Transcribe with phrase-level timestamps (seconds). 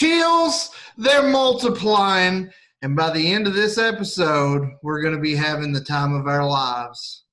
[0.00, 2.50] chills, they're multiplying.
[2.80, 6.26] And by the end of this episode, we're going to be having the time of
[6.26, 7.24] our lives.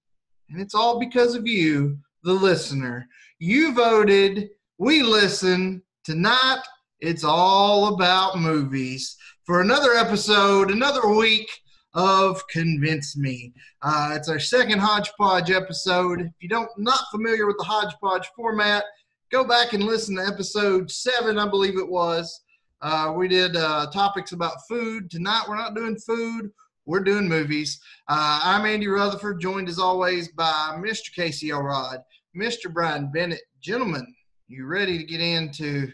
[0.50, 3.08] And it's all because of you, the listener.
[3.40, 5.82] You voted, we listen.
[6.04, 6.62] Tonight,
[7.00, 9.16] it's all about movies.
[9.46, 11.50] For another episode, another week
[11.94, 13.54] of Convince Me.
[13.82, 16.20] Uh, it's our second Hodgepodge episode.
[16.20, 18.84] If you don't not familiar with the Hodgepodge format,
[19.32, 22.42] go back and listen to episode seven, I believe it was.
[22.82, 25.10] Uh, we did uh, topics about food.
[25.10, 26.52] Tonight we're not doing food.
[26.86, 27.80] We're doing movies.
[28.08, 31.14] Uh, I'm Andy Rutherford, joined as always by Mr.
[31.14, 32.02] Casey Elrod,
[32.36, 32.72] Mr.
[32.72, 33.42] Brian Bennett.
[33.62, 34.14] Gentlemen,
[34.48, 35.88] you ready to get into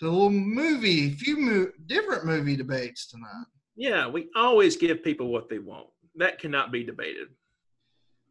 [0.00, 3.44] to a little movie, a few mo- different movie debates tonight?
[3.76, 5.86] Yeah, we always give people what they want.
[6.16, 7.28] That cannot be debated.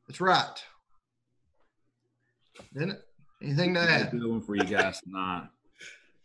[0.07, 0.63] That's right.
[2.73, 3.01] Bennett,
[3.41, 4.11] anything to add?
[4.11, 5.47] Good one for you guys tonight.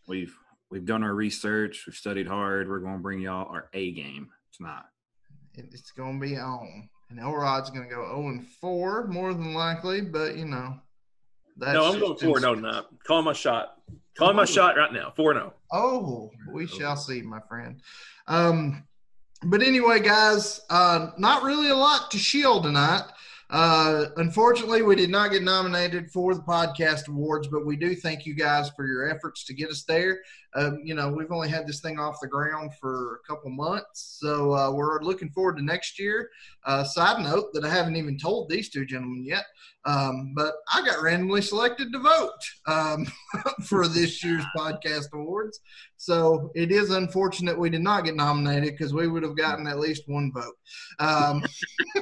[0.09, 0.37] We've
[0.70, 1.84] we've done our research.
[1.87, 2.69] We've studied hard.
[2.69, 4.84] We're going to bring y'all our A game tonight.
[5.55, 6.89] It's going to be on.
[7.09, 10.77] And Elrod's going to go 0 and 4, more than likely, but you know.
[11.56, 12.84] That's no, I'm going 4 0 tonight.
[13.06, 13.77] Call my shot.
[14.19, 15.12] Call my shot right now.
[15.17, 15.55] 4 0.
[15.72, 17.81] Oh, we shall see, my friend.
[18.27, 18.84] Um,
[19.44, 23.05] but anyway, guys, uh, not really a lot to shield tonight.
[23.48, 28.27] Uh, unfortunately, we did not get nominated for the podcast awards, but we do thank
[28.27, 30.19] you guys for your efforts to get us there.
[30.55, 34.19] Um, you know, we've only had this thing off the ground for a couple months,
[34.20, 36.30] so uh, we're looking forward to next year.
[36.64, 39.44] Uh, side note that I haven't even told these two gentlemen yet,
[39.84, 42.31] um, but I got randomly selected to vote
[42.66, 43.06] um,
[43.64, 45.60] for this year's podcast awards.
[45.98, 49.78] So it is unfortunate we did not get nominated because we would have gotten at
[49.78, 50.56] least one vote.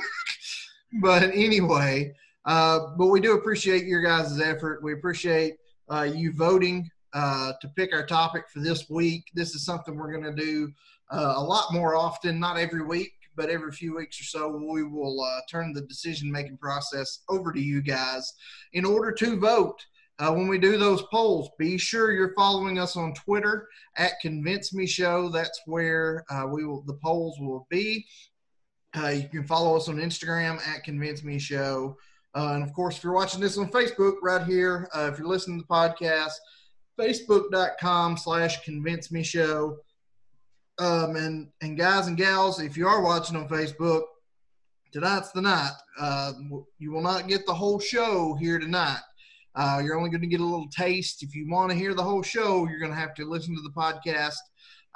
[1.01, 2.15] But anyway,
[2.45, 4.83] uh, but we do appreciate your guys' effort.
[4.83, 5.57] We appreciate
[5.89, 9.25] uh, you voting uh, to pick our topic for this week.
[9.35, 10.73] This is something we're going to do
[11.11, 14.49] uh, a lot more often, not every week, but every few weeks or so.
[14.51, 18.33] We will uh, turn the decision making process over to you guys
[18.73, 19.85] in order to vote.
[20.21, 24.73] Uh, when we do those polls, be sure you're following us on Twitter at Convince
[24.73, 25.29] Me Show.
[25.29, 28.07] That's where we will the polls will be.
[28.97, 31.97] Uh, you can follow us on Instagram at Convince Me Show.
[32.35, 35.29] Uh, and of course, if you're watching this on Facebook right here, uh, if you're
[35.29, 36.33] listening to the podcast,
[36.99, 39.79] facebook.com slash convince me show.
[40.79, 44.03] Um, and, and guys and gals, if you are watching on Facebook,
[44.93, 45.73] tonight's the night.
[45.99, 46.33] Uh,
[46.79, 49.01] you will not get the whole show here tonight.
[49.57, 51.23] Uh, you're only going to get a little taste.
[51.23, 53.63] If you want to hear the whole show, you're going to have to listen to
[53.63, 54.35] the podcast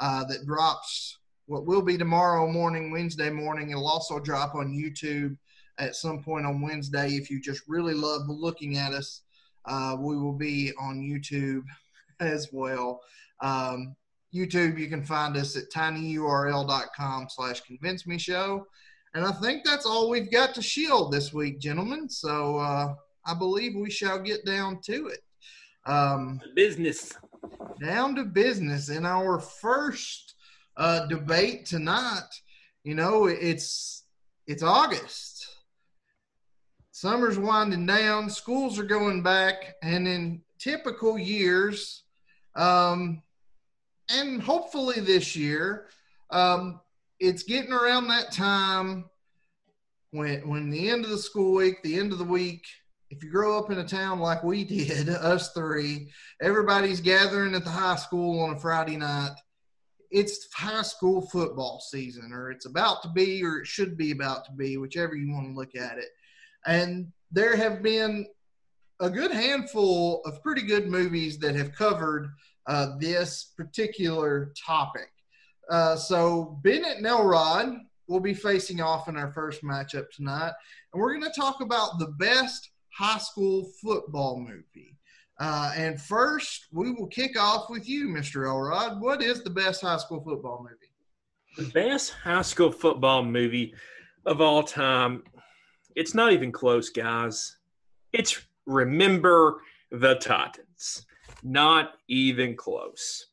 [0.00, 3.70] uh, that drops what will be tomorrow morning, Wednesday morning.
[3.70, 5.36] It'll also drop on YouTube
[5.78, 7.14] at some point on Wednesday.
[7.14, 9.22] If you just really love looking at us,
[9.64, 11.64] uh, we will be on YouTube
[12.20, 13.00] as well.
[13.40, 13.96] Um,
[14.34, 18.66] YouTube, you can find us at tinyurl.com slash convince me show.
[19.14, 22.10] And I think that's all we've got to shield this week, gentlemen.
[22.10, 22.94] So uh,
[23.24, 25.20] I believe we shall get down to it.
[25.86, 27.14] Um, business.
[27.82, 28.90] Down to business.
[28.90, 30.34] In our first
[30.78, 32.28] uh, debate tonight.
[32.84, 34.04] You know, it's
[34.46, 35.46] it's August.
[36.92, 38.30] Summer's winding down.
[38.30, 42.04] Schools are going back, and in typical years,
[42.56, 43.22] um,
[44.08, 45.88] and hopefully this year,
[46.30, 46.80] um,
[47.20, 49.04] it's getting around that time
[50.12, 52.64] when when the end of the school week, the end of the week.
[53.10, 56.10] If you grow up in a town like we did, us three,
[56.42, 59.32] everybody's gathering at the high school on a Friday night
[60.10, 64.44] it's high school football season, or it's about to be, or it should be about
[64.46, 66.08] to be, whichever you want to look at it.
[66.66, 68.26] And there have been
[69.00, 72.30] a good handful of pretty good movies that have covered
[72.66, 75.10] uh, this particular topic.
[75.70, 77.76] Uh, so Bennett and Elrod
[78.08, 80.52] will be facing off in our first matchup tonight,
[80.92, 84.97] and we're going to talk about the best high school football movie.
[85.40, 88.48] Uh, and first, we will kick off with you, Mr.
[88.48, 89.00] Elrod.
[89.00, 90.92] What is the best high school football movie?
[91.56, 93.74] The best high school football movie
[94.26, 95.22] of all time.
[95.94, 97.58] It's not even close, guys.
[98.12, 101.06] It's Remember the Titans.
[101.42, 103.28] Not even close.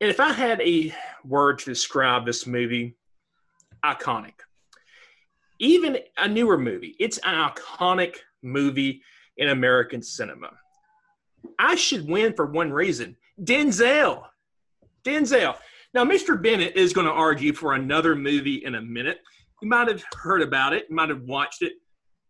[0.00, 0.92] And if I had a
[1.24, 2.96] word to describe this movie,
[3.84, 4.34] iconic.
[5.60, 9.02] Even a newer movie, it's an iconic movie
[9.36, 10.50] in American cinema.
[11.58, 14.24] I should win for one reason Denzel.
[15.04, 15.56] Denzel.
[15.92, 16.40] Now, Mr.
[16.40, 19.20] Bennett is going to argue for another movie in a minute.
[19.62, 21.74] You might have heard about it, you might have watched it.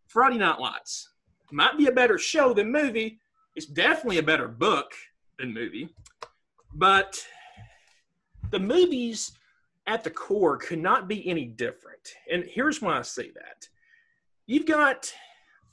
[0.06, 1.08] Friday Night Lights.
[1.50, 3.18] Might be a better show than movie.
[3.56, 4.92] It's definitely a better book
[5.38, 5.88] than movie.
[6.74, 7.24] But
[8.50, 9.32] the movies
[9.86, 12.14] at the core could not be any different.
[12.30, 13.68] And here's why I say that.
[14.46, 15.12] You've got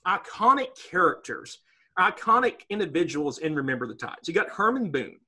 [0.05, 1.59] iconic characters,
[1.99, 4.27] iconic individuals in Remember the Titans.
[4.27, 5.19] You got Herman Boone.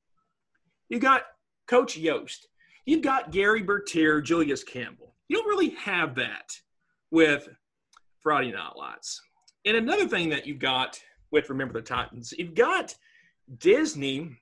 [0.89, 1.24] You got
[1.68, 2.48] Coach Yost.
[2.86, 5.15] You've got Gary Bertier, Julius Campbell.
[5.27, 6.51] You don't really have that
[7.12, 7.48] with
[8.21, 9.21] Friday Night Lights.
[9.65, 11.01] And another thing that you've got
[11.31, 12.95] with Remember the Titans, you've got
[13.57, 14.38] Disney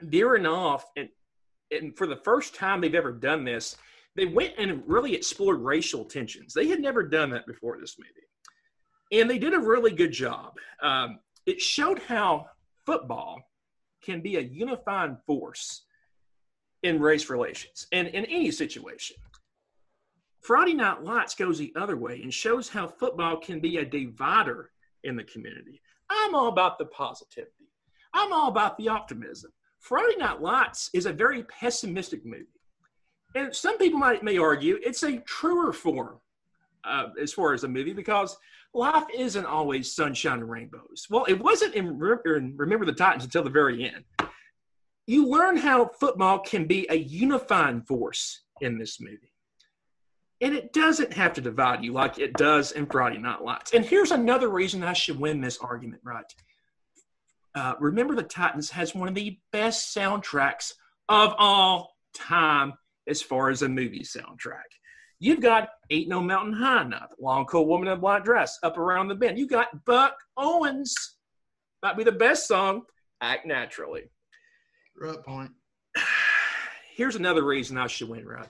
[0.00, 1.08] veering off, and,
[1.70, 3.76] and for the first time they've ever done this,
[4.14, 6.52] they went and really explored racial tensions.
[6.52, 8.10] They had never done that before this movie.
[9.12, 10.54] And they did a really good job.
[10.82, 12.46] Um, it showed how
[12.84, 13.40] football
[14.02, 15.84] can be a unifying force
[16.82, 19.16] in race relations and in any situation.
[20.40, 24.70] Friday Night Lights goes the other way and shows how football can be a divider
[25.04, 25.80] in the community.
[26.10, 27.70] I'm all about the positivity.
[28.12, 29.52] I'm all about the optimism.
[29.78, 32.46] Friday Night Lights is a very pessimistic movie.
[33.34, 36.18] And some people might may argue it's a truer form
[36.84, 38.36] uh, as far as a movie because
[38.74, 41.06] life isn't always sunshine and rainbows.
[41.10, 44.04] Well, it wasn't in, Remember the Titans until the very end.
[45.06, 49.32] You learn how football can be a unifying force in this movie.
[50.40, 53.74] And it doesn't have to divide you like it does in Friday Night Lights.
[53.74, 56.24] And here's another reason I should win this argument, right?
[57.54, 60.72] Uh, Remember the Titans has one of the best soundtracks
[61.08, 62.72] of all time
[63.06, 64.62] as far as a movie soundtrack.
[65.22, 68.76] You've got Ain't No Mountain High Enough, Long Cold Woman in a Black Dress, Up
[68.76, 69.38] Around the Bend.
[69.38, 70.96] You got Buck Owens,
[71.80, 72.82] might be the best song,
[73.20, 74.10] Act Naturally.
[75.00, 75.52] Right point.
[76.96, 78.48] Here's another reason I should win, right?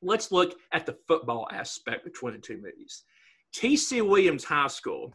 [0.00, 3.04] Let's look at the football aspect between the two movies.
[3.52, 4.00] T.C.
[4.00, 5.12] Williams High School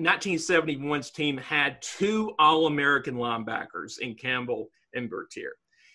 [0.00, 5.52] 1971's team had two All American linebackers in Campbell and Bertier.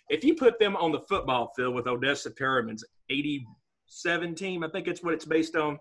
[0.10, 4.88] If you put them on the football field with Odessa Permian's 87 team, I think
[4.88, 5.80] it's what it's based on.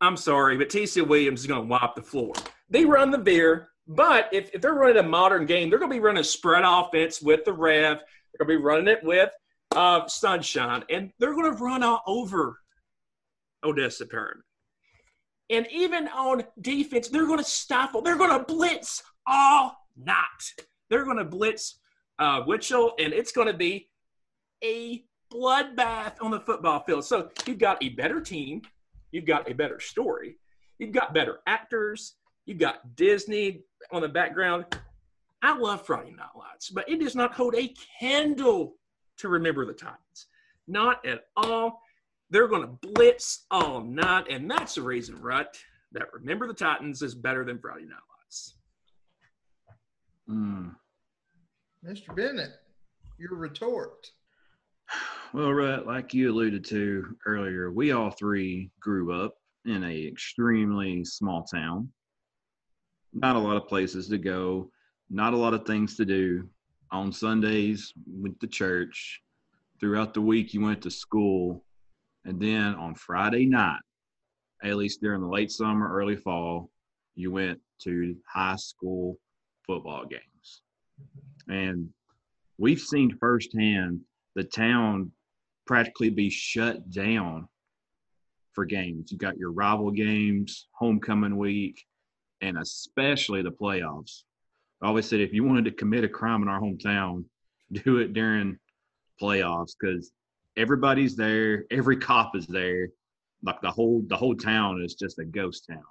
[0.00, 2.32] I'm sorry, but TC Williams is going to wipe the floor.
[2.70, 5.96] They run the veer, but if, if they're running a modern game, they're going to
[5.96, 7.98] be running a spread offense with the Rev.
[7.98, 9.30] They're going to be running it with
[9.74, 12.60] uh, Sunshine, and they're going to run all over
[13.64, 14.42] Odessa Permian.
[15.50, 18.00] And even on defense, they're going to stifle.
[18.02, 20.16] They're going to blitz all night.
[20.88, 21.80] They're going to blitz
[22.20, 23.88] uh, Winchell, and it's going to be
[24.62, 27.04] a bloodbath on the football field.
[27.04, 28.62] So you've got a better team.
[29.12, 30.36] You've got a better story.
[30.78, 32.14] You've got better actors.
[32.46, 33.62] You've got Disney
[33.92, 34.64] on the background.
[35.42, 38.76] I love Friday Night Lights, but it does not hold a candle
[39.18, 40.26] to Remember the Titans.
[40.66, 41.82] Not at all.
[42.30, 45.46] They're going to blitz all night, and that's the reason, right,
[45.92, 48.54] that Remember the Titans is better than Friday Night Lights.
[50.28, 50.74] Mm.
[51.84, 52.14] Mr.
[52.14, 52.52] Bennett,
[53.18, 54.10] your retort.
[55.32, 61.04] Well, Rut, like you alluded to earlier, we all three grew up in a extremely
[61.04, 61.88] small town.
[63.12, 64.70] Not a lot of places to go,
[65.08, 66.48] not a lot of things to do.
[66.90, 69.22] On Sundays, went to church.
[69.78, 71.64] Throughout the week, you went to school.
[72.24, 73.80] And then on Friday night,
[74.64, 76.70] at least during the late summer, early fall,
[77.14, 79.16] you went to high school
[79.64, 80.62] football games.
[81.48, 81.88] And
[82.58, 84.00] we've seen firsthand
[84.34, 85.12] the town
[85.66, 87.48] practically be shut down
[88.52, 89.12] for games.
[89.12, 91.84] You got your rival games, homecoming week,
[92.40, 94.22] and especially the playoffs.
[94.82, 97.24] I always said if you wanted to commit a crime in our hometown,
[97.72, 98.58] do it during
[99.20, 100.10] playoffs because
[100.56, 102.88] everybody's there, every cop is there.
[103.42, 105.82] Like the whole the whole town is just a ghost town.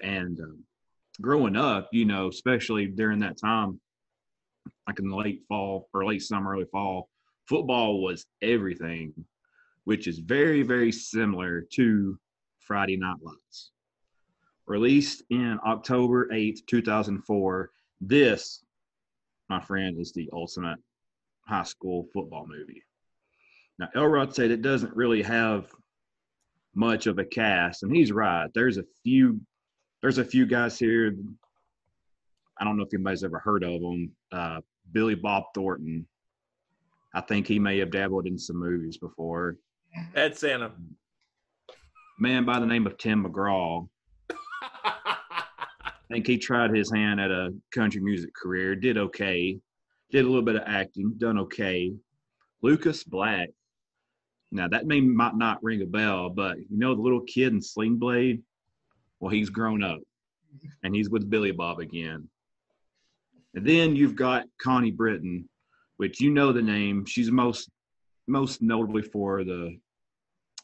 [0.00, 0.64] And um,
[1.20, 3.80] growing up, you know, especially during that time,
[4.86, 7.08] like in the late fall or late summer, early fall,
[7.48, 9.12] football was everything,
[9.84, 12.18] which is very, very similar to
[12.60, 13.70] Friday Night Lights.
[14.66, 17.70] Released in October 8th, 2004,
[18.00, 18.64] this,
[19.48, 20.78] my friend, is the ultimate
[21.46, 22.82] high school football movie.
[23.78, 25.70] Now, Elrod said it doesn't really have
[26.74, 28.50] much of a cast, and he's right.
[28.54, 29.40] There's a few,
[30.02, 31.14] there's a few guys here.
[32.58, 34.15] I don't know if anybody's ever heard of them.
[34.32, 34.60] Uh,
[34.92, 36.06] Billy Bob Thornton.
[37.14, 39.56] I think he may have dabbled in some movies before.
[40.14, 40.72] Ed Santa.
[42.18, 43.88] Man by the name of Tim McGraw.
[44.84, 45.16] I
[46.10, 49.58] think he tried his hand at a country music career, did okay,
[50.10, 51.92] did a little bit of acting, done okay.
[52.62, 53.50] Lucas Black.
[54.52, 57.60] Now that name might not ring a bell, but you know the little kid in
[57.60, 58.42] Sling Blade?
[59.20, 60.00] Well, he's grown up
[60.82, 62.28] and he's with Billy Bob again.
[63.56, 65.48] And then you've got Connie Britton,
[65.96, 67.06] which you know the name.
[67.06, 67.70] She's most
[68.28, 69.78] most notably for the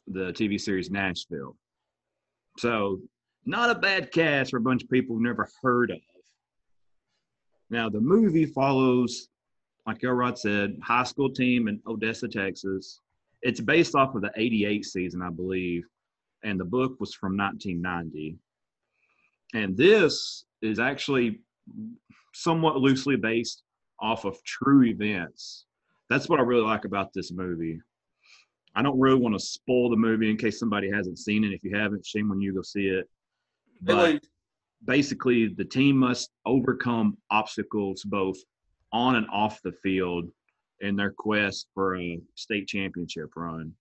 [0.07, 1.57] the TV series Nashville.
[2.59, 3.01] So
[3.47, 5.99] not a bad cast for a bunch of people who've never heard of.
[7.71, 9.29] Now the movie follows,
[9.87, 13.01] like Elrod said, high school team in Odessa, Texas.
[13.41, 15.85] It's based off of the 88 season, I believe,
[16.45, 18.37] and the book was from 1990.
[19.55, 21.41] And this is actually
[22.35, 23.63] somewhat loosely based
[24.01, 25.67] off of true events.
[26.11, 27.81] That's what I really like about this movie.
[28.75, 31.53] I don't really want to spoil the movie in case somebody hasn't seen it.
[31.53, 33.09] If you haven't, shame on you, go see it.
[33.83, 34.23] But
[34.85, 38.39] basically, the team must overcome obstacles both
[38.93, 40.29] on and off the field
[40.81, 43.73] in their quest for a state championship run.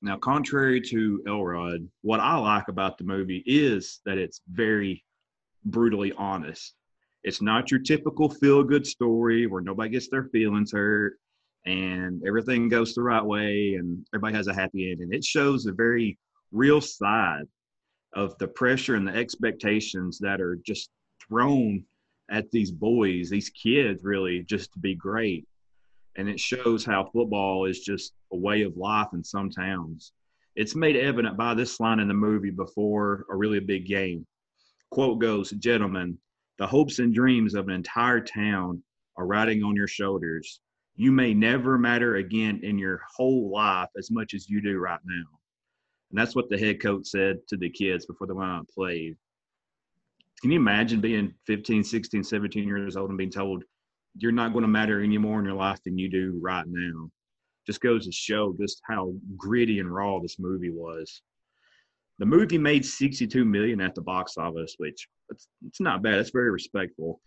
[0.00, 5.04] Now, contrary to Elrod, what I like about the movie is that it's very
[5.64, 6.74] brutally honest.
[7.24, 11.14] It's not your typical feel good story where nobody gets their feelings hurt
[11.66, 15.08] and everything goes the right way and everybody has a happy ending.
[15.12, 16.18] It shows a very
[16.52, 17.44] real side
[18.14, 20.90] of the pressure and the expectations that are just
[21.26, 21.84] thrown
[22.30, 25.46] at these boys, these kids, really, just to be great
[26.18, 30.12] and it shows how football is just a way of life in some towns.
[30.56, 34.26] It's made evident by this line in the movie before a really big game.
[34.90, 36.18] Quote goes, Gentlemen,
[36.58, 38.82] the hopes and dreams of an entire town
[39.16, 40.60] are riding on your shoulders.
[40.96, 45.00] You may never matter again in your whole life as much as you do right
[45.04, 45.24] now.
[46.10, 48.68] And that's what the head coach said to the kids before they went out and
[48.68, 49.16] played.
[50.40, 53.64] Can you imagine being 15, 16, 17 years old and being told,
[54.16, 57.10] you're not going to matter any more in your life than you do right now.
[57.66, 61.22] Just goes to show just how gritty and raw this movie was.
[62.18, 66.18] The movie made 62 million at the box office, which it's, it's not bad.
[66.18, 67.20] It's very respectful.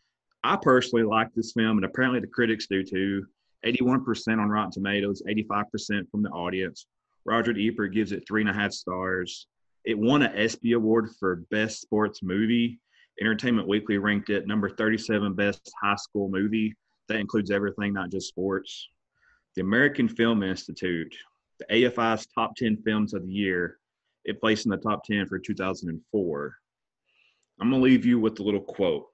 [0.44, 3.26] I personally like this film, and apparently the critics do too.
[3.66, 6.88] 81% on Rotten Tomatoes, 85% from the audience.
[7.26, 9.48] Roger Ebert gives it three and a half stars.
[9.86, 12.80] It won an ESPY award for Best Sports Movie
[13.22, 16.74] Entertainment Weekly ranked it number 37 best high school movie.
[17.08, 18.88] That includes everything, not just sports.
[19.56, 21.14] The American Film Institute,
[21.60, 23.78] the AFI's top 10 films of the year,
[24.26, 26.56] it placed in the top 10 for 2004.
[27.60, 29.08] I'm going to leave you with a little quote.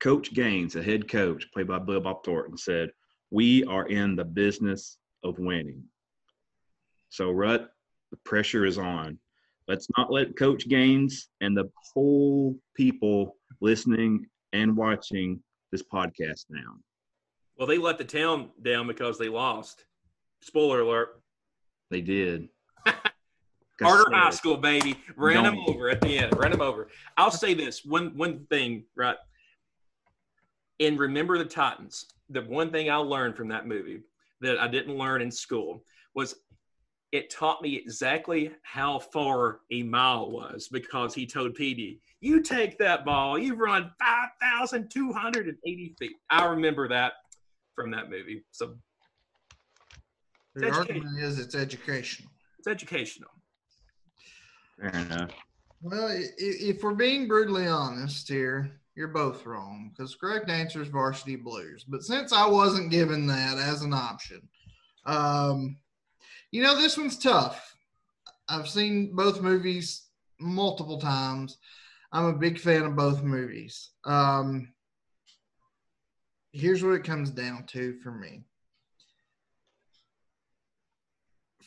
[0.00, 2.90] Coach Gaines, a head coach, played by Bill Bob Thornton, said,
[3.30, 5.84] We are in the business of winning.
[7.10, 7.70] So, Rut,
[8.10, 9.18] the pressure is on.
[9.66, 15.42] Let's not let Coach Gaines and the whole people listening and watching
[15.72, 16.82] this podcast down.
[17.56, 19.84] Well, they let the town down because they lost.
[20.42, 21.20] Spoiler alert.
[21.90, 22.48] They did.
[23.80, 24.96] Carter High School, baby.
[25.16, 26.36] Ran them over at the end.
[26.36, 26.88] Ran them over.
[27.16, 29.16] I'll say this one one thing, right?
[30.80, 32.06] And remember the Titans.
[32.30, 34.02] The one thing I learned from that movie
[34.40, 36.36] that I didn't learn in school was
[37.12, 42.76] it taught me exactly how far a mile was because he told Petey, You take
[42.78, 46.16] that ball, you run 5,280 feet.
[46.28, 47.12] I remember that
[47.74, 48.42] from that movie.
[48.50, 48.74] So
[50.54, 52.30] the argument is it's educational.
[52.58, 53.30] It's educational.
[54.80, 55.30] Fair enough.
[55.80, 61.36] Well, if we're being brutally honest here, you're both wrong because correct answer is varsity
[61.36, 61.84] blues.
[61.86, 64.48] But since I wasn't given that as an option,
[65.04, 65.76] um,
[66.50, 67.76] you know, this one's tough.
[68.48, 70.06] I've seen both movies
[70.40, 71.58] multiple times.
[72.12, 73.90] I'm a big fan of both movies.
[74.04, 74.72] Um,
[76.52, 78.44] here's what it comes down to for me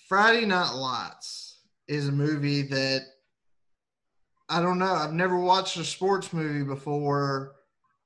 [0.08, 1.47] Friday Night Lights
[1.88, 3.01] is a movie that
[4.50, 4.94] I don't know.
[4.94, 7.53] I've never watched a sports movie before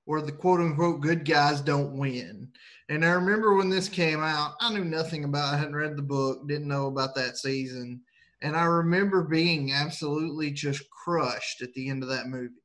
[0.05, 2.49] where the quote unquote good guys don't win.
[2.89, 6.01] And I remember when this came out, I knew nothing about I hadn't read the
[6.01, 8.01] book, didn't know about that season.
[8.41, 12.55] And I remember being absolutely just crushed at the end of that movie.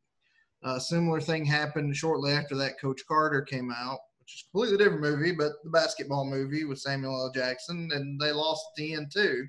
[0.64, 4.78] A similar thing happened shortly after that Coach Carter came out, which is a completely
[4.78, 7.30] different movie, but the basketball movie with Samuel L.
[7.32, 9.46] Jackson, and they lost at the end too.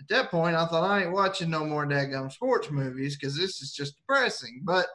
[0.00, 3.60] At that point, I thought I ain't watching no more daggum sports movies because this
[3.60, 4.62] is just depressing.
[4.64, 4.86] But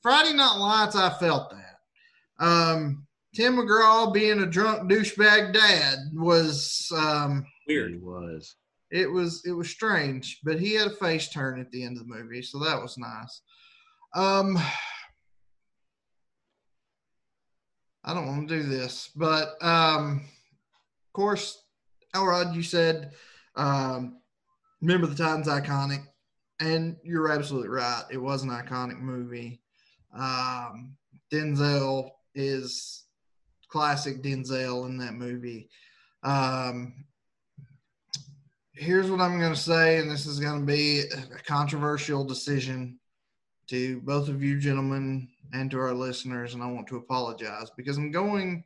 [0.00, 2.44] Friday Night Lights, I felt that.
[2.44, 7.94] Um, Tim McGraw being a drunk douchebag dad was um, weird.
[7.94, 8.54] It was.
[8.92, 12.06] It was it was strange, but he had a face turn at the end of
[12.06, 13.42] the movie, so that was nice.
[14.14, 14.56] Um,
[18.04, 21.64] I don't want to do this, but um, of course,
[22.14, 23.10] Elrod, you said
[23.56, 24.20] um,
[24.80, 26.04] remember the Titans iconic,
[26.60, 28.04] and you're absolutely right.
[28.10, 29.60] It was an iconic movie.
[30.14, 30.96] Um,
[31.32, 33.04] Denzel is
[33.68, 35.68] classic Denzel in that movie.
[36.22, 37.04] Um,
[38.72, 42.98] here's what I'm going to say, and this is going to be a controversial decision
[43.68, 47.96] to both of you gentlemen and to our listeners, and I want to apologize because
[47.96, 48.64] I'm going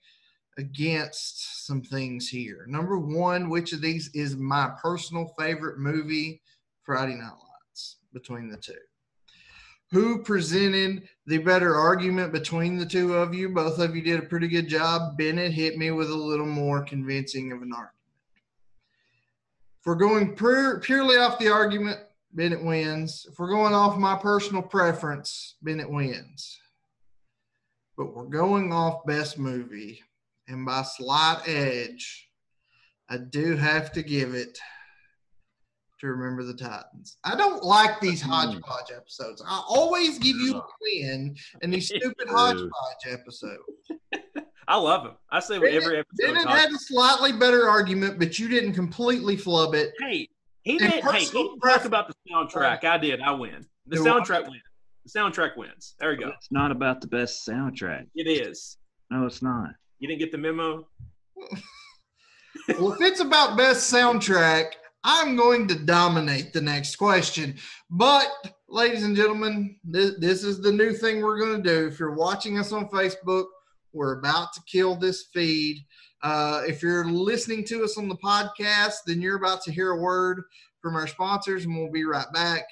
[0.59, 2.65] against some things here.
[2.69, 6.43] Number one, which of these is my personal favorite movie?
[6.83, 8.75] Friday Night Lights between the two.
[9.93, 13.49] Who presented the better argument between the two of you?
[13.49, 15.17] Both of you did a pretty good job.
[15.17, 17.95] Bennett hit me with a little more convincing of an argument.
[19.81, 21.99] If we're going pure, purely off the argument,
[22.33, 23.27] Bennett wins.
[23.31, 26.61] If we're going off my personal preference, Bennett wins.
[27.97, 30.03] But we're going off best movie.
[30.51, 32.29] And by slight edge,
[33.09, 34.59] I do have to give it
[36.01, 37.19] to remember the Titans.
[37.23, 38.31] I don't like these hmm.
[38.31, 39.43] hodgepodge episodes.
[39.47, 43.63] I always give you a win in these stupid hodgepodge episodes.
[44.69, 45.15] I love them.
[45.31, 46.35] I say Bennett, every episode.
[46.35, 49.93] Bennett had a slightly better argument, but you didn't completely flub it.
[50.01, 50.29] Hey,
[50.63, 50.91] he did.
[50.91, 52.85] Hey, he didn't talk about the soundtrack.
[52.85, 53.21] I did.
[53.21, 53.67] I win.
[53.87, 54.63] The soundtrack wins.
[55.05, 55.95] The soundtrack wins.
[55.99, 56.29] There we go.
[56.29, 58.07] It's not about the best soundtrack.
[58.15, 58.77] It is.
[59.11, 59.71] No, it's not.
[60.01, 60.87] You didn't get the memo.
[62.69, 64.73] well, if it's about best soundtrack,
[65.05, 67.57] I'm going to dominate the next question.
[67.91, 68.29] But,
[68.69, 71.87] ladies and gentlemen, this, this is the new thing we're going to do.
[71.87, 73.45] If you're watching us on Facebook,
[73.93, 75.85] we're about to kill this feed.
[76.23, 80.01] Uh, if you're listening to us on the podcast, then you're about to hear a
[80.01, 80.43] word
[80.81, 82.65] from our sponsors, and we'll be right back.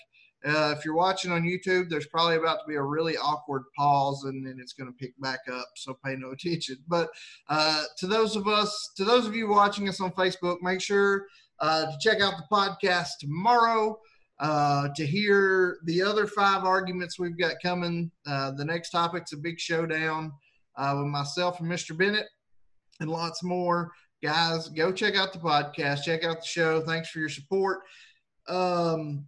[0.45, 4.25] Uh, if you're watching on YouTube, there's probably about to be a really awkward pause,
[4.25, 5.69] and then it's going to pick back up.
[5.77, 6.77] So pay no attention.
[6.87, 7.09] But
[7.49, 11.27] uh, to those of us, to those of you watching us on Facebook, make sure
[11.61, 13.99] uh, to check out the podcast tomorrow
[14.41, 18.11] uh, to hear the other five arguments we've got coming.
[18.27, 20.33] Uh, the next topic's a big showdown
[20.77, 21.97] uh, with myself and Mr.
[21.97, 22.27] Bennett
[23.01, 23.91] and lots more.
[24.23, 26.81] Guys, go check out the podcast, check out the show.
[26.81, 27.81] Thanks for your support.
[28.49, 29.25] Um,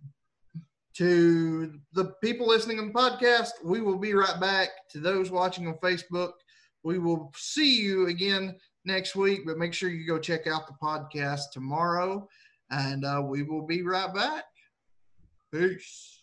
[1.00, 4.68] to the people listening on the podcast, we will be right back.
[4.90, 6.32] To those watching on Facebook,
[6.82, 10.74] we will see you again next week, but make sure you go check out the
[10.74, 12.28] podcast tomorrow,
[12.70, 14.44] and uh, we will be right back.
[15.50, 16.22] Peace.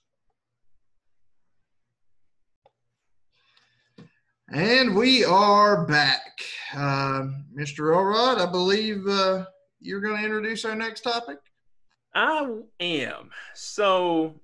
[4.51, 6.39] And we are back.
[6.75, 7.23] Uh,
[7.57, 7.95] Mr.
[7.95, 9.45] Elrod, I believe uh,
[9.79, 11.39] you're going to introduce our next topic.
[12.13, 12.47] I
[12.79, 13.31] am.
[13.55, 14.35] So,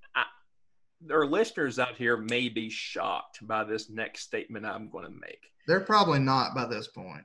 [1.11, 5.51] our listeners out here may be shocked by this next statement I'm going to make.
[5.67, 7.23] They're probably not by this point.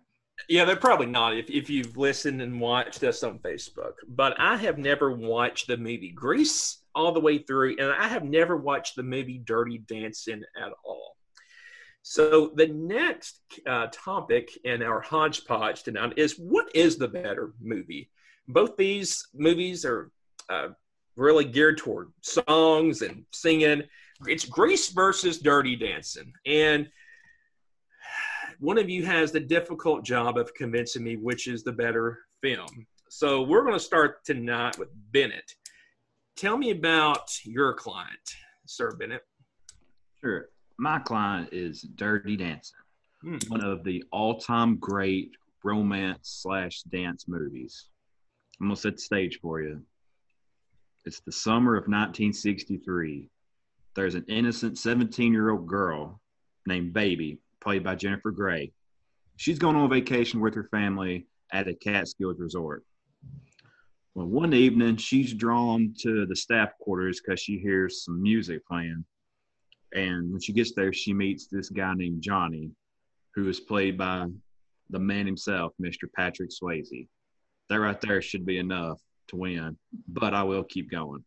[0.48, 3.94] Yeah, they're probably not if, if you've listened and watched us on Facebook.
[4.06, 8.24] But I have never watched the movie Grease all the way through, and I have
[8.24, 11.16] never watched the movie Dirty Dancing at all.
[12.02, 18.10] So the next uh, topic in our hodgepodge tonight is what is the better movie?
[18.46, 20.10] Both these movies are
[20.48, 20.68] uh,
[21.18, 23.83] really geared toward songs and singing.
[24.26, 26.88] It's Grease versus Dirty Dancing, and
[28.61, 32.87] one of you has the difficult job of convincing me which is the better film.
[33.09, 35.54] So we're going to start tonight with Bennett.
[36.37, 38.35] Tell me about your client,
[38.66, 39.22] Sir Bennett.
[40.20, 40.48] Sure.
[40.76, 42.78] My client is Dirty Dancing,
[43.22, 43.38] hmm.
[43.48, 45.33] one of the all-time great
[45.64, 47.87] romance slash dance movies.
[48.61, 49.83] I'm gonna set the stage for you.
[51.09, 53.31] It's the summer of 1963.
[53.97, 56.21] There's an innocent 17 year old girl
[56.66, 58.73] named Baby played by Jennifer Grey.
[59.37, 62.85] She's going on vacation with her family at a Catskills resort.
[64.14, 69.03] Well, one evening she's drawn to the staff quarters because she hears some music playing.
[69.94, 72.71] And when she gets there, she meets this guy named Johnny,
[73.35, 74.27] who is played by
[74.90, 76.05] the man himself, Mr.
[76.14, 77.09] Patrick Swayze.
[77.71, 81.24] That right there should be enough to win, but I will keep going.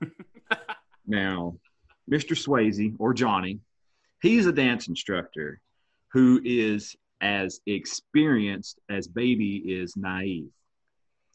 [1.06, 1.56] now,
[2.10, 2.36] Mr.
[2.36, 3.60] Swayze, or Johnny,
[4.22, 5.60] he's a dance instructor
[6.12, 10.50] who is as experienced as Baby is naive.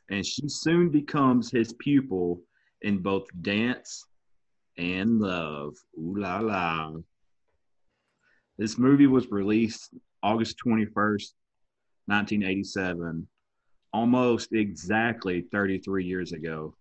[0.09, 2.41] And she soon becomes his pupil
[2.81, 4.05] in both dance
[4.77, 5.75] and love.
[5.97, 6.91] Ooh la la.
[8.57, 11.33] This movie was released August 21st,
[12.07, 13.27] 1987,
[13.95, 16.75] almost exactly 33 years ago.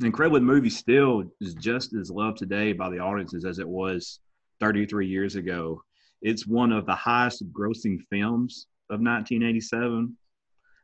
[0.00, 4.18] The Incredible movie still is just as loved today by the audiences as it was
[4.60, 5.82] 33 years ago.
[6.22, 10.16] It's one of the highest grossing films of 1987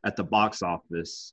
[0.04, 1.32] at the box office.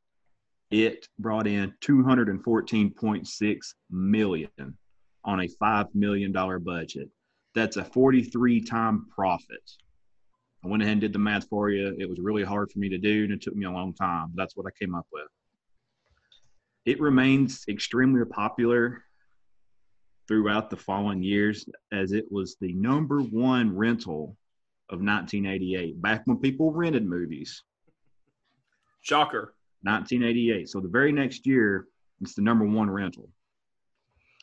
[0.72, 3.58] It brought in 214.6
[3.92, 4.78] million
[5.26, 7.10] on a $5 million budget.
[7.54, 9.72] That's a 43 time profit.
[10.64, 11.96] I went ahead and did the math for you.
[11.98, 14.32] It was really hard for me to do, and it took me a long time.
[14.36, 15.28] That's what I came up with.
[16.86, 19.04] It remains extremely popular
[20.28, 24.36] throughout the following years as it was the number one rental
[24.90, 27.64] of 1988, back when people rented movies.
[29.02, 29.54] Shocker.
[29.84, 30.68] 1988.
[30.68, 31.88] So the very next year,
[32.22, 33.30] it's the number one rental.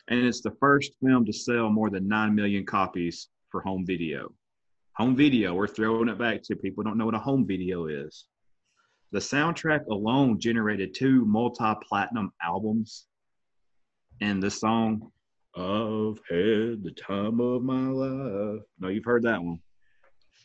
[0.09, 4.33] And it's the first film to sell more than 9 million copies for home video.
[4.97, 7.87] Home video, we're throwing it back to people who don't know what a home video
[7.87, 8.29] is.
[9.13, 13.07] The soundtrack alone generated two multi platinum albums.
[14.23, 15.13] And the song,
[15.55, 18.63] I've had the time of my life.
[18.79, 19.59] No, you've heard that one.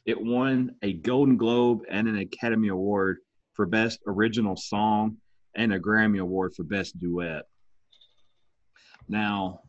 [0.06, 3.20] It won a Golden Globe and an Academy Award
[3.54, 5.16] for Best Original Song
[5.56, 7.44] and a Grammy Award for Best Duet.
[9.08, 9.62] Now,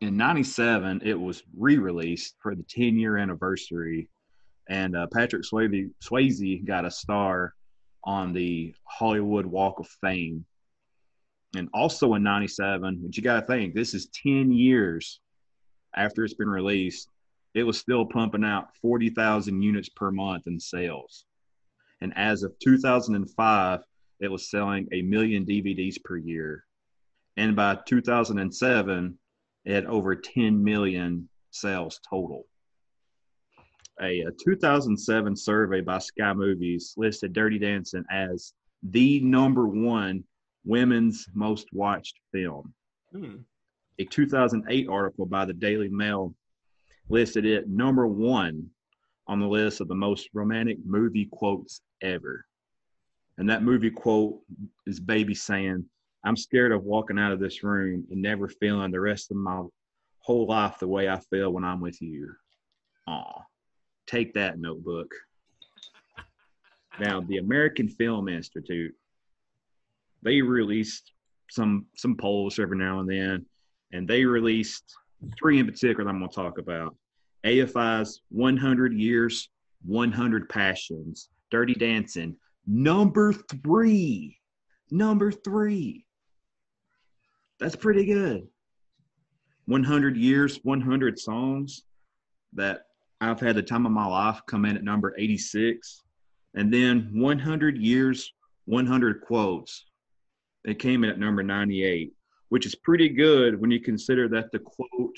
[0.00, 4.08] in 97, it was re released for the 10 year anniversary,
[4.68, 7.54] and uh, Patrick Swayze, Swayze got a star
[8.04, 10.44] on the Hollywood Walk of Fame.
[11.54, 15.20] And also in 97, which you got to think, this is 10 years
[15.94, 17.08] after it's been released,
[17.54, 21.26] it was still pumping out 40,000 units per month in sales.
[22.00, 23.80] And as of 2005,
[24.20, 26.64] it was selling a million DVDs per year.
[27.36, 29.18] And by 2007,
[29.64, 32.46] it had over 10 million sales total.
[34.00, 40.24] A, a 2007 survey by Sky Movies listed Dirty Dancing as the number one
[40.64, 42.72] women's most watched film.
[43.12, 43.36] Hmm.
[43.98, 46.34] A 2008 article by the Daily Mail
[47.08, 48.70] listed it number one
[49.26, 52.44] on the list of the most romantic movie quotes ever.
[53.38, 54.40] And that movie quote
[54.86, 55.84] is Baby saying,
[56.24, 59.62] I'm scared of walking out of this room and never feeling the rest of my
[60.20, 62.32] whole life the way I feel when I'm with you.
[63.08, 63.42] Aw,
[64.06, 65.10] take that notebook.
[67.00, 68.94] now, the American Film Institute,
[70.22, 71.12] they released
[71.50, 73.44] some some polls every now and then,
[73.92, 74.94] and they released
[75.38, 76.96] three in particular I'm going to talk about.
[77.44, 79.50] AFI's 100 Years,
[79.84, 82.36] 100 Passions, Dirty Dancing,
[82.66, 84.38] number three.
[84.90, 86.04] Number three.
[87.58, 88.46] That's pretty good.
[89.66, 91.84] 100 Years, 100 Songs
[92.54, 92.82] that
[93.22, 96.02] I've had the time of my life come in at number 86.
[96.54, 98.32] And then 100 Years,
[98.64, 99.86] 100 Quotes.
[100.64, 102.12] It came in at number 98,
[102.48, 105.16] which is pretty good when you consider that the quote,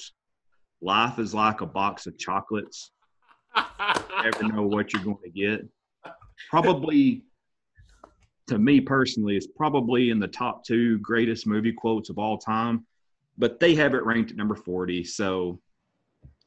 [0.82, 2.90] life is like a box of chocolates.
[3.56, 3.62] you
[4.22, 5.66] Never know what you're going to get.
[6.50, 7.24] Probably,
[8.48, 12.86] to me personally, is probably in the top two greatest movie quotes of all time,
[13.38, 15.04] but they have it ranked at number 40.
[15.04, 15.58] So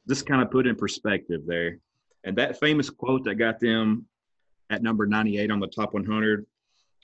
[0.08, 1.78] just kind of put in perspective there.
[2.24, 4.06] And that famous quote that got them
[4.70, 6.46] at number 98 on the top 100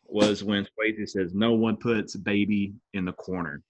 [0.07, 3.63] was when Swayze says, No one puts baby in the corner.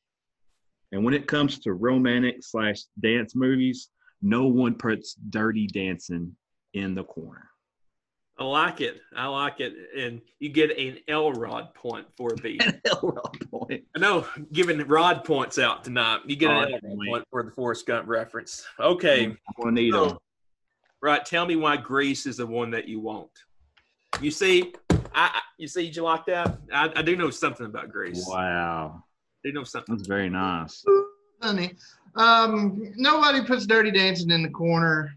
[0.92, 3.88] And when it comes to romantic slash dance movies,
[4.22, 6.34] no one puts Dirty Dancing
[6.72, 7.50] in the corner.
[8.36, 9.00] I like it.
[9.14, 9.74] I like it.
[9.96, 13.84] And you get an Elrod point for the An L rod point.
[13.94, 16.20] I know giving Rod points out tonight.
[16.26, 17.08] You get an Oh, Elrod point.
[17.10, 18.64] point for the Forrest Gump reference.
[18.80, 19.26] Okay.
[19.26, 20.18] I'm gonna need So, them.
[21.00, 21.24] right.
[21.24, 23.30] Tell me why Grease is the one that you want.
[24.20, 26.58] You see, I, I you see, you like that?
[26.72, 28.24] I, I do know something about Grease.
[28.28, 29.02] Wow,
[29.44, 29.96] I do know something.
[29.96, 30.84] that's very nice.
[31.42, 31.74] Honey,
[32.16, 35.14] um, nobody puts Dirty Dancing in the corner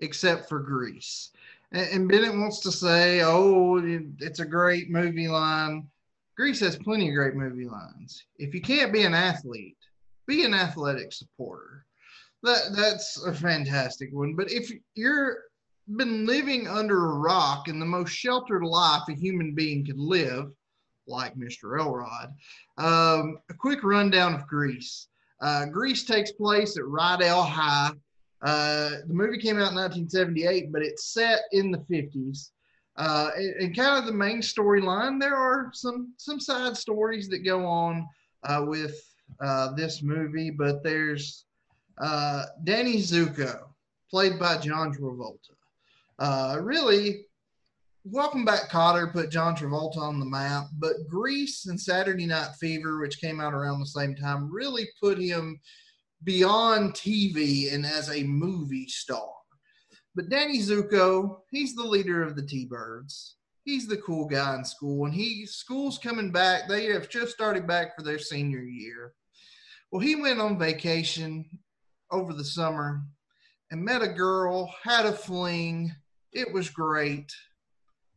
[0.00, 1.30] except for Grease.
[1.72, 3.80] And, and Bennett wants to say, "Oh,
[4.20, 5.88] it's a great movie line."
[6.36, 8.22] Grease has plenty of great movie lines.
[8.38, 9.78] If you can't be an athlete,
[10.26, 11.86] be an athletic supporter.
[12.42, 14.34] That that's a fantastic one.
[14.36, 15.38] But if you're
[15.96, 20.50] been living under a rock in the most sheltered life a human being could live,
[21.06, 21.78] like Mr.
[21.78, 22.34] Elrod,
[22.78, 25.08] um, a quick rundown of Grease.
[25.40, 27.92] Uh, Grease takes place at Rydell High.
[28.46, 32.50] Uh, the movie came out in 1978, but it's set in the 50s.
[32.96, 37.40] Uh, and, and kind of the main storyline, there are some some side stories that
[37.40, 38.06] go on
[38.44, 39.02] uh, with
[39.40, 41.44] uh, this movie, but there's
[41.98, 43.64] uh, Danny Zuko,
[44.08, 46.62] played by John Travolta.
[46.64, 47.26] Really,
[48.04, 53.00] Welcome Back Kotter put John Travolta on the map, but Grease and Saturday Night Fever,
[53.00, 55.58] which came out around the same time, really put him
[56.24, 59.28] beyond TV and as a movie star.
[60.14, 63.36] But Danny Zuko, he's the leader of the T-Birds.
[63.64, 66.68] He's the cool guy in school, and he school's coming back.
[66.68, 69.12] They have just started back for their senior year.
[69.90, 71.44] Well, he went on vacation
[72.10, 73.02] over the summer
[73.70, 75.92] and met a girl, had a fling.
[76.32, 77.30] It was great.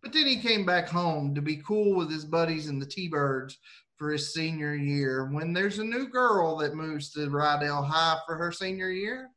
[0.02, 3.08] But then he came back home to be cool with his buddies and the T
[3.08, 3.58] Birds
[4.00, 5.30] for his senior year.
[5.32, 9.30] When there's a new girl that moves to Rydell High for her senior year,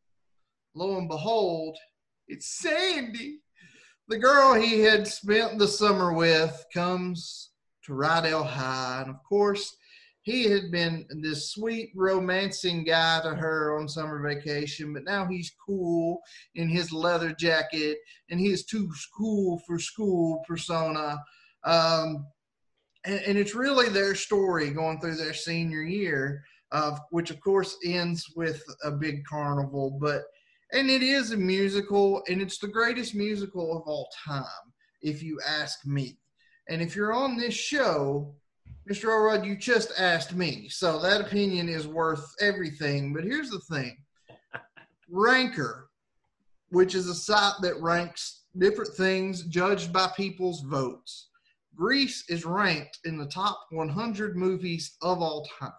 [0.75, 1.77] lo and behold,
[2.29, 3.41] it's Sandy.
[4.09, 7.51] The girl he had spent the summer with comes
[7.85, 9.03] to Rydell High.
[9.03, 9.77] And of course,
[10.23, 15.53] he had been this sweet romancing guy to her on summer vacation, but now he's
[15.67, 16.21] cool
[16.55, 17.99] in his leather jacket
[18.31, 21.21] and he is too cool for school persona.
[21.65, 22.27] Um,
[23.05, 27.77] and, and, it's really their story going through their senior year, of which of course
[27.85, 29.99] ends with a big carnival.
[30.01, 30.23] But
[30.73, 34.45] and it is a musical, and it's the greatest musical of all time,
[35.03, 36.19] if you ask me.
[36.69, 38.35] And if you're on this show,
[38.91, 39.11] Mr.
[39.11, 43.13] Elrod, you just asked me, so that opinion is worth everything.
[43.13, 43.97] But here's the thing
[45.11, 45.89] Ranker,
[46.71, 51.29] which is a site that ranks different things judged by people's votes.
[51.75, 55.73] Grease is ranked in the top 100 movies of all time.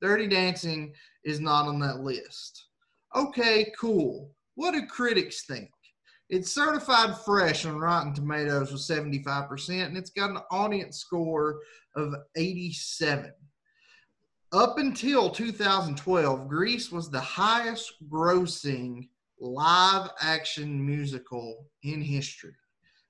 [0.00, 0.92] Dirty Dancing
[1.24, 2.66] is not on that list.
[3.14, 4.34] Okay, cool.
[4.54, 5.70] What do critics think?
[6.28, 11.60] It's certified fresh on Rotten Tomatoes with 75%, and it's got an audience score
[11.96, 13.32] of 87.
[14.52, 19.08] Up until 2012, Grease was the highest grossing
[19.40, 22.54] live action musical in history.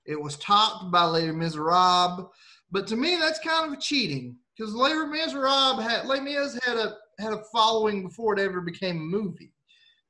[0.05, 2.29] It was topped by Les Miserables,
[2.71, 6.97] but to me that's kind of cheating because Les Miserables had Les Mis had a
[7.19, 9.53] had a following before it ever became a movie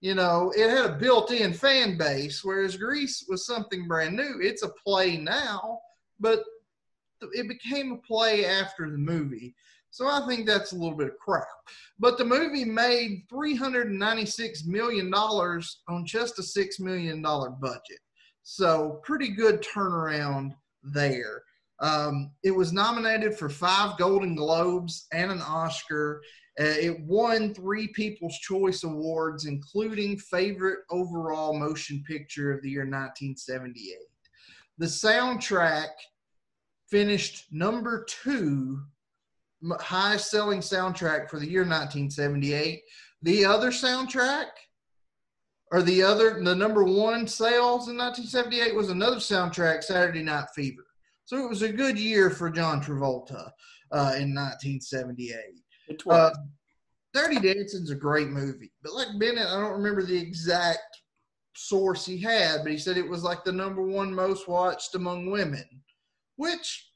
[0.02, 4.40] you know, it had a built-in fan base, whereas Grease was something brand new.
[4.42, 5.80] It's a play now,
[6.20, 6.44] but
[7.34, 9.56] it became a play after the movie.
[9.92, 11.46] So I think that's a little bit of crap.
[12.00, 18.00] But the movie made $396 million on just a $6 million budget.
[18.44, 21.44] So pretty good turnaround there.
[21.80, 26.22] Um, it was nominated for five Golden Globes and an Oscar.
[26.60, 32.82] Uh, it won three People's Choice Awards, including Favorite Overall Motion Picture of the year
[32.82, 33.96] 1978.
[34.78, 35.90] The soundtrack
[36.88, 38.82] finished number two,
[39.80, 42.82] highest selling soundtrack for the year 1978.
[43.24, 44.48] The other soundtrack,
[45.72, 50.86] or the other, the number one sales in 1978 was another soundtrack, Saturday Night Fever.
[51.26, 53.50] So it was a good year for John Travolta
[53.92, 55.36] uh, in 1978.
[56.10, 56.32] Uh,
[57.14, 60.98] Dirty Dancing's a great movie, but like Bennett, I don't remember the exact
[61.56, 65.30] source he had, but he said it was like the number one most watched among
[65.30, 65.66] women,
[66.36, 66.92] which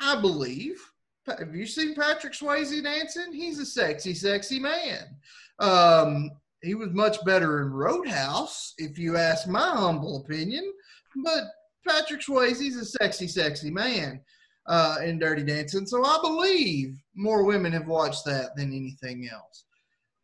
[0.00, 0.80] I believe.
[1.26, 3.32] Have you seen Patrick Swayze dancing?
[3.32, 5.16] He's a sexy, sexy man.
[5.58, 6.30] Um,
[6.62, 10.72] he was much better in Roadhouse, if you ask my humble opinion.
[11.24, 11.44] But
[11.86, 14.20] Patrick Swayze's a sexy, sexy man
[14.66, 15.86] uh, in Dirty Dancing.
[15.86, 19.64] So I believe more women have watched that than anything else.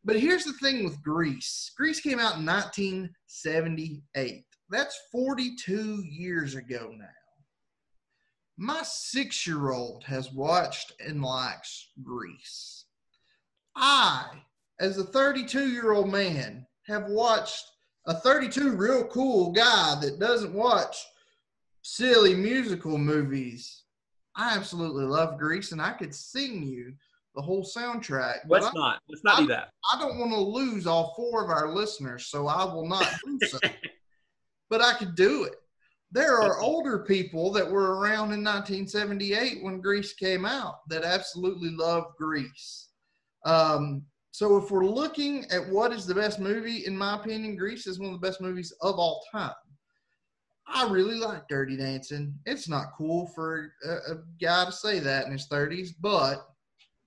[0.04, 4.44] But here's the thing with Grease Grease came out in 1978.
[4.70, 7.06] That's 42 years ago now.
[8.56, 12.84] My six year old has watched and likes Grease.
[13.74, 14.26] I,
[14.80, 17.64] as a 32 year old man, have watched
[18.06, 20.96] a 32 real cool guy that doesn't watch
[21.82, 23.84] silly musical movies
[24.36, 26.94] I absolutely love Grease, and I could sing you
[27.34, 28.38] the whole soundtrack.
[28.48, 29.00] Let's not.
[29.08, 29.70] Let's not I, do that.
[29.92, 33.38] I don't want to lose all four of our listeners, so I will not do
[33.46, 33.58] so.
[34.70, 35.54] but I could do it.
[36.10, 41.70] There are older people that were around in 1978 when Grease came out that absolutely
[41.70, 42.88] love Grease.
[43.44, 44.02] Um,
[44.34, 48.00] so if we're looking at what is the best movie, in my opinion, Grease is
[48.00, 49.52] one of the best movies of all time.
[50.66, 52.34] I really like Dirty Dancing.
[52.44, 56.48] It's not cool for a, a guy to say that in his 30s, but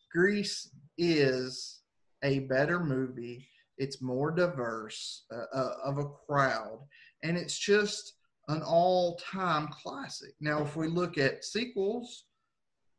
[0.10, 1.82] Grease is
[2.24, 3.46] a better movie.
[3.78, 6.80] It's more diverse uh, uh, of a crowd,
[7.26, 8.14] and it's just
[8.48, 10.34] an all-time classic.
[10.40, 12.27] Now, if we look at sequels,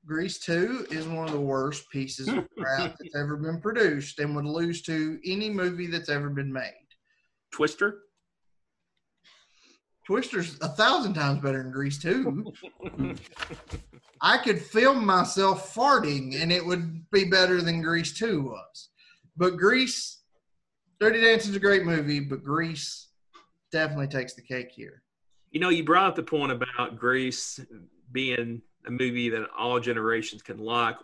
[0.08, 4.34] Grease 2 is one of the worst pieces of crap that's ever been produced and
[4.34, 6.72] would lose to any movie that's ever been made.
[7.52, 8.00] Twister?
[10.06, 12.52] Twister's a thousand times better than Grease 2.
[14.22, 18.88] I could film myself farting and it would be better than Grease 2 was.
[19.36, 20.22] But Grease,
[21.00, 23.08] Dirty Dancing's a great movie, but Grease
[23.70, 25.02] definitely takes the cake here.
[25.50, 27.60] You know, you brought up the point about Grease
[28.10, 30.96] being a movie that all generations can like.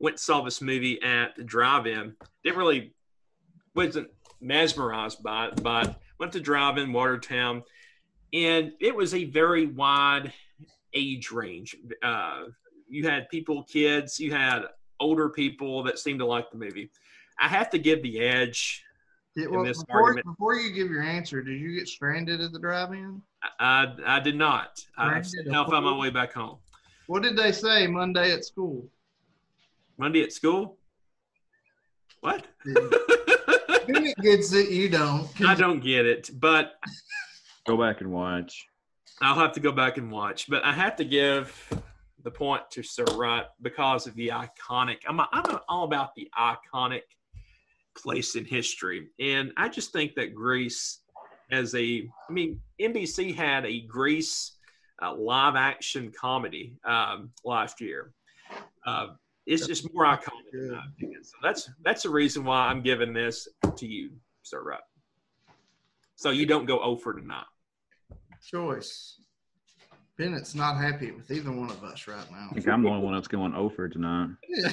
[0.00, 2.14] Went and saw this movie at the drive-in.
[2.44, 2.92] Didn't really
[3.74, 4.08] wasn't
[4.40, 7.62] mesmerized by it, but went to drive-in Watertown,
[8.32, 10.32] and it was a very wide
[10.94, 11.76] age range.
[12.02, 12.44] Uh,
[12.88, 14.62] you had people, kids, you had
[15.00, 16.90] older people that seemed to like the movie.
[17.40, 18.82] I have to give the edge
[19.36, 20.26] Yeah, in this before, argument.
[20.26, 23.22] before you give your answer, did you get stranded at the drive-in?
[23.60, 24.80] I, I did not.
[24.96, 26.58] I Brandon, now found my way back home.
[27.08, 28.86] What did they say Monday at school?
[29.96, 30.76] Monday at school.
[32.20, 32.44] What?
[33.86, 35.26] Bennett gets it, you don't.
[35.40, 36.74] I don't get it, but
[37.66, 38.66] Go back and watch.
[39.22, 40.50] I'll have to go back and watch.
[40.50, 41.72] But I have to give
[42.24, 44.98] the point to Sir Rutt because of the iconic.
[45.08, 47.04] I'm, I'm all about the iconic
[47.96, 50.98] place in history, and I just think that Grease,
[51.50, 54.57] as a, I mean, NBC had a Grease
[55.02, 58.12] uh, live action comedy um, last year.
[58.86, 59.08] Uh,
[59.46, 61.24] it's just more iconic, in my opinion.
[61.24, 64.10] So that's that's the reason why I'm giving this to you,
[64.42, 64.80] Sir Rutt.
[66.16, 67.44] So you don't go over tonight.
[68.44, 69.20] Choice.
[70.18, 72.48] Bennett's not happy with either one of us right now.
[72.50, 74.30] I think I'm the only one that's going over tonight.
[74.48, 74.72] Yeah.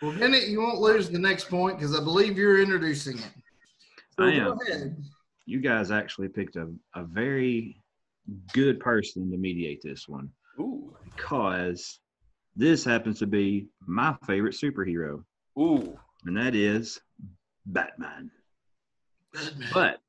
[0.00, 3.30] Well, Bennett, you won't lose the next point because I believe you're introducing it.
[4.16, 4.58] So I go am.
[4.60, 5.04] ahead.
[5.44, 7.82] You guys actually picked a, a very
[8.52, 12.00] good person to mediate this one Ooh, because
[12.56, 15.22] this happens to be my favorite superhero,
[15.58, 15.98] ooh.
[16.24, 17.00] and that is
[17.66, 18.30] Batman.
[19.72, 20.00] But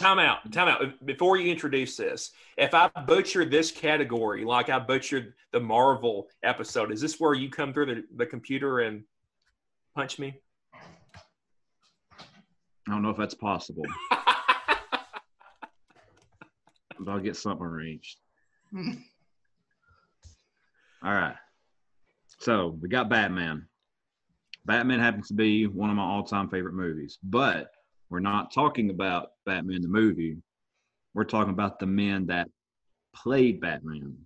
[0.00, 0.50] Time out.
[0.50, 1.04] Time out.
[1.04, 6.90] Before you introduce this, if I butcher this category like I butchered the Marvel episode,
[6.90, 9.04] is this where you come through the, the computer and
[9.94, 10.40] punch me?
[12.88, 13.84] I don't know if that's possible,
[16.98, 18.18] but I'll get something arranged.
[18.70, 18.92] Hmm.
[21.04, 21.36] All right.
[22.40, 23.66] So we got Batman.
[24.64, 27.70] Batman happens to be one of my all time favorite movies, but
[28.08, 30.36] we're not talking about Batman the movie.
[31.14, 32.48] We're talking about the men that
[33.14, 34.16] played Batman.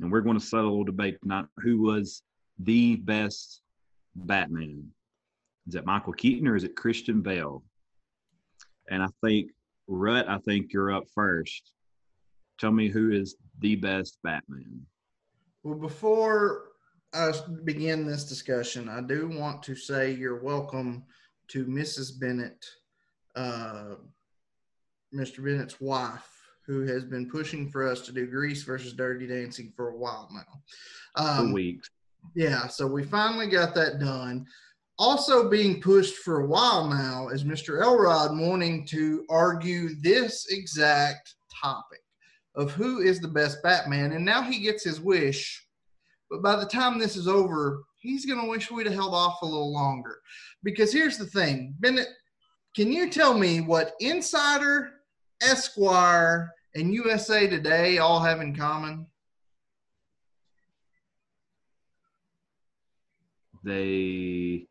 [0.00, 2.22] And we're going to settle a little debate not who was
[2.58, 3.62] the best
[4.16, 4.90] Batman.
[5.66, 7.62] Is it Michael Keaton or is it Christian Bale?
[8.90, 9.50] And I think,
[9.88, 11.72] Rut, I think you're up first.
[12.58, 14.86] Tell me who is the best Batman.
[15.62, 16.68] Well, before
[17.12, 17.32] I
[17.64, 21.04] begin this discussion, I do want to say you're welcome
[21.48, 22.18] to Mrs.
[22.18, 22.64] Bennett,
[23.36, 23.96] uh,
[25.14, 25.44] Mr.
[25.44, 26.28] Bennett's wife,
[26.66, 30.28] who has been pushing for us to do Grease versus Dirty Dancing for a while
[30.32, 30.62] now.
[31.16, 31.90] For Um, weeks.
[32.34, 34.46] yeah, so we finally got that done.
[34.98, 37.82] Also being pushed for a while now is Mr.
[37.82, 42.00] Elrod wanting to argue this exact topic
[42.54, 45.66] of who is the best Batman, and now he gets his wish.
[46.30, 49.42] But by the time this is over, he's going to wish we'd have held off
[49.42, 50.20] a little longer.
[50.62, 52.08] Because here's the thing, Bennett,
[52.76, 54.92] can you tell me what Insider,
[55.42, 59.06] Esquire, and USA Today all have in common?
[63.64, 64.68] They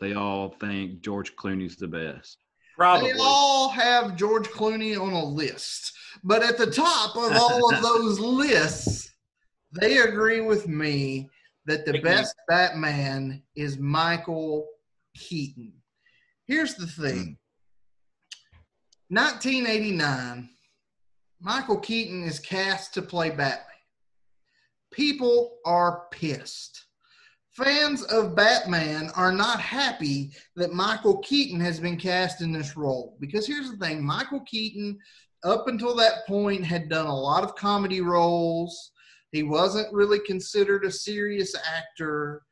[0.00, 2.38] they all think George Clooney's the best.
[2.76, 3.12] Probably.
[3.12, 5.92] They all have George Clooney on a list.
[6.24, 9.10] But at the top of all of those lists,
[9.72, 11.28] they agree with me
[11.66, 14.66] that the best Batman is Michael
[15.14, 15.72] Keaton.
[16.46, 17.38] Here's the thing
[19.08, 19.14] hmm.
[19.14, 20.48] 1989,
[21.40, 23.66] Michael Keaton is cast to play Batman.
[24.90, 26.86] People are pissed.
[27.62, 33.16] Fans of Batman are not happy that Michael Keaton has been cast in this role.
[33.20, 34.98] Because here's the thing Michael Keaton,
[35.44, 38.92] up until that point, had done a lot of comedy roles.
[39.32, 42.42] He wasn't really considered a serious actor.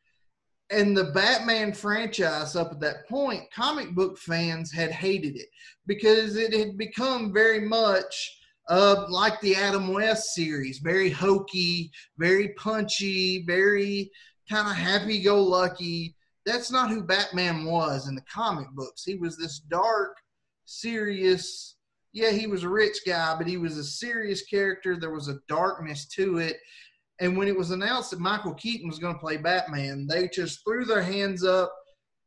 [0.70, 5.48] And the Batman franchise, up at that point, comic book fans had hated it
[5.86, 12.48] because it had become very much uh, like the Adam West series very hokey, very
[12.58, 14.10] punchy, very
[14.48, 16.16] kind of happy go lucky
[16.48, 19.04] that's not who Batman was in the comic books.
[19.04, 20.16] He was this dark,
[20.64, 21.76] serious.
[22.12, 24.96] Yeah, he was a rich guy, but he was a serious character.
[24.96, 26.56] There was a darkness to it.
[27.20, 30.64] And when it was announced that Michael Keaton was going to play Batman, they just
[30.64, 31.72] threw their hands up.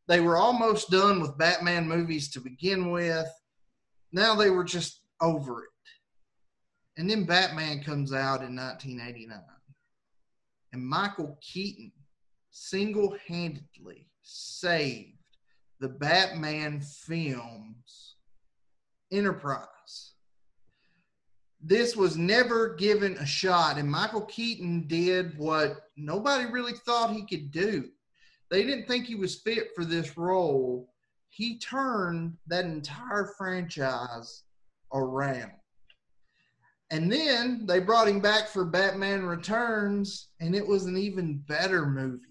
[0.08, 3.28] They were almost done with Batman movies to begin with.
[4.12, 5.70] Now they were just over it.
[6.98, 9.40] And then Batman comes out in 1989.
[10.74, 11.92] And Michael Keaton
[12.52, 15.18] single handedly saved
[15.80, 18.16] the Batman films
[19.12, 20.14] enterprise.
[21.64, 27.26] This was never given a shot, and Michael Keaton did what nobody really thought he
[27.26, 27.90] could do.
[28.50, 30.90] They didn't think he was fit for this role.
[31.32, 34.44] he turned that entire franchise
[34.94, 35.54] around.
[36.92, 41.86] And then they brought him back for Batman Returns, and it was an even better
[41.86, 42.31] movie.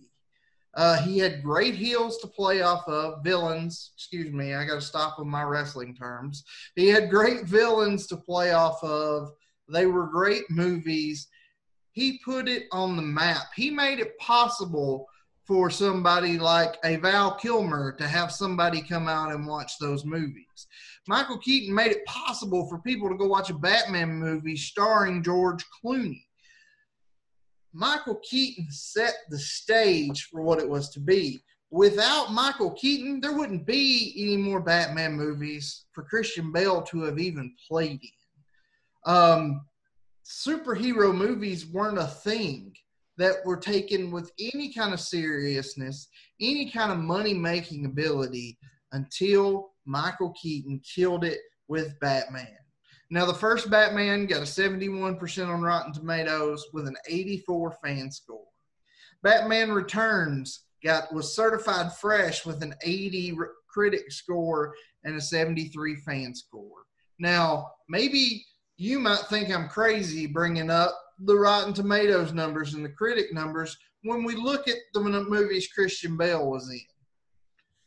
[0.75, 3.91] Uh, he had great heels to play off of, villains.
[3.97, 6.45] Excuse me, I got to stop with my wrestling terms.
[6.77, 9.33] He had great villains to play off of.
[9.69, 11.29] They were great movies.
[11.93, 13.47] He put it on the map.
[13.57, 15.07] He made it possible
[15.45, 20.69] for somebody like a Val Kilmer to have somebody come out and watch those movies.
[21.09, 25.65] Michael Keaton made it possible for people to go watch a Batman movie starring George
[25.85, 26.23] Clooney.
[27.73, 31.43] Michael Keaton set the stage for what it was to be.
[31.71, 37.19] Without Michael Keaton, there wouldn't be any more Batman movies for Christian Bale to have
[37.19, 39.13] even played in.
[39.13, 39.67] Um,
[40.25, 42.75] superhero movies weren't a thing
[43.19, 46.09] that were taken with any kind of seriousness,
[46.41, 48.59] any kind of money making ability
[48.93, 52.57] until Michael Keaton killed it with Batman.
[53.13, 58.47] Now, the first Batman got a 71% on Rotten Tomatoes with an 84 fan score.
[59.23, 63.37] Batman Returns got was certified fresh with an 80
[63.69, 66.85] critic score and a 73 fan score.
[67.19, 68.45] Now, maybe
[68.77, 73.77] you might think I'm crazy bringing up the Rotten Tomatoes numbers and the critic numbers
[74.05, 76.81] when we look at the movies Christian Bale was in.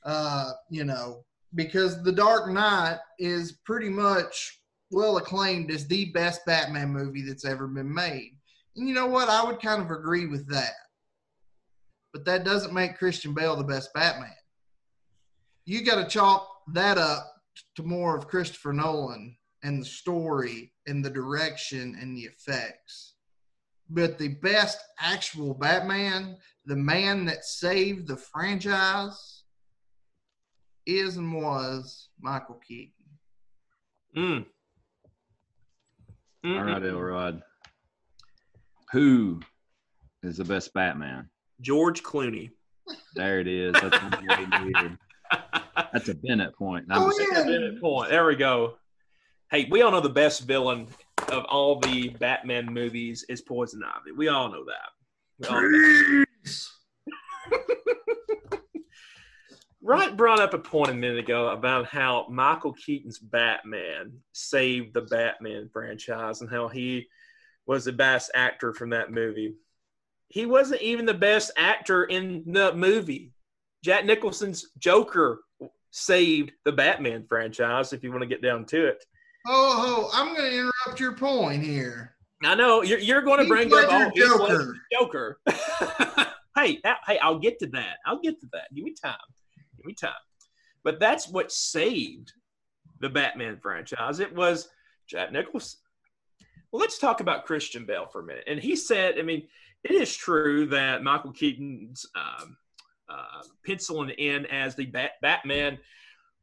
[0.05, 1.23] Uh, you know,
[1.55, 4.59] because The Dark Knight is pretty much
[4.93, 8.37] well acclaimed as the best Batman movie that's ever been made.
[8.75, 9.29] And you know what?
[9.29, 10.73] I would kind of agree with that.
[12.13, 14.35] But that doesn't make Christian Bale the best Batman.
[15.65, 17.33] You got to chalk that up
[17.75, 23.15] to more of Christopher Nolan and the story and the direction and the effects.
[23.89, 29.43] But the best actual Batman, the man that saved the franchise,
[30.85, 32.93] is and was Michael Keaton.
[34.15, 34.45] Mm.
[36.45, 36.57] Mm-hmm.
[36.57, 37.41] All right, Elrod.
[38.91, 39.39] Who
[40.23, 41.29] is the best Batman?
[41.61, 42.51] George Clooney.
[43.15, 43.73] There it is.
[43.73, 43.97] That's,
[45.93, 46.85] That's a Bennett point.
[46.91, 48.09] Oh, That's a Bennett point.
[48.09, 48.75] There we go.
[49.51, 50.87] Hey, we all know the best villain
[51.29, 54.11] of all the Batman movies is Poison Ivy.
[54.11, 55.49] We all know that.
[55.49, 56.25] All know that.
[59.85, 65.01] Wright brought up a point a minute ago about how Michael Keaton's Batman saved the
[65.01, 67.07] Batman franchise and how he
[67.65, 69.55] was the best actor from that movie.
[70.29, 73.33] He wasn't even the best actor in the movie.
[73.83, 75.41] Jack Nicholson's Joker
[75.91, 79.03] saved the Batman franchise, if you want to get down to it.
[79.45, 82.15] Oh, oh I'm going to interrupt your point here.
[82.41, 84.77] I know you're, you're going to bring Heath up all Joker.
[84.93, 85.39] Joker.
[86.55, 87.97] hey, hey, I'll get to that.
[88.05, 88.73] I'll get to that.
[88.73, 89.17] Give me time.
[89.83, 90.11] Give me time.
[90.83, 92.31] But that's what saved
[92.99, 94.19] the Batman franchise.
[94.19, 94.69] It was
[95.07, 95.79] Jack Nicholson.
[96.71, 98.45] Well, let's talk about Christian Bale for a minute.
[98.47, 99.47] And he said, I mean,
[99.83, 102.57] it is true that Michael Keaton's um,
[103.09, 105.77] uh, penciling in as the Bat- Batman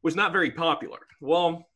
[0.03, 0.99] was not very popular.
[1.19, 1.67] Well,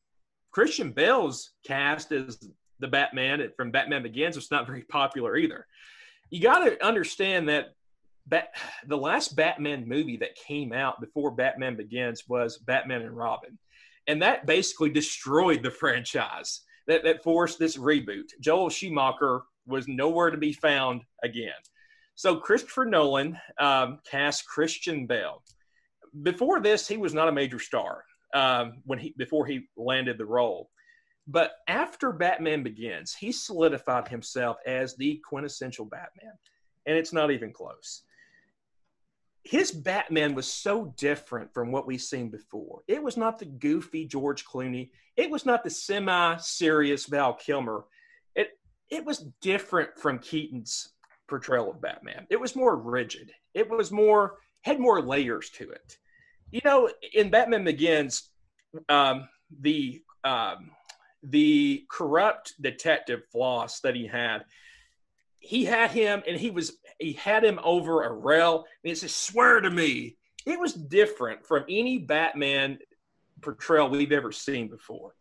[0.51, 2.47] Christian Bale's cast as
[2.79, 5.65] the Batman from Batman Begins was not very popular either.
[6.29, 7.74] You got to understand that
[8.27, 8.55] Bat-
[8.87, 13.57] the last Batman movie that came out before Batman Begins was Batman and Robin.
[14.07, 16.61] And that basically destroyed the franchise.
[16.87, 18.29] That, that forced this reboot.
[18.39, 21.53] Joel Schumacher was nowhere to be found again.
[22.13, 25.41] So Christopher Nolan um, cast Christian Bale.
[26.21, 28.03] Before this, he was not a major star
[28.35, 30.69] um, when he before he landed the role.
[31.27, 36.33] But after Batman Begins, he solidified himself as the quintessential Batman,
[36.85, 38.03] and it's not even close
[39.45, 42.81] his Batman was so different from what we've seen before.
[42.87, 44.89] It was not the goofy George Clooney.
[45.15, 47.85] It was not the semi-serious Val Kilmer.
[48.35, 48.57] It
[48.89, 50.93] it was different from Keaton's
[51.27, 52.25] portrayal of Batman.
[52.31, 53.31] It was more rigid.
[53.53, 55.97] It was more had more layers to it.
[56.49, 58.31] You know, in Batman Begins,
[58.89, 59.29] um,
[59.61, 60.71] the um,
[61.21, 64.43] the corrupt detective Flass that he had
[65.45, 68.65] he had him and he was he had him over a rail.
[68.83, 72.79] And he said swear to me it was different from any batman
[73.41, 75.13] portrayal we've ever seen before.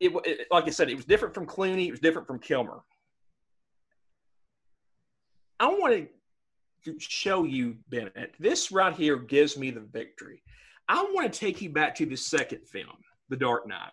[0.00, 2.80] It, it, like i said it was different from clooney it was different from kilmer.
[5.58, 6.08] I want
[6.84, 10.42] to show you bennett this right here gives me the victory.
[10.88, 12.96] I want to take you back to the second film
[13.28, 13.92] the dark knight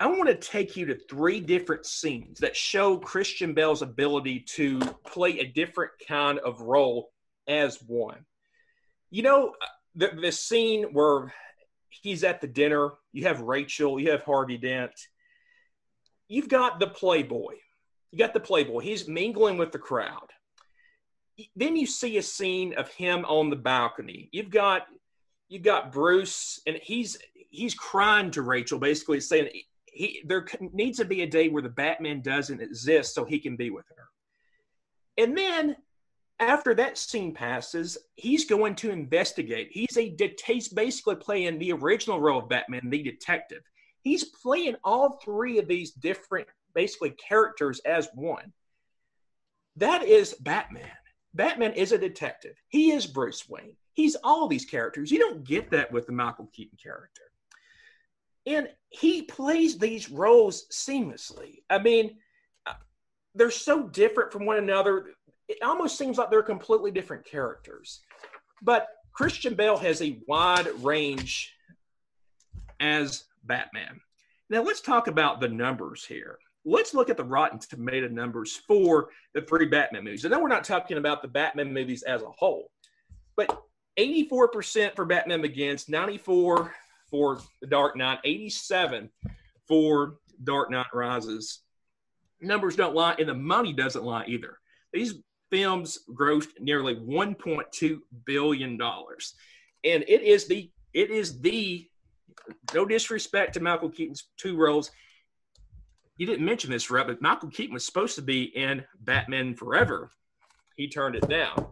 [0.00, 4.80] I want to take you to three different scenes that show Christian Bale's ability to
[5.06, 7.10] play a different kind of role
[7.46, 8.24] as one.
[9.10, 11.32] You know, uh, the, the scene where
[11.88, 14.92] he's at the dinner, you have Rachel, you have Harvey Dent,
[16.28, 17.54] you've got the Playboy.
[18.10, 18.80] You got the Playboy.
[18.80, 20.30] He's mingling with the crowd.
[21.56, 24.28] Then you see a scene of him on the balcony.
[24.32, 24.86] You've got
[25.48, 27.18] you've got Bruce, and he's
[27.50, 29.48] he's crying to Rachel, basically saying
[29.94, 33.56] he there needs to be a day where the Batman doesn't exist so he can
[33.56, 34.08] be with her.
[35.16, 35.76] And then
[36.40, 39.68] after that scene passes, he's going to investigate.
[39.70, 40.16] He's a
[40.46, 43.62] he's basically playing the original role of Batman, the detective.
[44.00, 48.52] He's playing all three of these different basically characters as one.
[49.76, 50.90] That is Batman.
[51.34, 52.56] Batman is a detective.
[52.68, 53.76] He is Bruce Wayne.
[53.92, 55.10] He's all these characters.
[55.10, 57.22] You don't get that with the Michael Keaton character.
[58.46, 61.62] And he plays these roles seamlessly.
[61.70, 62.16] I mean,
[62.66, 62.74] uh,
[63.34, 65.06] they're so different from one another.
[65.48, 68.00] It almost seems like they're completely different characters.
[68.62, 71.54] But Christian Bale has a wide range
[72.80, 74.00] as Batman.
[74.50, 76.38] Now let's talk about the numbers here.
[76.66, 80.24] Let's look at the Rotten Tomato numbers for the three Batman movies.
[80.24, 82.70] I know we're not talking about the Batman movies as a whole,
[83.36, 83.62] but
[83.98, 86.74] 84% for Batman Begins, 94
[87.10, 89.10] for The Dark Knight, 87
[89.66, 91.60] for Dark Knight Rises.
[92.40, 94.58] Numbers don't lie, and the money doesn't lie either.
[94.92, 95.14] These
[95.50, 99.34] films grossed nearly 1.2 billion dollars,
[99.84, 101.88] and it is the it is the
[102.74, 104.90] no disrespect to Michael Keaton's two roles.
[106.16, 106.88] You didn't mention this?
[106.88, 110.10] But Michael Keaton was supposed to be in Batman Forever.
[110.76, 111.66] He turned it down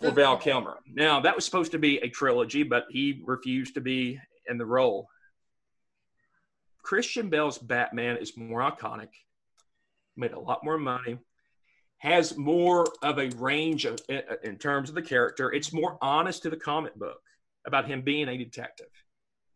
[0.00, 0.78] for Val Kilmer.
[0.92, 4.66] Now, that was supposed to be a trilogy, but he refused to be in the
[4.66, 5.08] role.
[6.82, 9.08] Christian Bale's Batman is more iconic,
[10.16, 11.18] made a lot more money,
[11.98, 13.98] has more of a range of,
[14.44, 15.52] in terms of the character.
[15.52, 17.20] It's more honest to the comic book
[17.66, 18.86] about him being a detective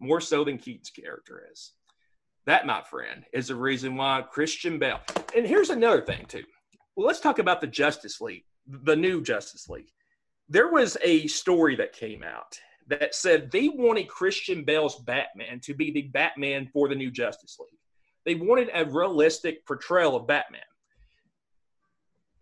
[0.01, 1.73] more so than Keaton's character is.
[2.47, 5.01] That, my friend, is the reason why Christian Bale.
[5.37, 6.45] And here's another thing, too.
[6.97, 9.91] Well, let's talk about the Justice League, the new Justice League.
[10.51, 15.75] There was a story that came out that said they wanted Christian Bale's Batman to
[15.75, 17.79] be the Batman for the new Justice League.
[18.27, 20.61] They wanted a realistic portrayal of Batman.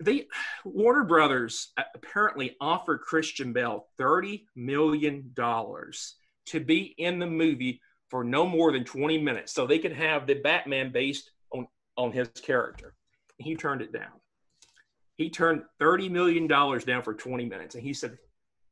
[0.00, 0.26] They
[0.64, 8.46] Warner Brothers apparently offered Christian Bale $30 million to be in the movie for no
[8.46, 12.94] more than 20 minutes so they could have the Batman based on, on his character.
[13.36, 14.12] He turned it down.
[15.18, 18.16] He turned $30 million down for 20 minutes and he said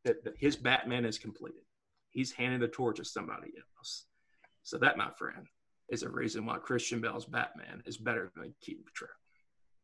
[0.04, 1.62] that, that his Batman is completed.
[2.10, 4.06] He's handing the torch to somebody else.
[4.62, 5.48] So that, my friend,
[5.88, 9.10] is a reason why Christian Bale's Batman is better than Keaton portrayal.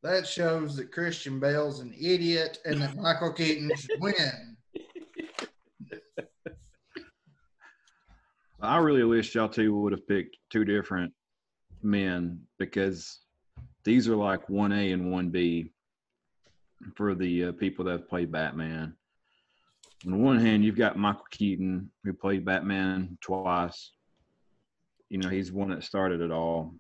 [0.04, 4.56] That shows that Christian Bale's an idiot and that Michael Keaton should win.
[8.60, 11.12] I really wish y'all two would have picked two different
[11.82, 13.18] men because
[13.82, 15.72] these are like one A and one B
[16.96, 18.94] for the uh, people that have played Batman.
[20.06, 23.92] On one hand, you've got Michael Keaton who played Batman twice.
[25.08, 26.74] You know, he's one that started it all.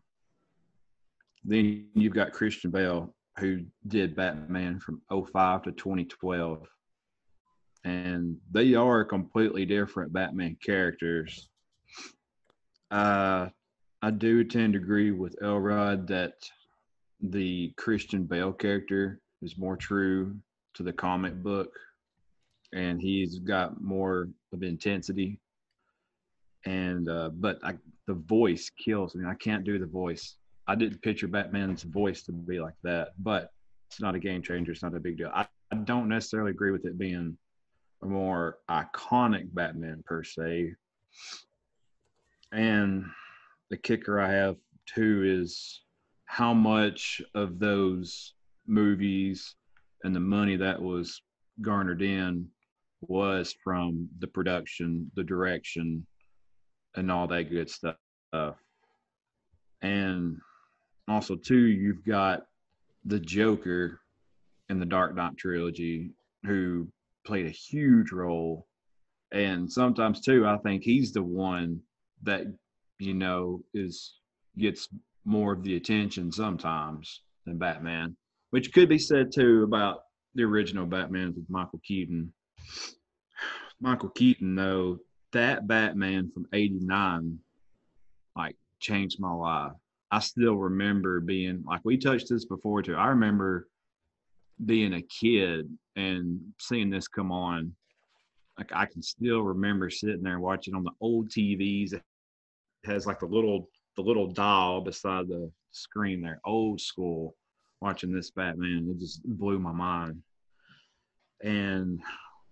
[1.44, 6.66] Then you've got Christian Bale who did Batman from 05 to 2012.
[7.84, 11.48] And they are completely different Batman characters
[12.92, 13.48] uh,
[14.02, 16.34] I do tend to agree with Elrod that
[17.20, 20.36] the Christian Bale character is more true
[20.74, 21.72] to the comic book,
[22.72, 25.38] and he's got more of intensity.
[26.64, 27.74] And uh, but I,
[28.06, 29.26] the voice kills I me.
[29.26, 30.36] I can't do the voice.
[30.66, 33.52] I didn't picture Batman's voice to be like that, but
[33.90, 34.72] it's not a game changer.
[34.72, 35.30] It's not a big deal.
[35.34, 37.36] I, I don't necessarily agree with it being
[38.02, 40.74] a more iconic Batman per se.
[42.52, 43.04] And
[43.70, 45.82] the kicker I have too is
[46.26, 48.34] how much of those
[48.72, 49.54] movies
[50.02, 51.22] and the money that was
[51.60, 52.48] garnered in
[53.02, 56.06] was from the production, the direction,
[56.96, 57.96] and all that good stuff.
[59.82, 60.38] And
[61.08, 62.46] also, too, you've got
[63.04, 64.00] the Joker
[64.68, 66.12] in the Dark Knight trilogy,
[66.44, 66.88] who
[67.26, 68.66] played a huge role.
[69.32, 71.80] And sometimes, too, I think he's the one
[72.22, 72.46] that
[72.98, 74.14] you know is
[74.56, 74.88] gets
[75.24, 78.16] more of the attention sometimes than Batman,
[78.52, 82.32] which could be said too about the original Batman with Michael Keaton.
[83.80, 84.98] Michael Keaton, though,
[85.32, 87.38] that Batman from '89,
[88.36, 89.72] like changed my life.
[90.10, 92.94] I still remember being like we touched this before too.
[92.94, 93.68] I remember
[94.64, 97.74] being a kid and seeing this come on
[98.58, 101.94] like I can still remember sitting there watching on the old TVs.
[101.94, 102.02] It
[102.84, 107.34] has like the little the little dial beside the screen there, old school.
[107.82, 110.22] Watching this Batman, it just blew my mind.
[111.42, 112.00] And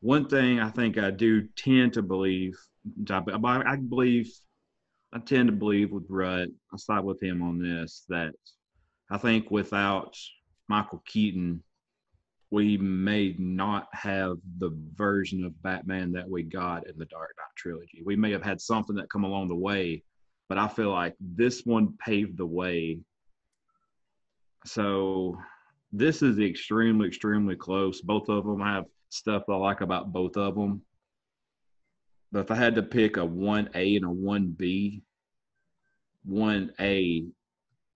[0.01, 2.59] one thing I think I do tend to believe,
[3.09, 3.20] I
[3.76, 4.33] believe,
[5.12, 8.33] I tend to believe with Rut, I side with him on this, that
[9.09, 10.16] I think without
[10.68, 11.62] Michael Keaton,
[12.51, 17.55] we may not have the version of Batman that we got in the Dark Knight
[17.57, 18.03] trilogy.
[18.05, 20.03] We may have had something that come along the way,
[20.49, 22.99] but I feel like this one paved the way.
[24.64, 25.38] So
[25.92, 28.00] this is extremely, extremely close.
[28.00, 30.82] Both of them have stuff I like about both of them.
[32.32, 35.02] But if I had to pick a 1A and a 1B,
[36.28, 37.26] 1A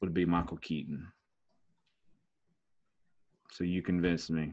[0.00, 1.06] would be Michael Keaton.
[3.52, 4.52] So you convinced me.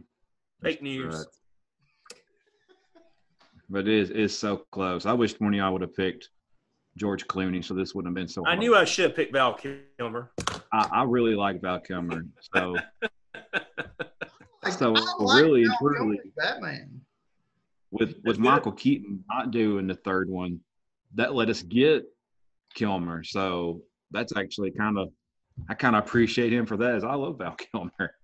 [0.62, 1.26] Fake news.
[3.70, 5.06] But it is, it is so close.
[5.08, 6.30] I wish one of y'all would have picked
[6.98, 8.44] George Clooney, so this wouldn't have been so.
[8.44, 8.58] Hard.
[8.58, 10.32] I knew I should have picked Val Kilmer.
[10.74, 12.76] I, I really like Val Kilmer, so
[14.70, 17.02] so like really and truly, Batman
[17.92, 20.60] with with Michael Keaton not doing the third one,
[21.16, 22.06] that let us get
[22.74, 23.24] Kilmer.
[23.24, 23.82] So
[24.12, 25.10] that's actually kind of
[25.70, 26.96] I kind of appreciate him for that.
[26.96, 28.16] As I love Val Kilmer.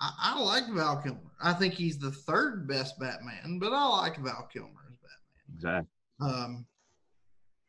[0.00, 1.18] I, I, like Val Kilmer.
[1.42, 5.54] I think he's the third best Batman, but I like Val Kilmer as Batman.
[5.56, 5.88] Exactly.
[6.20, 6.66] Um,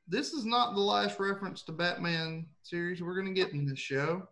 [0.10, 3.80] this is not the last reference to Batman series we're going to get in this
[3.80, 4.28] show.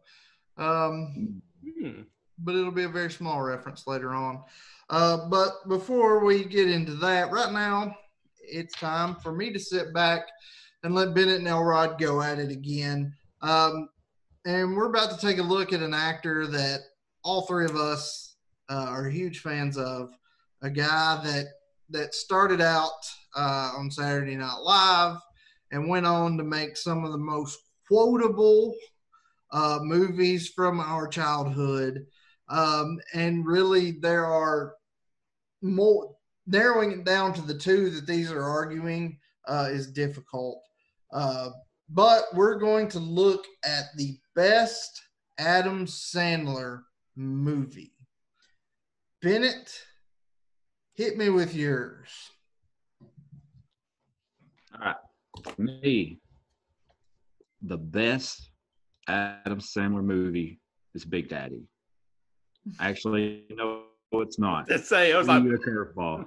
[0.57, 2.01] Um, hmm
[2.39, 4.43] but it'll be a very small reference later on.
[4.89, 7.95] Uh, but before we get into that, right now
[8.39, 10.27] it's time for me to sit back
[10.83, 13.13] and let Bennett and Elrod go at it again.
[13.41, 13.89] Um,
[14.45, 16.81] and we're about to take a look at an actor that
[17.23, 18.35] all three of us
[18.69, 20.11] uh, are huge fans of.
[20.63, 21.45] A guy that
[21.89, 22.91] that started out
[23.35, 25.17] uh, on Saturday Night Live
[25.71, 28.75] and went on to make some of the most quotable
[29.51, 32.05] uh, movies from our childhood.
[32.49, 34.75] Um, and really, there are
[35.61, 36.15] more
[36.45, 40.61] narrowing it down to the two that these are arguing uh, is difficult.
[41.11, 41.49] Uh,
[41.89, 45.01] but we're going to look at the best
[45.37, 46.81] Adam Sandler
[47.15, 47.93] movie.
[49.21, 49.81] Bennett,
[50.93, 52.09] hit me with yours.
[54.79, 54.93] All
[55.45, 55.59] right.
[55.59, 56.19] Me,
[57.61, 58.51] the best
[59.07, 60.59] Adam Sandler movie
[60.93, 61.63] is Big Daddy.
[62.79, 64.69] Actually, no, it's not.
[64.69, 66.25] Let's say I was like a curveball.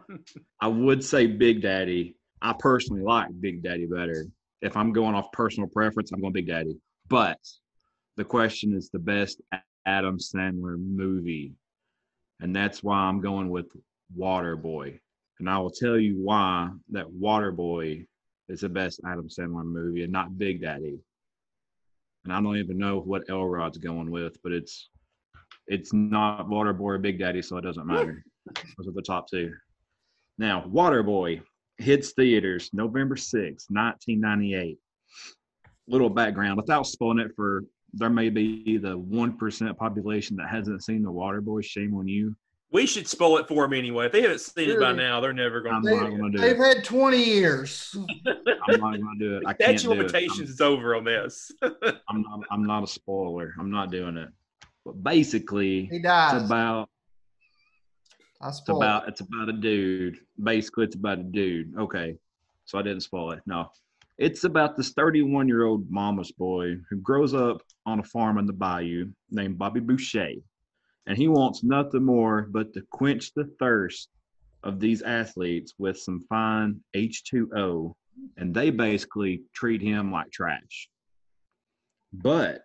[0.60, 2.16] I would say Big Daddy.
[2.42, 4.26] I personally like Big Daddy better.
[4.62, 6.76] If I'm going off personal preference, I'm going Big Daddy.
[7.08, 7.38] But
[8.16, 9.40] the question is the best
[9.86, 11.54] Adam Sandler movie,
[12.40, 13.66] and that's why I'm going with
[14.16, 14.98] Waterboy.
[15.38, 18.06] And I will tell you why that Waterboy
[18.50, 20.98] is the best Adam Sandler movie and not Big Daddy.
[22.24, 24.90] And I don't even know what Elrod's going with, but it's
[25.66, 28.24] it's not Waterboy or Big Daddy, so it doesn't matter.
[28.76, 29.52] Those are the top two.
[30.36, 31.42] Now, Waterboy
[31.78, 34.78] hits theaters November 6, 1998.
[35.86, 41.02] Little background without spoiling it for there may be the 1% population that hasn't seen
[41.02, 41.64] the Waterboy.
[41.64, 42.36] Shame on you.
[42.72, 44.06] We should spoil it for them anyway.
[44.06, 44.76] If they haven't seen really?
[44.76, 46.30] it by now, they're never going to.
[46.38, 46.76] They, they've it.
[46.76, 47.96] had 20 years.
[48.26, 49.42] I'm not going to do it.
[49.46, 50.52] I can't do limitations it.
[50.52, 51.50] is over on this.
[51.62, 52.40] I'm not.
[52.50, 53.54] I'm not a spoiler.
[53.58, 54.28] I'm not doing it.
[54.84, 56.34] But basically, he dies.
[56.34, 56.88] It's about.
[58.44, 60.18] it's about it's about a dude.
[60.42, 61.76] Basically, it's about a dude.
[61.76, 62.16] Okay,
[62.66, 63.40] so I didn't spoil it.
[63.46, 63.70] No,
[64.20, 68.46] it's about this 31 year old mama's boy who grows up on a farm in
[68.46, 70.34] the bayou named Bobby Boucher,
[71.06, 74.08] and he wants nothing more but to quench the thirst
[74.62, 77.94] of these athletes with some fine H2O,
[78.36, 80.88] and they basically treat him like trash.
[82.12, 82.62] But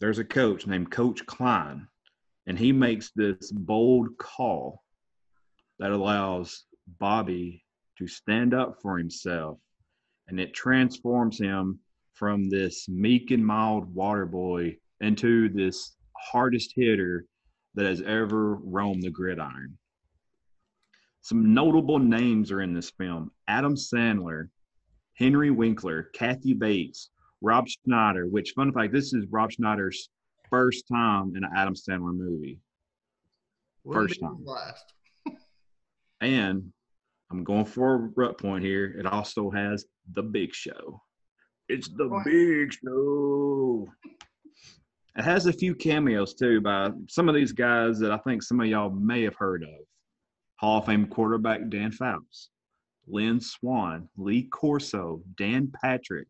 [0.00, 1.86] there's a coach named Coach Klein,
[2.46, 4.82] and he makes this bold call
[5.78, 6.64] that allows
[6.98, 7.64] Bobby
[7.98, 9.58] to stand up for himself,
[10.28, 11.78] and it transforms him
[12.14, 17.26] from this meek and mild water boy into this hardest hitter
[17.74, 19.78] that has ever roamed the gridiron.
[21.22, 24.48] Some notable names are in this film Adam Sandler,
[25.14, 27.10] Henry Winkler, Kathy Bates,
[27.42, 30.08] Rob Schneider, which fun fact, this is Rob Schneider's
[30.48, 32.58] first time in an Adam Sandler movie.
[33.90, 34.44] First time.
[34.44, 34.92] Last.
[36.20, 36.72] and
[37.30, 38.86] I'm going for a rut point here.
[38.98, 41.00] It also has the big show.
[41.68, 42.22] It's the oh.
[42.24, 43.86] big show.
[45.16, 48.60] It has a few cameos too by some of these guys that I think some
[48.60, 49.68] of y'all may have heard of.
[50.56, 52.50] Hall of Fame quarterback Dan Fouts,
[53.08, 56.28] Lynn Swann, Lee Corso, Dan Patrick,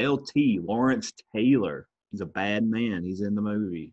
[0.00, 1.88] LT, Lawrence Taylor.
[2.10, 3.02] He's a bad man.
[3.04, 3.92] He's in the movie.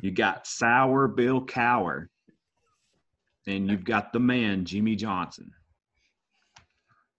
[0.00, 2.06] You got Sour Bill Cowher.
[3.46, 5.50] And you've got the man, Jimmy Johnson.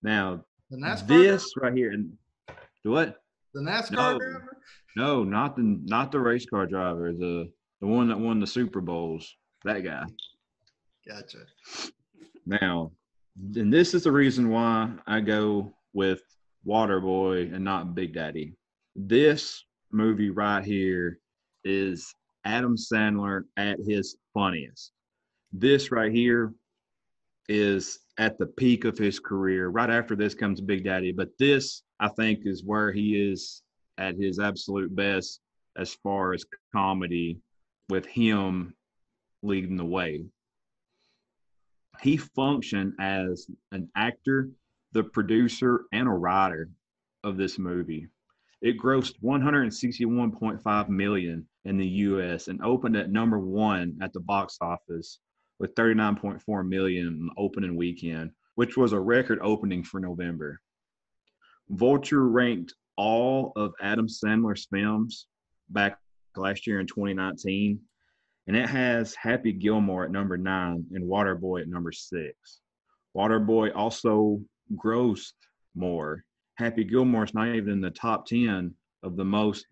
[0.03, 2.17] Now, The NASCAR this right here, and
[2.83, 3.21] what?
[3.53, 4.17] the NASCAR No.
[4.17, 4.57] driver?
[4.95, 8.81] No, not the not the race car driver, the the one that won the Super
[8.81, 9.35] Bowls.
[9.63, 10.03] That guy.
[11.07, 11.39] Gotcha.
[12.45, 12.91] Now,
[13.55, 16.21] and this is the reason why I go with
[16.65, 18.53] Waterboy and not Big Daddy.
[18.95, 21.19] This movie right here
[21.63, 22.13] is
[22.45, 24.91] Adam Sandler at his funniest.
[25.53, 26.53] This right here
[27.49, 29.69] is at the peak of his career.
[29.69, 33.61] Right after this comes Big Daddy, but this I think is where he is
[34.01, 35.39] at his absolute best
[35.77, 37.39] as far as comedy
[37.89, 38.73] with him
[39.43, 40.25] leading the way
[42.01, 44.49] he functioned as an actor,
[44.91, 46.69] the producer, and a writer
[47.23, 48.07] of this movie.
[48.61, 54.57] It grossed 161.5 million in the US and opened at number one at the box
[54.61, 55.19] office
[55.59, 60.59] with 39.4 million in the opening weekend, which was a record opening for November.
[61.69, 65.25] Vulture ranked all of Adam Sandler's films
[65.71, 65.97] back
[66.35, 67.79] last year in 2019
[68.45, 72.61] and it has Happy Gilmore at number nine and Waterboy at number six.
[73.17, 74.39] Waterboy also
[74.75, 75.33] grossed
[75.73, 76.23] more.
[76.59, 78.71] Happy Gilmore is not even in the top 10
[79.01, 79.65] of the most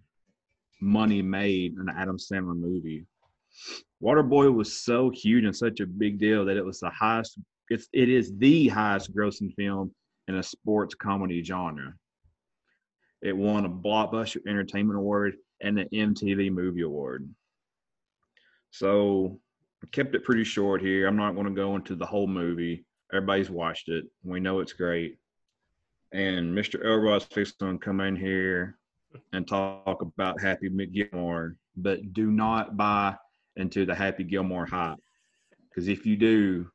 [0.82, 3.06] money made in an Adam Sandler movie.
[4.04, 7.38] Waterboy was so huge and such a big deal that it was the highest,
[7.70, 9.94] it's, it is the highest grossing film
[10.28, 11.94] in a sports comedy genre.
[13.22, 17.30] It won a Blockbuster Entertainment Award and the MTV Movie Award.
[18.72, 19.40] So
[19.84, 21.08] I kept it pretty short here.
[21.08, 22.86] I'm not going to go into the whole movie.
[23.12, 24.06] Everybody's watched it.
[24.24, 25.18] We know it's great.
[26.12, 26.84] And Mr.
[26.84, 28.78] Elrod's fixing to come in here
[29.34, 33.16] and talk about Happy Gilmore, but do not buy
[33.56, 34.98] into the Happy Gilmore hype.
[35.70, 36.70] Because if you do,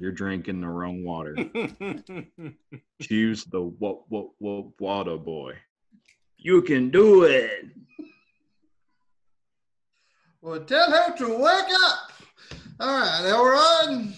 [0.00, 1.36] you're drinking the wrong water.
[3.02, 5.54] Choose the what what what water boy.
[6.36, 7.66] You can do it.
[10.40, 12.12] Well, tell her to wake up.
[12.80, 14.14] All right, Elrod.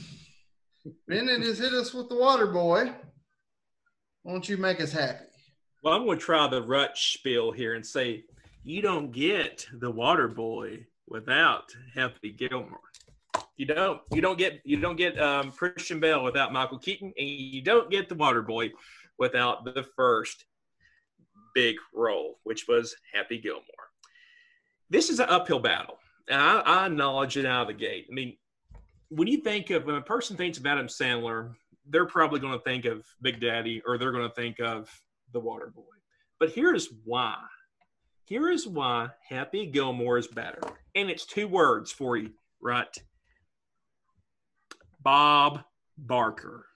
[1.09, 2.93] Bennett has hit us with the water boy.
[4.23, 5.25] Won't you make us happy?
[5.83, 8.25] well, I'm going to try the rut spiel here and say
[8.63, 11.65] you don't get the water boy without
[11.95, 12.79] Happy Gilmore.
[13.63, 14.01] You don't.
[14.13, 14.61] You don't get.
[14.65, 18.43] You don't get um, Christian Bale without Michael Keaton, and you don't get the Water
[18.43, 18.73] Boy
[19.21, 20.47] without the first
[21.55, 23.63] big role, which was Happy Gilmore.
[24.91, 25.99] This is an uphill battle,
[26.29, 28.09] and I, I acknowledge it out of the gate.
[28.11, 28.37] I mean,
[29.11, 31.55] when you think of when a person thinks of Adam Sandler,
[31.89, 34.91] they're probably going to think of Big Daddy, or they're going to think of
[35.33, 35.85] the Water Boy.
[36.41, 37.37] But here's why.
[38.25, 40.63] Here is why Happy Gilmore is better,
[40.97, 42.89] and it's two words for you, right?
[45.03, 45.63] Bob
[45.99, 46.67] Barker.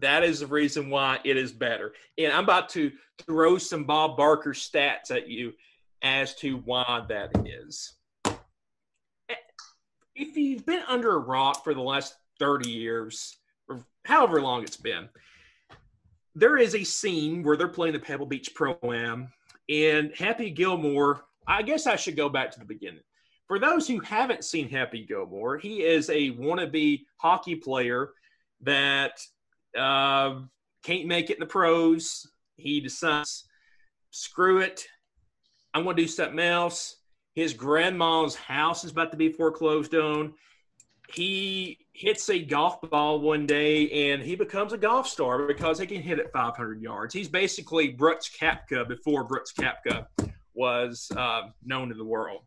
[0.00, 1.92] That is the reason why it is better.
[2.16, 2.92] And I'm about to
[3.26, 5.52] throw some Bob Barker stats at you
[6.02, 7.94] as to why that is.
[10.14, 13.36] If you've been under a rock for the last 30 years,
[13.68, 15.08] or however long it's been,
[16.34, 19.32] there is a scene where they're playing the Pebble Beach Pro Am,
[19.68, 21.24] and Happy Gilmore.
[21.46, 23.02] I guess I should go back to the beginning.
[23.48, 28.10] For those who haven't seen Happy Gilmore, he is a wannabe hockey player
[28.60, 29.20] that
[29.76, 30.40] uh,
[30.82, 32.30] can't make it in the pros.
[32.56, 33.44] He decides,
[34.10, 34.86] screw it,
[35.72, 36.96] I'm going to do something else.
[37.34, 40.34] His grandma's house is about to be foreclosed on.
[41.10, 45.86] He hits a golf ball one day and he becomes a golf star because he
[45.86, 47.14] can hit it 500 yards.
[47.14, 50.06] He's basically Brooks Koepka before Brooks Koepka
[50.52, 52.42] was uh, known to the world.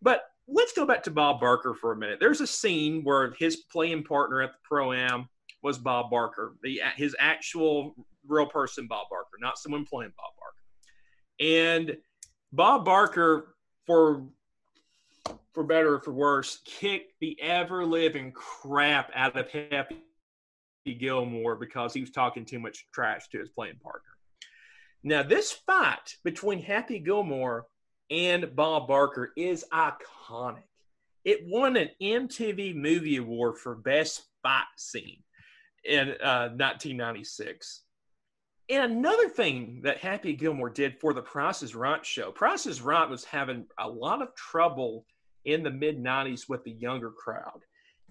[0.00, 0.22] But
[0.52, 2.18] let's go back to Bob Barker for a minute.
[2.20, 5.28] There's a scene where his playing partner at the pro am
[5.62, 7.94] was Bob Barker, the his actual
[8.26, 10.56] real person, Bob Barker, not someone playing Bob Barker.
[11.40, 11.96] And
[12.52, 13.54] Bob Barker,
[13.86, 14.26] for
[15.52, 19.96] for better or for worse, kicked the ever living crap out of Happy
[20.98, 24.10] Gilmore because he was talking too much trash to his playing partner.
[25.02, 27.66] Now, this fight between Happy Gilmore
[28.10, 30.64] and Bob Barker is iconic.
[31.24, 35.22] It won an MTV Movie Award for Best Fight Scene
[35.84, 37.82] in uh, 1996.
[38.68, 42.80] And another thing that Happy Gilmore did for the Price is Right show, Price is
[42.80, 45.04] Right was having a lot of trouble
[45.44, 47.60] in the mid 90s with the younger crowd.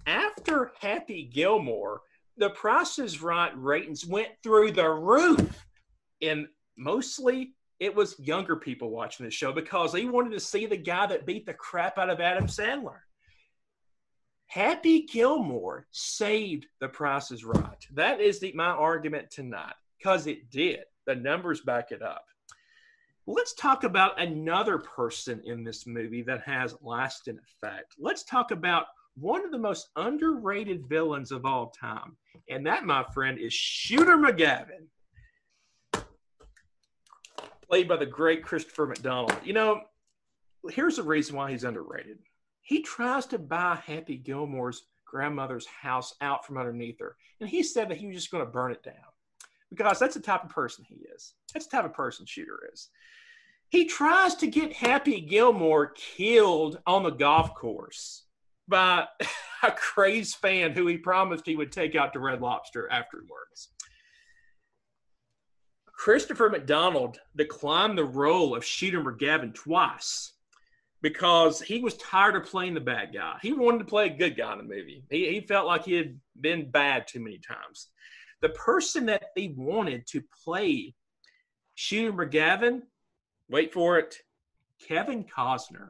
[0.06, 2.02] After Happy Gilmore,
[2.38, 5.66] The Price is Right ratings went through the roof.
[6.22, 6.48] And
[6.78, 11.08] mostly it was younger people watching the show because they wanted to see the guy
[11.08, 13.00] that beat the crap out of Adam Sandler.
[14.48, 17.86] Happy Gilmore saved The Price is Right.
[17.94, 20.82] That is the, my argument tonight because it did.
[21.06, 22.26] The numbers back it up.
[23.28, 27.94] Let's talk about another person in this movie that has lasting effect.
[28.00, 32.18] Let's talk about one of the most underrated villains of all time.
[32.50, 34.88] And that, my friend, is Shooter McGavin,
[37.70, 39.36] played by the great Christopher McDonald.
[39.44, 39.82] You know,
[40.72, 42.20] here's the reason why he's underrated.
[42.62, 47.16] He tries to buy Happy Gilmore's grandmother's house out from underneath her.
[47.40, 48.96] And he said that he was just going to burn it down
[49.70, 51.34] because that's the type of person he is.
[51.54, 52.90] That's the type of person Shooter is.
[53.70, 58.24] He tries to get Happy Gilmore killed on the golf course
[58.68, 59.06] by
[59.64, 63.70] a crazed fan who he promised he would take out to Red Lobster afterwards.
[66.00, 70.32] Christopher McDonald declined the role of Shooter McGavin twice
[71.02, 73.38] because he was tired of playing the bad guy.
[73.42, 75.04] He wanted to play a good guy in the movie.
[75.10, 77.88] He, he felt like he had been bad too many times.
[78.40, 80.96] The person that they wanted to play
[81.76, 82.84] Shooter McGavin,
[83.50, 84.16] wait for it,
[84.88, 85.90] Kevin Costner.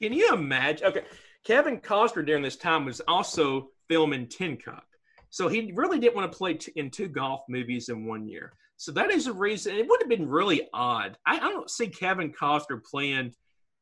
[0.00, 0.86] Can you imagine?
[0.86, 1.04] Okay,
[1.44, 4.86] Kevin Costner during this time was also filming Tin Cup.
[5.30, 8.52] So he really didn't want to play t- in two golf movies in one year.
[8.76, 9.74] So that is a reason.
[9.76, 11.16] It would have been really odd.
[11.26, 13.34] I, I don't see Kevin Costner playing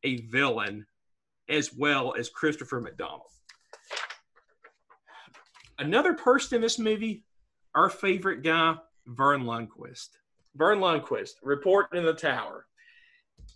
[0.05, 0.86] a villain
[1.49, 3.22] as well as Christopher McDonald.
[5.78, 7.24] Another person in this movie,
[7.74, 8.76] our favorite guy,
[9.07, 10.11] Verne Lundquist.
[10.55, 12.66] Verne Lundquist, reporting in the tower.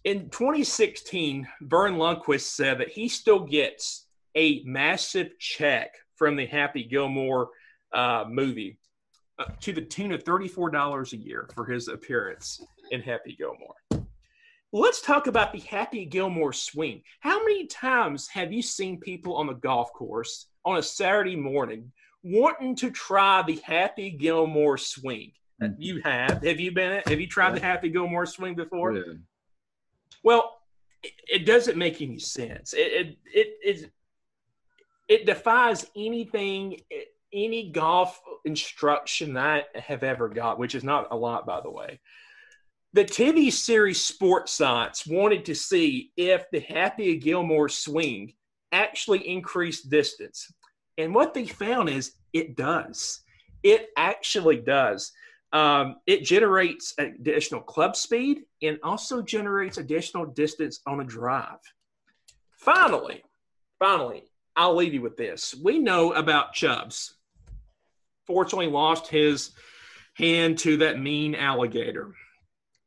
[0.04, 6.82] In 2016, Verne Lundquist said that he still gets a massive check from the Happy
[6.82, 7.50] Gilmore
[7.92, 8.78] uh, movie
[9.38, 12.60] uh, to the tune of $34 a year for his appearance
[12.90, 14.06] in Happy Gilmore.
[14.72, 17.02] Let's talk about the Happy Gilmore swing.
[17.20, 21.90] How many times have you seen people on the golf course on a Saturday morning
[22.22, 25.32] wanting to try the Happy Gilmore swing?
[25.62, 25.80] Mm-hmm.
[25.80, 26.42] You have.
[26.44, 27.02] Have you been?
[27.06, 27.54] Have you tried yeah.
[27.54, 28.92] the Happy Gilmore swing before?
[28.92, 29.14] Yeah.
[30.22, 30.58] Well,
[31.02, 32.74] it, it, doesn't make any sense.
[32.74, 33.92] It it it, it,
[35.08, 36.80] it defies anything
[37.32, 42.00] any golf instruction I have ever got, which is not a lot, by the way.
[42.94, 48.32] The TV series Sports Science wanted to see if the Happy Gilmore swing
[48.72, 50.50] actually increased distance.
[50.96, 53.20] And what they found is it does.
[53.62, 55.12] It actually does.
[55.52, 61.58] Um, it generates additional club speed and also generates additional distance on a drive.
[62.52, 63.22] Finally,
[63.78, 64.24] finally,
[64.56, 65.54] I'll leave you with this.
[65.62, 67.14] We know about Chubbs
[68.28, 69.50] fortunately lost his
[70.14, 72.14] hand to that mean alligator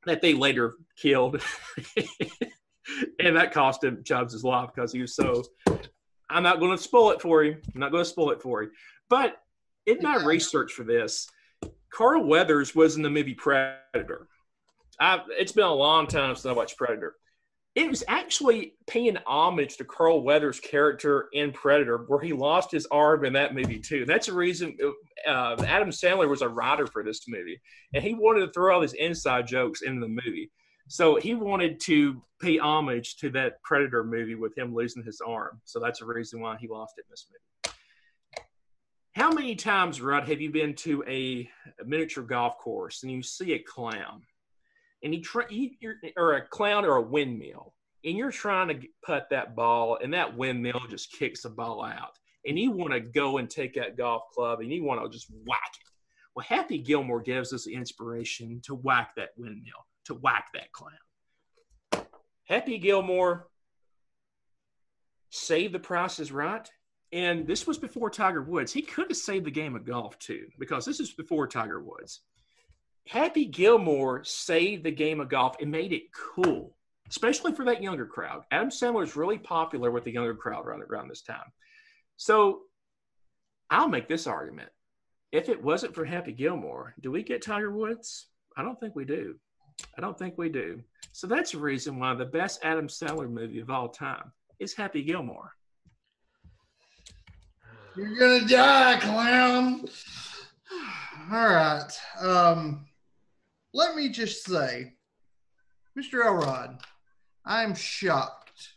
[0.06, 1.42] that they later killed.
[3.20, 5.44] and that cost him Chubbs his life because he was so.
[6.30, 7.58] I'm not going to spoil it for you.
[7.74, 8.72] I'm not going to spoil it for you.
[9.10, 9.36] But
[9.86, 11.28] in my research for this,
[11.92, 14.28] Carl Weathers was in the movie Predator.
[15.00, 17.16] I, it's been a long time since I watched Predator
[17.74, 22.86] it was actually paying homage to Carl Weathers' character in Predator, where he lost his
[22.92, 24.06] arm in that movie too.
[24.06, 24.78] That's the reason
[25.26, 27.62] uh, Adam Sandler was a writer for this movie,
[27.94, 30.52] and he wanted to throw all these inside jokes in the movie.
[30.90, 35.62] So he wanted to pay homage to that Predator movie with him losing his arm.
[35.64, 37.76] So that's the reason why he lost it in this movie.
[39.14, 41.50] How many times, Rudd, have you been to a,
[41.80, 44.24] a miniature golf course and you see a clown?
[45.04, 45.46] And he try
[46.16, 47.74] or a clown or a windmill,
[48.06, 52.18] and you're trying to put that ball, and that windmill just kicks the ball out,
[52.46, 55.32] and you want to go and take that golf club, and you want to just
[55.46, 55.88] whack it.
[56.36, 62.06] Well, Happy Gilmore gives us the inspiration to whack that windmill, to whack that clown.
[62.48, 63.48] Happy Gilmore
[65.30, 66.70] saved the Price is Right.
[67.14, 68.72] And this was before Tiger Woods.
[68.72, 72.22] He could have saved the game of golf too, because this is before Tiger Woods.
[73.08, 76.76] Happy Gilmore saved the game of golf and made it cool,
[77.10, 78.44] especially for that younger crowd.
[78.52, 81.52] Adam Sandler is really popular with the younger crowd around, around this time.
[82.18, 82.62] So
[83.70, 84.70] I'll make this argument.
[85.32, 88.28] If it wasn't for Happy Gilmore, do we get Tiger Woods?
[88.58, 89.36] I don't think we do.
[89.98, 90.82] I don't think we do.
[91.14, 95.04] So that's the reason why the best Adam Sandler movie of all time is Happy
[95.04, 95.52] Gilmore.
[97.96, 99.86] You're gonna die, clown.
[101.32, 101.92] All right.
[102.20, 102.86] Um,
[103.74, 104.94] let me just say,
[105.98, 106.26] Mr.
[106.26, 106.80] Elrod,
[107.46, 108.70] I'm shocked.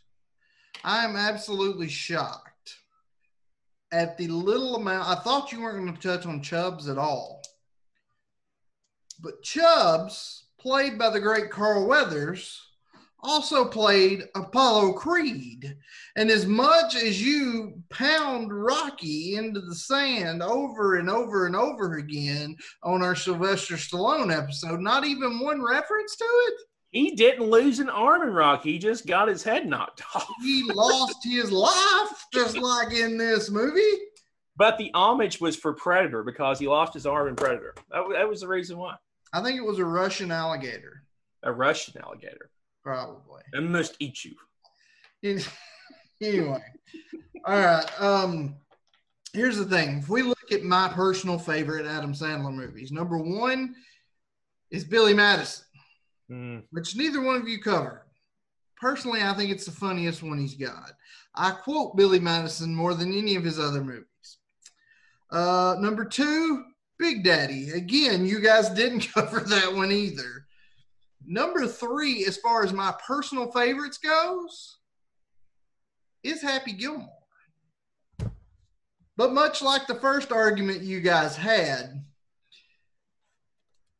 [0.83, 2.75] I'm absolutely shocked
[3.91, 5.07] at the little amount.
[5.07, 7.41] I thought you weren't going to touch on Chubbs at all,
[9.21, 12.64] but Chubbs, played by the great Carl Weathers,
[13.25, 15.75] also played Apollo Creed.
[16.15, 21.95] And as much as you pound Rocky into the sand over and over and over
[21.95, 26.53] again on our Sylvester Stallone episode, not even one reference to it.
[26.91, 28.73] He didn't lose an arm in Rocky.
[28.73, 30.29] He just got his head knocked off.
[30.41, 33.81] He lost his life, just like in this movie.
[34.55, 37.75] But the homage was for Predator because he lost his arm in Predator.
[37.91, 38.95] That, that was the reason why.
[39.33, 41.03] I think it was a Russian alligator,
[41.43, 42.49] A Russian alligator.
[42.85, 43.41] Probably.
[43.55, 44.35] I must eat you.
[46.21, 46.63] anyway,
[47.43, 48.01] all right.
[48.01, 48.55] Um,
[49.33, 53.75] here's the thing: if we look at my personal favorite Adam Sandler movies, number one
[54.69, 55.65] is Billy Madison,
[56.31, 58.01] Mm, which neither one of you covered.
[58.77, 60.91] Personally, I think it's the funniest one he's got.
[61.35, 64.05] I quote Billy Madison more than any of his other movies.
[65.31, 66.63] Uh, number two,
[66.97, 67.69] Big Daddy.
[67.71, 70.44] Again, you guys didn't cover that one either.
[71.27, 74.77] Number three, as far as my personal favorites goes,
[76.23, 77.09] is Happy Gilmore.
[79.17, 82.03] But much like the first argument you guys had,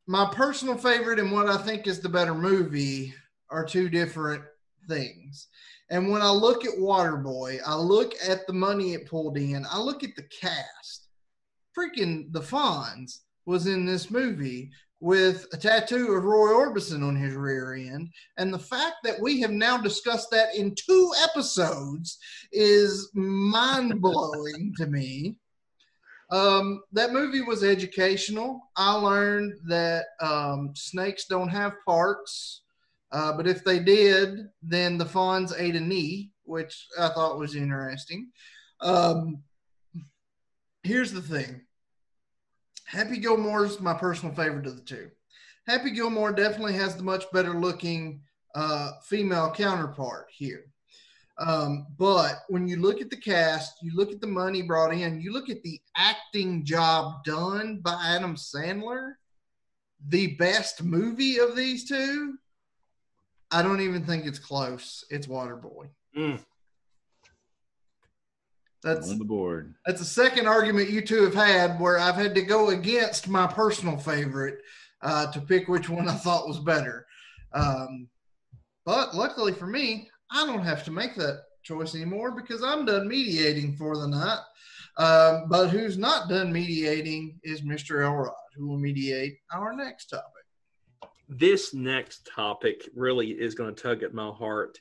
[0.07, 3.13] my personal favorite and what I think is the better movie
[3.49, 4.43] are two different
[4.87, 5.47] things.
[5.89, 9.79] And when I look at Waterboy, I look at the money it pulled in, I
[9.79, 11.07] look at the cast.
[11.77, 17.33] Freaking the Fonz was in this movie with a tattoo of Roy Orbison on his
[17.33, 18.09] rear end.
[18.37, 22.17] And the fact that we have now discussed that in two episodes
[22.51, 25.35] is mind blowing to me.
[26.31, 28.59] Um, that movie was educational.
[28.75, 32.63] I learned that um, snakes don't have parts,
[33.11, 37.55] uh, but if they did, then the Fonz ate a knee, which I thought was
[37.55, 38.31] interesting.
[38.81, 39.43] Um,
[40.83, 41.61] here's the thing
[42.85, 45.09] Happy Gilmore's my personal favorite of the two.
[45.67, 48.21] Happy Gilmore definitely has the much better looking
[48.53, 50.65] uh, female counterpart here.
[51.37, 55.19] Um, but when you look at the cast, you look at the money brought in,
[55.19, 59.13] you look at the acting job done by Adam Sandler,
[60.07, 62.35] the best movie of these two,
[63.51, 65.03] I don't even think it's close.
[65.09, 65.89] It's Waterboy.
[66.15, 66.39] mm.
[68.85, 69.73] That's on the board.
[69.83, 73.47] that's the second argument you two have had where I've had to go against my
[73.47, 74.59] personal favorite
[75.01, 77.07] uh, to pick which one I thought was better.
[77.53, 78.07] Um,
[78.85, 83.07] but luckily for me, I don't have to make that choice anymore because I'm done
[83.07, 84.39] mediating for the night.
[84.97, 88.05] Um, but who's not done mediating is Mr.
[88.05, 91.11] Elrod, who will mediate our next topic.
[91.27, 94.79] This next topic really is going to tug at my heart,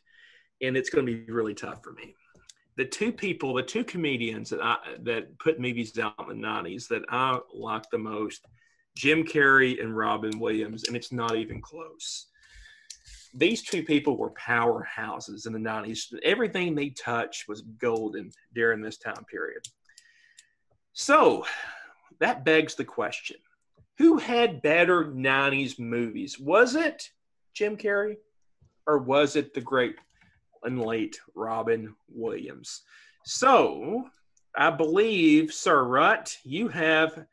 [0.61, 2.14] and it's going to be really tough for me.
[2.77, 6.89] The two people, the two comedians that I that put movies out in the '90s
[6.89, 8.47] that I like the most,
[8.97, 12.27] Jim Carrey and Robin Williams, and it's not even close.
[13.33, 16.12] These two people were powerhouses in the '90s.
[16.25, 19.62] Everything they touched was golden during this time period.
[20.93, 21.45] So
[22.20, 23.37] that begs the question
[23.99, 26.39] who had better 90s movies?
[26.39, 27.11] Was it
[27.53, 28.16] Jim Carrey
[28.87, 29.97] or was it the great
[30.65, 32.83] and late Robin Williams?
[33.25, 34.05] So
[34.57, 37.27] I believe, Sir Rutt, you have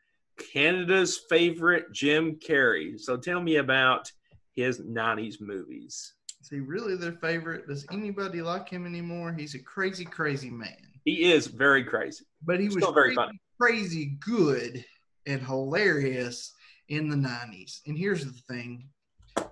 [0.52, 2.98] Canada's favorite Jim Carrey.
[2.98, 4.10] So tell me about
[4.54, 6.14] his 90s movies.
[6.40, 7.68] Is he really their favorite?
[7.68, 9.32] Does anybody like him anymore?
[9.32, 10.88] He's a crazy, crazy man.
[11.04, 12.24] He is very crazy.
[12.44, 13.40] But he was very crazy, funny.
[13.60, 14.84] crazy good
[15.26, 16.52] and hilarious
[16.88, 17.80] in the 90s.
[17.86, 18.88] And here's the thing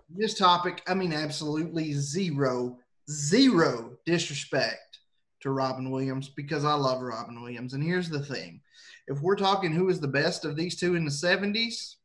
[0.09, 2.79] this topic, I mean, absolutely zero,
[3.11, 5.01] zero disrespect
[5.41, 7.75] to Robin Williams because I love Robin Williams.
[7.75, 8.61] And here's the thing
[9.07, 11.97] if we're talking who is the best of these two in the 70s,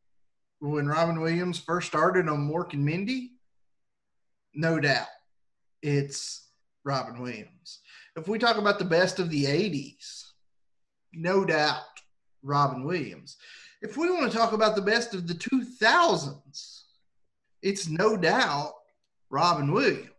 [0.59, 3.33] when Robin Williams first started on Mork and Mindy,
[4.53, 5.07] no doubt
[5.81, 6.47] it's
[6.83, 7.79] Robin Williams.
[8.15, 10.23] If we talk about the best of the 80s,
[11.13, 11.81] no doubt
[12.41, 13.37] Robin Williams.
[13.81, 16.81] If we want to talk about the best of the 2000s,
[17.61, 18.73] it's no doubt
[19.29, 20.09] Robin Williams.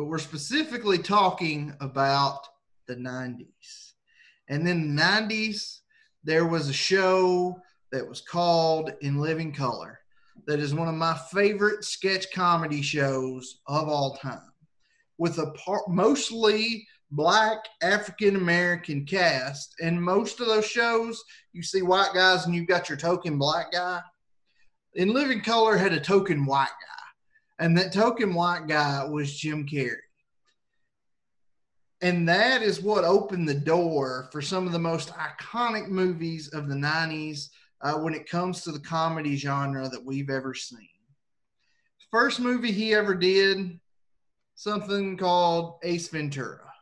[0.00, 2.38] But we're specifically talking about
[2.88, 3.92] the 90s.
[4.48, 5.80] And then the 90s,
[6.24, 7.60] there was a show
[7.92, 9.98] that was called In Living Color
[10.46, 14.54] that is one of my favorite sketch comedy shows of all time
[15.18, 19.74] with a par- mostly black African American cast.
[19.82, 21.22] And most of those shows,
[21.52, 24.00] you see white guys and you've got your token black guy.
[24.94, 26.89] In Living Color had a token white guy,
[27.60, 29.96] and that token white guy was Jim Carrey.
[32.00, 36.66] and that is what opened the door for some of the most iconic movies of
[36.66, 37.50] the 90s
[37.82, 40.88] uh, when it comes to the comedy genre that we've ever seen.
[42.10, 43.78] First movie he ever did,
[44.54, 46.72] something called Ace Ventura,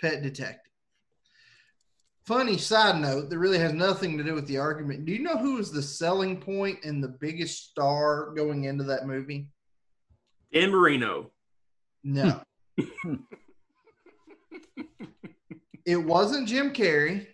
[0.00, 0.58] Pet Detective.
[2.24, 5.04] Funny side note that really has nothing to do with the argument.
[5.04, 9.06] Do you know who was the selling point and the biggest star going into that
[9.06, 9.48] movie?
[10.52, 11.30] Dan Marino.
[12.04, 12.42] No.
[15.86, 17.26] it wasn't Jim Carrey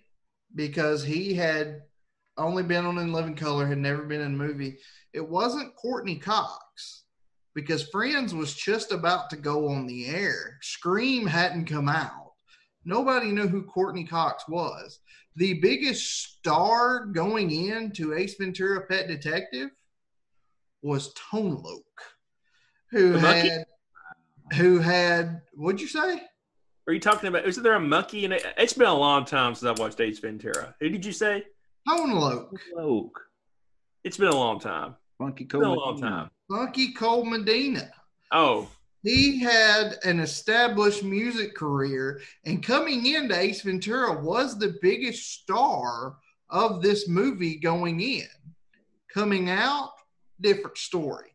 [0.54, 1.82] because he had
[2.36, 4.78] only been on In Living Color, had never been in a movie.
[5.12, 7.04] It wasn't Courteney Cox
[7.54, 10.58] because Friends was just about to go on the air.
[10.62, 12.32] Scream hadn't come out.
[12.84, 15.00] Nobody knew who Courteney Cox was.
[15.36, 19.70] The biggest star going into Ace Ventura Pet Detective
[20.82, 21.84] was Tone Loc,
[22.90, 23.48] who The monkey?
[23.48, 23.64] had
[24.56, 26.22] who had what'd you say?
[26.86, 27.44] Are you talking about?
[27.46, 28.44] Is there a monkey in it?
[28.56, 30.74] It's been a long time since I've watched Ace Ventura.
[30.80, 31.44] Who did you say?
[31.86, 32.50] Tone Loc.
[32.78, 33.20] Oak.
[34.04, 34.94] It's been a long time.
[35.18, 36.30] Funky It's been a long time.
[36.50, 37.90] Funky Cold Medina.
[38.32, 38.68] Oh,
[39.02, 46.16] He had an established music career, and coming into Ace Ventura was the biggest star
[46.50, 48.26] of this movie going in.
[49.12, 49.92] Coming out,
[50.40, 51.30] different story.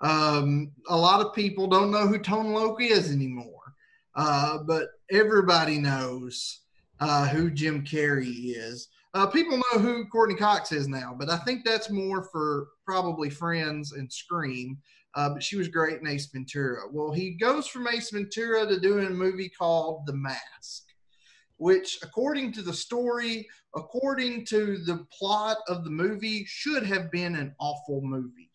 [0.00, 3.74] Um, a lot of people don't know who Tone Loc is anymore,
[4.14, 6.60] uh, but everybody knows
[7.00, 8.88] uh, who Jim Carrey is.
[9.14, 13.30] Uh, people know who Courteney Cox is now, but I think that's more for probably
[13.30, 14.78] Friends and Scream.
[15.14, 16.82] Uh, but she was great in Ace Ventura.
[16.92, 20.84] Well, he goes from Ace Ventura to doing a movie called The Mask,
[21.56, 27.34] which, according to the story, according to the plot of the movie, should have been
[27.34, 28.47] an awful movie.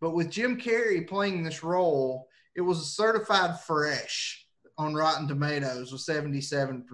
[0.00, 4.46] But with Jim Carrey playing this role, it was a certified fresh
[4.76, 6.84] on Rotten Tomatoes with 77%.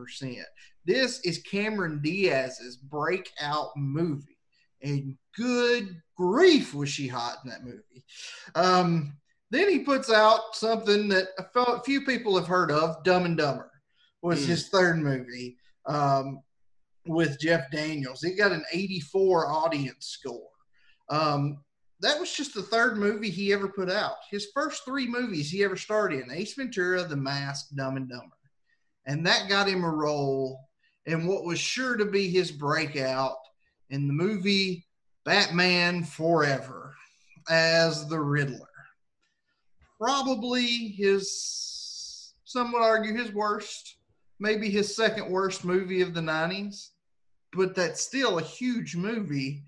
[0.87, 4.39] This is Cameron Diaz's breakout movie.
[4.83, 8.05] And good grief was she hot in that movie.
[8.55, 9.17] Um,
[9.51, 13.71] then he puts out something that a few people have heard of, Dumb and Dumber,
[14.23, 14.47] was Mm.
[14.49, 16.41] his third movie um,
[17.07, 18.23] with Jeff Daniels.
[18.23, 20.49] He got an 84 audience score.
[21.11, 21.64] Um,
[22.05, 24.17] that was just the third movie he ever put out.
[24.31, 28.37] His first three movies he ever starred in Ace Ventura, The Mask, Dumb and Dumber.
[29.07, 30.61] And that got him a role
[31.07, 33.37] in what was sure to be his breakout
[33.89, 34.87] in the movie
[35.25, 36.95] Batman Forever
[37.49, 38.69] as the Riddler.
[39.99, 43.97] Probably his, some would argue, his worst,
[44.39, 46.91] maybe his second worst movie of the 90s.
[47.55, 49.65] But that's still a huge movie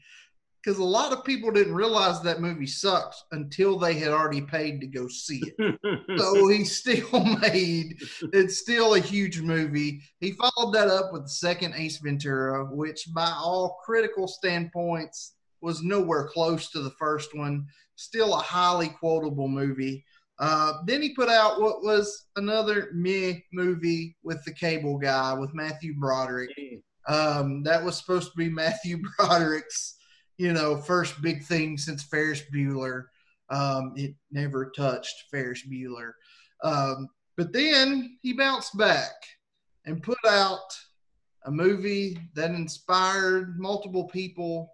[0.66, 4.80] because a lot of people didn't realize that movie sucks until they had already paid
[4.80, 5.78] to go see it.
[6.18, 7.96] so he still made
[8.32, 10.02] it's still a huge movie.
[10.18, 15.84] He followed that up with the second Ace Ventura, which by all critical standpoints was
[15.84, 17.66] nowhere close to the first one.
[17.94, 20.04] Still a highly quotable movie.
[20.40, 25.54] Uh, then he put out what was another meh movie with the cable guy with
[25.54, 26.50] Matthew Broderick.
[27.08, 29.96] Um, that was supposed to be Matthew Broderick's,
[30.38, 33.04] you know, first big thing since Ferris Bueller.
[33.48, 36.12] Um, it never touched Ferris Bueller.
[36.62, 39.12] Um, but then he bounced back
[39.84, 40.76] and put out
[41.44, 44.72] a movie that inspired multiple people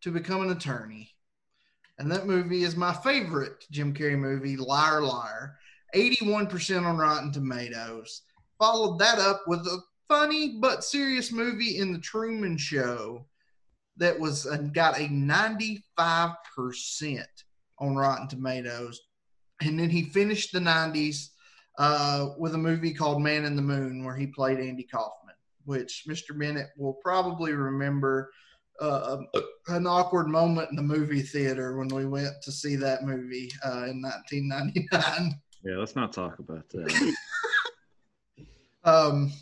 [0.00, 1.10] to become an attorney.
[1.98, 5.56] And that movie is my favorite Jim Carrey movie, Liar Liar.
[5.94, 8.22] 81% on Rotten Tomatoes.
[8.58, 13.26] Followed that up with a funny but serious movie in The Truman Show
[13.96, 15.80] that was uh, got a 95%
[17.78, 19.00] on Rotten Tomatoes.
[19.60, 21.28] And then he finished the 90s
[21.78, 26.04] uh, with a movie called Man in the Moon, where he played Andy Kaufman, which
[26.08, 26.38] Mr.
[26.38, 28.30] Bennett will probably remember
[28.80, 29.18] uh,
[29.68, 33.86] an awkward moment in the movie theater when we went to see that movie uh,
[33.86, 35.40] in 1999.
[35.64, 37.16] Yeah, let's not talk about that.
[38.84, 39.32] Um,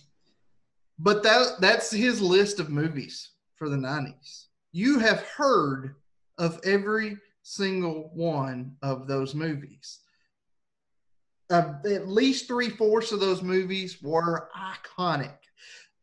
[0.98, 4.46] but that that's his list of movies for the 90s.
[4.72, 5.94] You have heard
[6.38, 10.00] of every single one of those movies.
[11.50, 15.36] Uh, at least three fourths of those movies were iconic.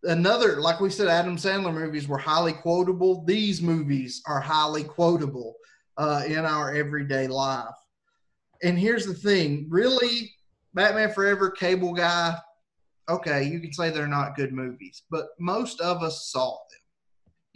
[0.04, 3.26] Another, like we said, Adam Sandler movies were highly quotable.
[3.26, 5.56] These movies are highly quotable
[5.98, 7.74] uh, in our everyday life.
[8.62, 10.32] And here's the thing really,
[10.76, 12.38] Batman Forever, Cable Guy,
[13.10, 16.56] okay, you can say they're not good movies, but most of us saw.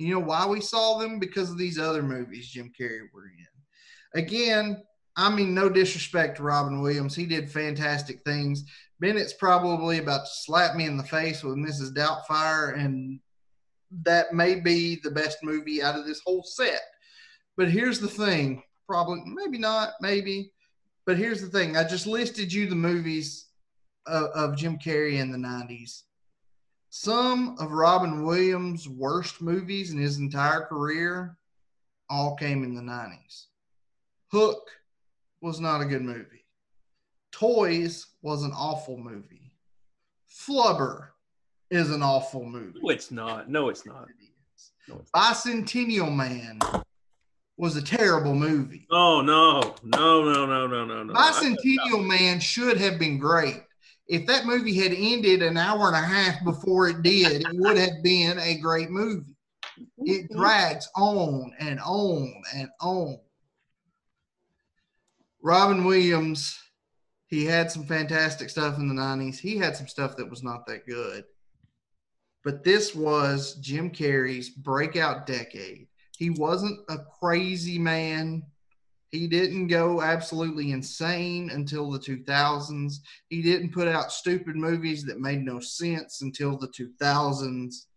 [0.02, 1.19] You know why we saw them?
[1.19, 4.22] Because of these other movies Jim Carrey were in.
[4.22, 4.82] Again,
[5.15, 7.15] I mean, no disrespect to Robin Williams.
[7.15, 8.64] He did fantastic things.
[8.99, 11.94] Bennett's probably about to slap me in the face with Mrs.
[11.94, 13.19] Doubtfire, and
[14.03, 16.82] that may be the best movie out of this whole set.
[17.57, 20.52] But here's the thing probably, maybe not, maybe.
[21.06, 23.48] But here's the thing I just listed you the movies
[24.06, 26.03] of, of Jim Carrey in the 90s.
[26.94, 31.38] Some of Robin Williams' worst movies in his entire career
[32.10, 33.46] all came in the 90s.
[34.28, 34.70] Hook
[35.40, 36.46] was not a good movie.
[37.32, 39.54] Toys was an awful movie.
[40.30, 41.08] Flubber
[41.70, 42.82] is an awful movie.
[42.84, 43.50] No, it's not.
[43.50, 44.10] No, it's not.
[44.90, 46.60] No, it's Bicentennial Man
[47.56, 48.86] was a terrible movie.
[48.92, 51.14] Oh no, no, no, no, no, no, no.
[51.14, 53.64] Bicentennial Man should have been great.
[54.12, 57.78] If that movie had ended an hour and a half before it did, it would
[57.78, 59.38] have been a great movie.
[60.00, 60.38] It mm-hmm.
[60.38, 63.20] drags on and on and on.
[65.42, 66.60] Robin Williams,
[67.28, 69.40] he had some fantastic stuff in the 90s.
[69.40, 71.24] He had some stuff that was not that good.
[72.44, 75.88] But this was Jim Carrey's breakout decade.
[76.18, 78.44] He wasn't a crazy man.
[79.12, 82.94] He didn't go absolutely insane until the 2000s.
[83.28, 87.88] He didn't put out stupid movies that made no sense until the 2000s.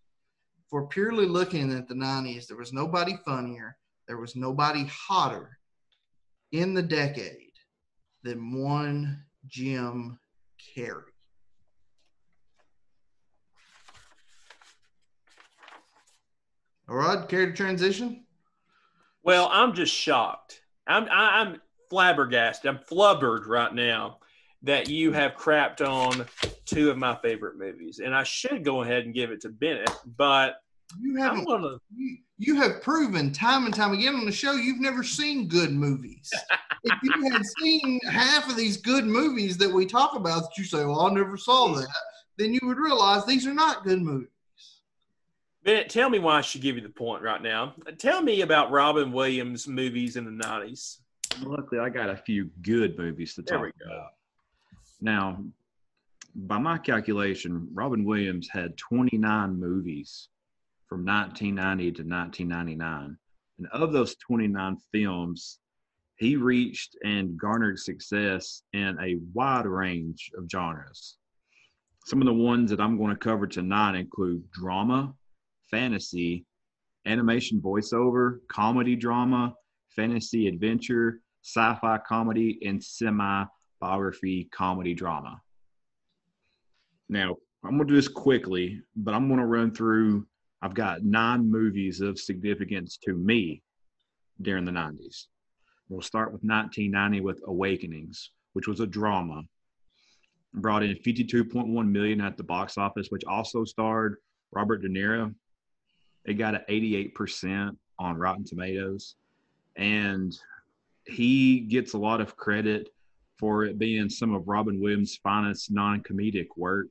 [0.69, 3.77] For purely looking at the 90s, there was nobody funnier,
[4.09, 5.57] there was nobody hotter
[6.51, 7.53] in the decade
[8.25, 10.19] than one Jim
[10.77, 11.03] Carrey.
[16.89, 18.27] All right, care to transition?
[19.23, 20.61] Well, I'm just shocked.
[20.87, 22.69] I'm I, am flabbergasted.
[22.69, 24.19] I'm flubbered right now
[24.63, 25.17] that you hmm.
[25.17, 26.27] have crapped on
[26.65, 29.91] two of my favorite movies, and I should go ahead and give it to Bennett,
[30.17, 30.57] but
[31.01, 31.45] you haven't.
[31.45, 35.49] Gonna, you, you have proven time and time again on the show you've never seen
[35.49, 36.31] good movies.
[36.85, 40.65] if you had seen half of these good movies that we talk about, that you
[40.65, 41.81] say, "Well, I never saw hmm.
[41.81, 41.89] that,"
[42.39, 44.29] then you would realize these are not good movies.
[45.65, 47.75] Bennett, tell me why I should give you the point right now.
[47.97, 50.99] Tell me about Robin Williams movies in the 90s.
[51.43, 54.11] Luckily, I got a few good movies to there talk about.
[55.01, 55.43] Now,
[56.35, 60.29] by my calculation, Robin Williams had 29 movies
[60.87, 63.17] from 1990 to 1999.
[63.59, 65.61] And of those 29 films,
[66.17, 71.17] he reached and garnered success in a wide range of genres.
[72.05, 75.15] Some of the ones that I'm going to cover tonight include drama,
[75.75, 76.47] fantasy,
[77.05, 79.53] animation voiceover, comedy drama,
[79.89, 83.45] fantasy adventure, sci fi comedy, and semi
[83.81, 85.41] biography comedy drama.
[87.09, 87.35] Now,
[87.65, 90.27] I'm going to do this quickly, but I'm going to run through.
[90.63, 93.61] I've got nine movies of significance to me
[94.43, 95.27] during the 90s.
[95.89, 99.43] We'll start with 1990 with Awakenings, which was a drama.
[100.55, 104.17] Brought in 52.1 million at the box office, which also starred
[104.53, 105.35] Robert De Niro
[106.25, 109.17] it got an 88% on Rotten Tomatoes.
[109.77, 110.37] And
[111.07, 112.89] he gets a lot of credit
[113.39, 116.89] for it being some of Robin Williams' finest non comedic work.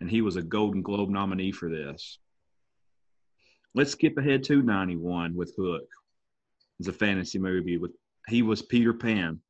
[0.00, 2.18] And he was a Golden Globe nominee for this.
[3.74, 5.88] Let's skip ahead to 91 with Hook.
[6.78, 7.92] It's a fantasy movie with
[8.28, 9.40] he was Peter Pan.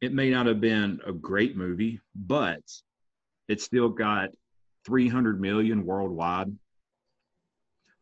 [0.00, 2.62] It may not have been a great movie, but
[3.48, 4.30] it still got
[4.84, 6.52] 300 million worldwide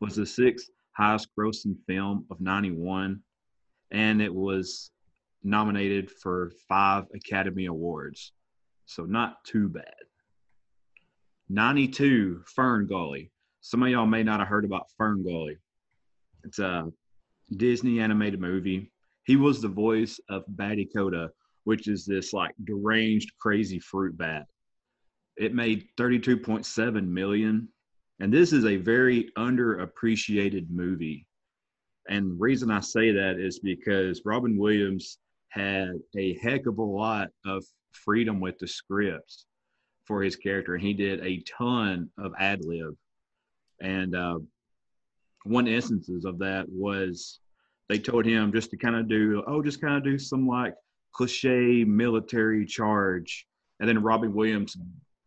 [0.00, 3.20] was the sixth highest grossing film of 91
[3.90, 4.90] and it was
[5.42, 8.32] nominated for five academy awards.
[8.86, 9.84] So not too bad.
[11.48, 13.30] 92 fern gully.
[13.60, 15.58] Some of y'all may not have heard about fern gully.
[16.44, 16.90] It's a
[17.56, 18.90] disney animated movie.
[19.24, 21.30] He was the voice of Batty Koda,
[21.64, 24.46] which is this like deranged crazy fruit bat.
[25.36, 27.68] It made 32.7 million
[28.20, 31.26] and this is a very underappreciated movie.
[32.08, 35.18] And the reason I say that is because Robin Williams
[35.48, 39.46] had a heck of a lot of freedom with the scripts
[40.04, 40.76] for his character.
[40.76, 42.94] He did a ton of ad lib.
[43.80, 44.38] And uh,
[45.44, 47.40] one instances of that was
[47.88, 50.74] they told him just to kind of do, oh, just kind of do some like
[51.12, 53.46] cliche military charge.
[53.80, 54.76] And then Robin Williams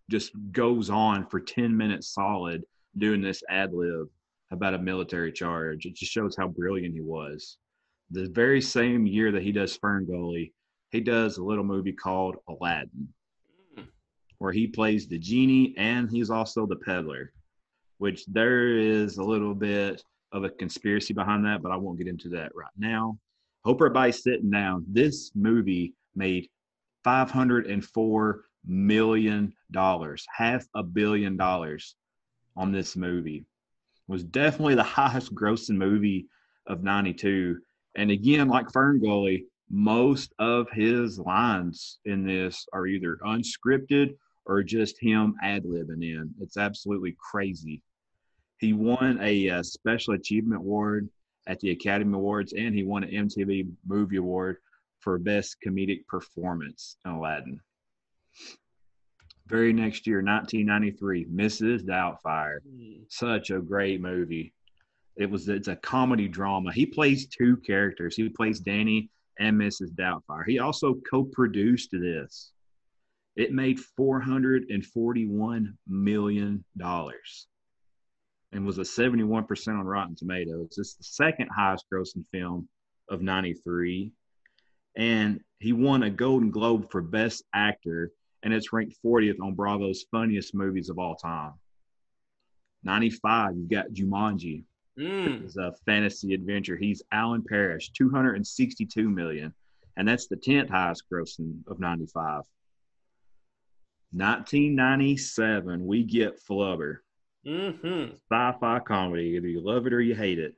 [0.10, 2.64] just goes on for 10 minutes solid
[3.00, 4.08] doing this ad lib
[4.52, 5.86] about a military charge.
[5.86, 7.58] It just shows how brilliant he was.
[8.12, 10.54] The very same year that he does Fern Gully,
[10.92, 13.10] he does a little movie called Aladdin,
[13.78, 13.86] mm.
[14.38, 17.34] where he plays the genie and he's also the peddler,
[17.98, 20.02] which there is a little bit
[20.32, 23.18] of a conspiracy behind that, but I won't get into that right now.
[23.66, 24.86] Hope everybody's sitting down.
[24.88, 26.50] This movie made
[27.06, 31.96] $504 million, half a billion dollars
[32.58, 33.38] on this movie.
[33.38, 36.28] It was definitely the highest grossing movie
[36.66, 37.60] of 92.
[37.96, 44.16] And again, like Fern Gully, most of his lines in this are either unscripted
[44.46, 46.34] or just him ad libbing in.
[46.42, 47.82] It's absolutely crazy.
[48.60, 51.10] He won a, uh, Special Achievement Award
[51.48, 54.58] at the Academy Awards, and he won an MTV Movie Award
[55.00, 57.60] for Best Comedic Performance in Aladdin.
[59.48, 61.84] Very next year, 1993, Mrs.
[61.84, 62.60] Doubtfire.
[62.62, 63.04] Hmm.
[63.10, 64.54] Such a great movie.
[65.16, 66.72] It was it's a comedy drama.
[66.72, 68.16] He plays two characters.
[68.16, 69.10] He plays Danny
[69.40, 69.92] and Mrs.
[69.96, 70.46] Doubtfire.
[70.46, 72.52] He also co-produced this.
[73.36, 77.48] It made 441 million dollars
[78.52, 80.76] and was a 71% on Rotten Tomatoes.
[80.78, 82.68] It's the second highest grossing film
[83.10, 84.12] of 93.
[84.96, 88.12] And he won a Golden Globe for Best Actor,
[88.44, 91.54] and it's ranked 40th on Bravo's funniest movies of all time.
[92.84, 94.64] 95, you've got Jumanji.
[95.00, 95.44] Mm.
[95.44, 96.76] It's a fantasy adventure.
[96.76, 99.54] He's Alan Parrish, 262 million,
[99.96, 102.44] and that's the 10th highest grossing of 95.
[104.12, 106.98] 1997, we get Flubber
[107.46, 108.16] Mm-hmm.
[108.30, 109.36] sci-fi comedy.
[109.38, 110.56] Either you love it or you hate it.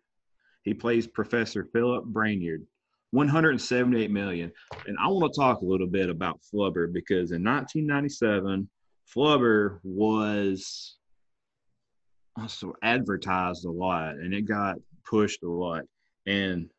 [0.64, 2.66] He plays Professor Philip Brainerd.
[3.12, 4.52] 178 million.
[4.86, 8.70] And I want to talk a little bit about Flubber because in 1997,
[9.14, 10.98] Flubber was
[12.38, 15.84] also advertised a lot and it got pushed a lot.
[16.28, 16.70] And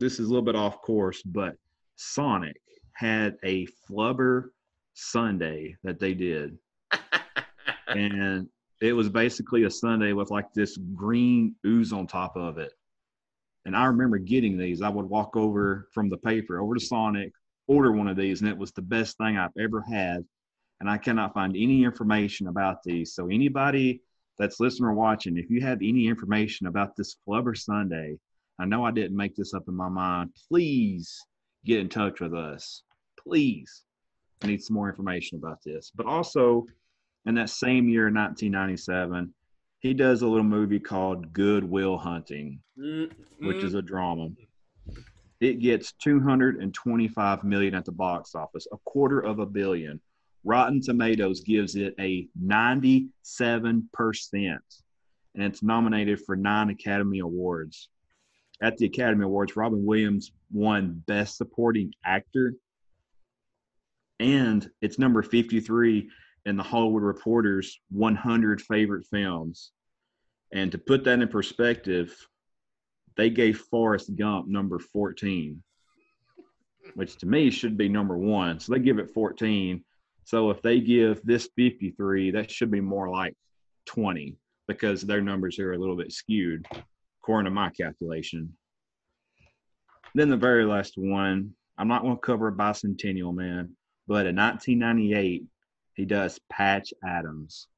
[0.00, 1.54] this is a little bit off course, but
[1.96, 2.60] Sonic
[2.92, 4.48] had a Flubber
[4.94, 6.58] Sundae that they did.
[7.88, 8.48] and
[8.80, 12.72] it was basically a Sundae with like this green ooze on top of it.
[13.66, 14.80] And I remember getting these.
[14.80, 17.32] I would walk over from the paper over to Sonic,
[17.66, 20.24] order one of these, and it was the best thing I've ever had.
[20.80, 23.14] And I cannot find any information about these.
[23.14, 24.02] So anybody
[24.38, 28.16] that's listening or watching, if you have any information about this Flubber Sundae,
[28.60, 30.30] I know I didn't make this up in my mind.
[30.48, 31.18] Please
[31.64, 32.84] get in touch with us.
[33.26, 33.82] Please.
[34.42, 35.90] I need some more information about this.
[35.92, 36.66] But also,
[37.24, 39.34] in that same year, 1997,
[39.86, 43.46] he does a little movie called Good Will Hunting, Mm-hmm.
[43.46, 44.28] which is a drama.
[45.40, 50.00] It gets 225 million at the box office, a quarter of a billion.
[50.44, 53.08] Rotten Tomatoes gives it a 97%,
[54.34, 54.58] and
[55.36, 57.88] it's nominated for nine Academy Awards.
[58.60, 62.54] At the Academy Awards, Robin Williams won Best Supporting Actor,
[64.18, 66.08] and it's number 53
[66.46, 69.72] in the Hollywood Reporter's 100 favorite films.
[70.56, 72.16] And to put that in perspective,
[73.14, 75.62] they gave Forrest Gump number 14,
[76.94, 78.58] which to me should be number one.
[78.58, 79.84] So they give it 14.
[80.24, 83.34] So if they give this 53, that should be more like
[83.84, 86.66] 20 because their numbers here are a little bit skewed,
[87.22, 88.56] according to my calculation.
[90.14, 93.76] Then the very last one, I'm not going to cover a Bicentennial Man,
[94.08, 95.44] but in 1998,
[95.96, 97.68] he does Patch Adams,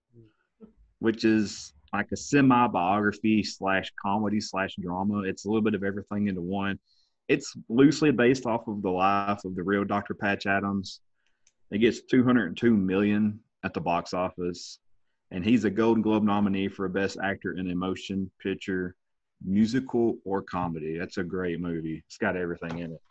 [1.01, 5.21] which is like a semi biography slash comedy slash drama.
[5.21, 6.79] It's a little bit of everything into one.
[7.29, 10.15] It's loosely based off of the life of the real Dr.
[10.15, 11.01] Patch Adams.
[11.71, 14.79] It gets 202 million at the box office,
[15.31, 18.95] and he's a Golden Globe nominee for Best Actor in a Motion Picture,
[19.45, 20.99] Musical, or Comedy.
[20.99, 22.03] That's a great movie.
[22.07, 23.03] It's got everything in it.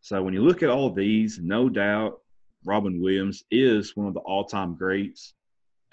[0.00, 2.20] So when you look at all these, no doubt
[2.64, 5.34] Robin Williams is one of the all-time greats,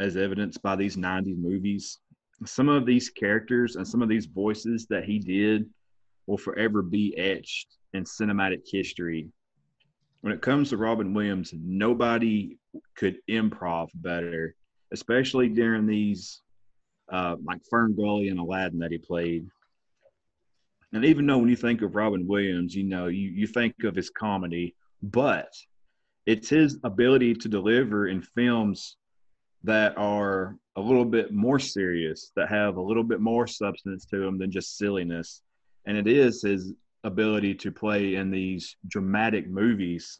[0.01, 1.99] as evidenced by these 90s movies.
[2.45, 5.69] Some of these characters and some of these voices that he did
[6.25, 9.29] will forever be etched in cinematic history.
[10.21, 12.57] When it comes to Robin Williams, nobody
[12.95, 14.55] could improv better,
[14.91, 16.41] especially during these
[17.11, 19.45] uh, like Fern Gully and Aladdin that he played.
[20.93, 23.95] And even though when you think of Robin Williams, you know, you, you think of
[23.95, 25.49] his comedy, but
[26.25, 28.97] it's his ability to deliver in films
[29.63, 34.19] that are a little bit more serious, that have a little bit more substance to
[34.19, 35.41] them than just silliness.
[35.85, 36.73] And it is his
[37.03, 40.19] ability to play in these dramatic movies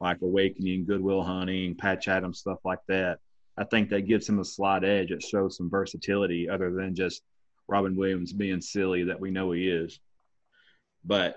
[0.00, 3.18] like Awakening, Goodwill Hunting, Patch Adams, stuff like that.
[3.56, 5.10] I think that gives him a slight edge.
[5.10, 7.22] It shows some versatility other than just
[7.66, 9.98] Robin Williams being silly that we know he is.
[11.04, 11.36] But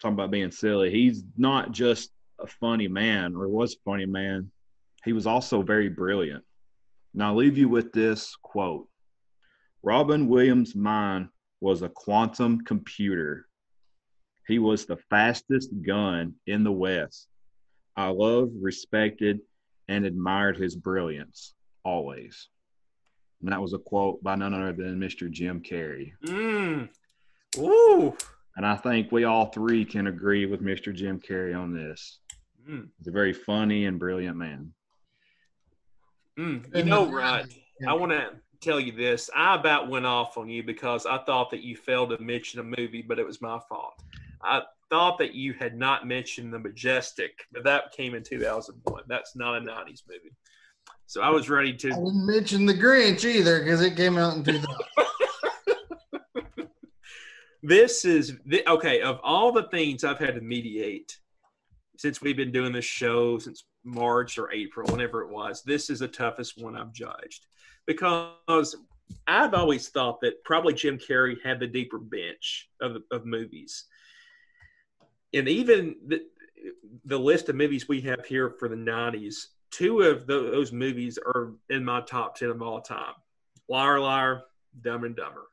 [0.00, 4.50] talking about being silly, he's not just a funny man or was a funny man.
[5.04, 6.44] He was also very brilliant.
[7.14, 8.88] Now, I'll leave you with this quote
[9.82, 11.28] Robin Williams' mind
[11.60, 13.46] was a quantum computer.
[14.48, 17.28] He was the fastest gun in the West.
[17.96, 19.40] I loved, respected,
[19.88, 22.48] and admired his brilliance always.
[23.42, 25.30] And that was a quote by none other than Mr.
[25.30, 26.12] Jim Carrey.
[26.24, 26.88] Mm.
[27.58, 28.16] Ooh.
[28.56, 30.94] And I think we all three can agree with Mr.
[30.94, 32.18] Jim Carrey on this.
[32.68, 32.88] Mm.
[32.98, 34.72] He's a very funny and brilliant man.
[36.38, 36.76] Mm.
[36.76, 37.48] You know, Rod,
[37.86, 38.30] I want to
[38.60, 39.28] tell you this.
[39.34, 42.62] I about went off on you because I thought that you failed to mention a
[42.62, 44.02] movie, but it was my fault.
[44.42, 49.02] I thought that you had not mentioned The Majestic, but that came in 2001.
[49.08, 50.34] That's not a 90s movie.
[51.06, 51.88] So I was ready to.
[51.88, 54.66] I didn't mention the Grinch either because it came out in 2000.
[57.62, 58.36] This is
[58.66, 59.02] okay.
[59.02, 61.16] Of all the things I've had to mediate
[61.96, 66.00] since we've been doing this show since March or April, whenever it was, this is
[66.00, 67.46] the toughest one I've judged
[67.86, 68.76] because
[69.26, 73.84] I've always thought that probably Jim Carrey had the deeper bench of, of movies.
[75.34, 76.22] And even the,
[77.04, 81.18] the list of movies we have here for the 90s, two of tho- those movies
[81.18, 83.14] are in my top 10 of all time
[83.68, 84.42] Liar, Liar,
[84.80, 85.44] Dumb and Dumber.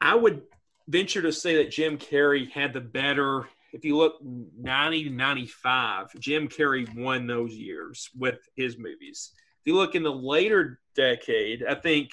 [0.00, 0.42] I would
[0.88, 3.48] venture to say that Jim Carrey had the better.
[3.74, 9.32] If you look 90 to 95, Jim Carrey won those years with his movies.
[9.34, 12.12] If you look in the later decade, I think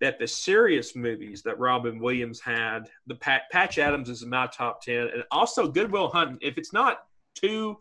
[0.00, 4.46] that the serious movies that Robin Williams had, the Pat, Patch Adams is in my
[4.46, 6.38] top 10, and also Goodwill Hunting.
[6.40, 6.98] If it's not
[7.34, 7.78] two,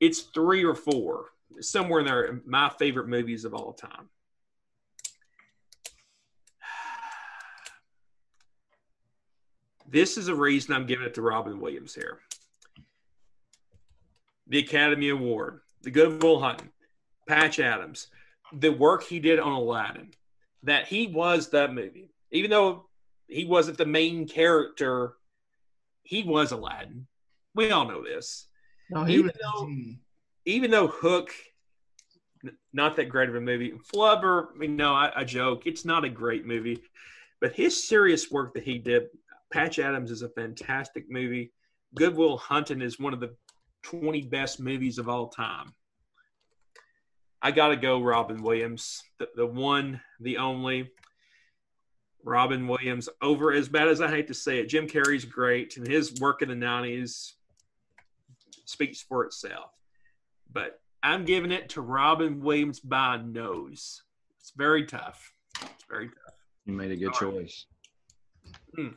[0.00, 1.26] it's three or four,
[1.60, 2.40] somewhere in there.
[2.44, 4.08] My favorite movies of all time.
[9.90, 12.20] This is a reason I'm giving it to Robin Williams here.
[14.48, 16.70] The Academy Award, the Goodwill Hunting,
[17.26, 18.08] Patch Adams,
[18.52, 20.10] the work he did on Aladdin,
[20.62, 22.10] that he was that movie.
[22.30, 22.86] Even though
[23.28, 25.14] he wasn't the main character,
[26.02, 27.06] he was Aladdin.
[27.54, 28.46] We all know this.
[28.90, 29.68] No, he Even was though-
[30.44, 31.30] Even though Hook,
[32.72, 33.72] not that great of a movie.
[33.92, 35.66] Flubber, I mean, no, I, I joke.
[35.66, 36.82] It's not a great movie,
[37.40, 39.08] but his serious work that he did,
[39.52, 41.52] Patch Adams is a fantastic movie.
[41.94, 43.34] Goodwill Hunting is one of the
[43.82, 45.72] 20 best movies of all time.
[47.40, 50.90] I got to go Robin Williams, the, the one, the only.
[52.24, 55.86] Robin Williams, over as bad as I hate to say it, Jim Carrey's great, and
[55.86, 57.32] his work in the 90s
[58.64, 59.70] speaks for itself.
[60.52, 64.02] But I'm giving it to Robin Williams by nose.
[64.40, 65.32] It's very tough.
[65.62, 66.34] It's very tough.
[66.66, 67.32] You made a good Sorry.
[67.32, 67.66] choice.
[68.76, 68.88] Hmm.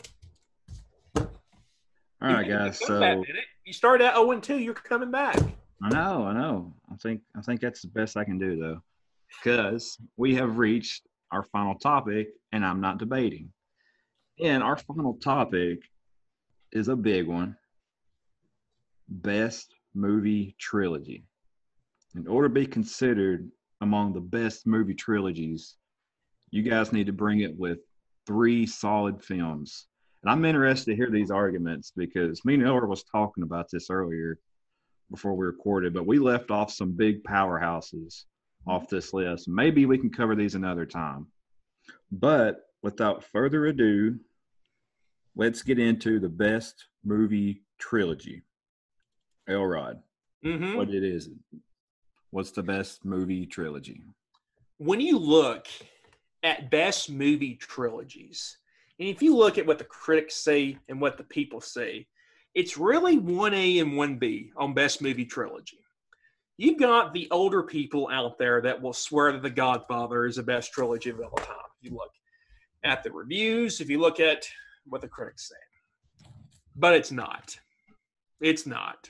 [2.22, 2.80] All right, You guys.
[2.80, 3.23] So
[3.65, 4.60] you started at 0 2.
[4.60, 5.38] You're coming back.
[5.84, 6.73] I know, I know.
[6.91, 8.81] I think I think that's the best I can do though,
[9.39, 13.52] because we have reached our final topic, and I'm not debating.
[14.39, 15.80] And our final topic
[16.72, 17.56] is a big one:
[19.07, 21.23] best movie trilogy.
[22.15, 23.49] In order to be considered
[23.81, 25.77] among the best movie trilogies,
[26.52, 27.80] you guys need to bring it with
[28.27, 29.88] three solid films.
[30.23, 33.89] And I'm interested to hear these arguments because me and Elmer was talking about this
[33.89, 34.38] earlier
[35.10, 38.26] before we recorded, but we left off some big powerhouses
[38.68, 39.48] off this list.
[39.48, 41.27] Maybe we can cover these another time.
[42.11, 44.19] But without further ado,
[45.35, 48.43] let's get into the best movie trilogy.
[49.48, 50.02] Elrod,
[50.45, 50.76] Mm-hmm.
[50.76, 51.30] what it is?
[52.31, 54.02] What's the best movie trilogy?
[54.77, 55.68] when you look
[56.41, 58.57] at best movie trilogies,
[59.01, 62.05] and if you look at what the critics say and what the people say,
[62.53, 65.79] it's really 1A and 1B on best movie trilogy.
[66.57, 70.43] You've got the older people out there that will swear that The Godfather is the
[70.43, 71.55] best trilogy of all time.
[71.81, 72.11] If you look
[72.83, 74.45] at the reviews, if you look at
[74.85, 76.29] what the critics say,
[76.75, 77.57] but it's not.
[78.39, 79.09] It's not.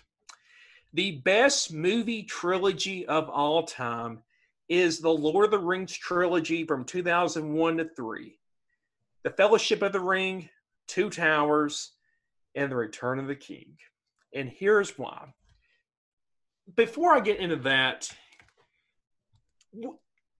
[0.93, 4.23] The best movie trilogy of all time
[4.69, 8.37] is the Lord of the Rings trilogy from 2001 to 3.
[9.23, 10.49] The Fellowship of the Ring,
[10.87, 11.91] Two Towers,
[12.55, 13.77] and The Return of the King.
[14.33, 15.33] And here's why.
[16.75, 18.09] Before I get into that,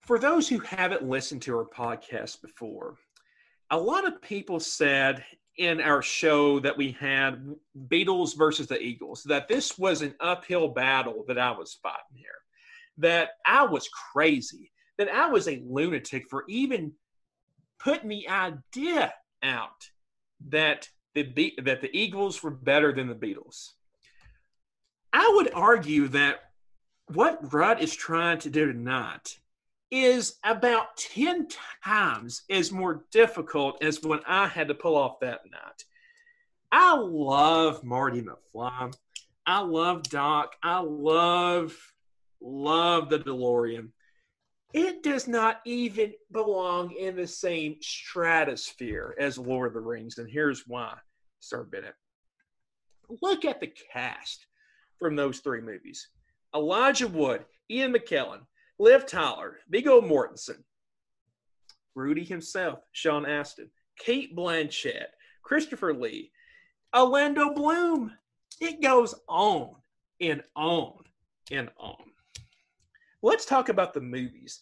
[0.02, 2.96] for those who haven't listened to our podcast before,
[3.70, 5.24] a lot of people said
[5.58, 7.56] in our show that we had
[7.88, 12.28] Beatles versus the Eagles, that this was an uphill battle that I was fighting here
[12.98, 16.94] that I was crazy, that I was a lunatic for even
[17.84, 19.14] putting the idea
[19.44, 19.90] out
[20.50, 23.72] that the Be- that the Eagles were better than the Beatles.
[25.14, 26.52] I would argue that
[27.08, 29.40] what Rudd is trying to do tonight
[29.90, 31.50] is about 10
[31.84, 35.84] times as more difficult as when I had to pull off that night.
[36.72, 38.94] I love Marty McFly.
[39.46, 40.56] I love Doc.
[40.64, 41.76] I love,
[42.40, 43.90] love the DeLorean.
[44.74, 50.18] It does not even belong in the same stratosphere as Lord of the Rings.
[50.18, 50.98] And here's why,
[51.40, 51.96] Sir Bennett.
[53.22, 54.46] Look at the cast
[54.98, 56.08] from those three movies
[56.56, 58.42] Elijah Wood, Ian McKellen,
[58.80, 60.64] Liv Tyler, Viggo Mortensen,
[61.96, 63.70] Rudy himself, Sean Astin,
[64.00, 65.08] Cate Blanchett,
[65.44, 66.32] Christopher Lee,
[66.96, 68.14] Orlando Bloom.
[68.62, 69.76] It goes on
[70.22, 71.04] and on
[71.52, 72.11] and on.
[73.22, 74.62] Let's talk about the movies.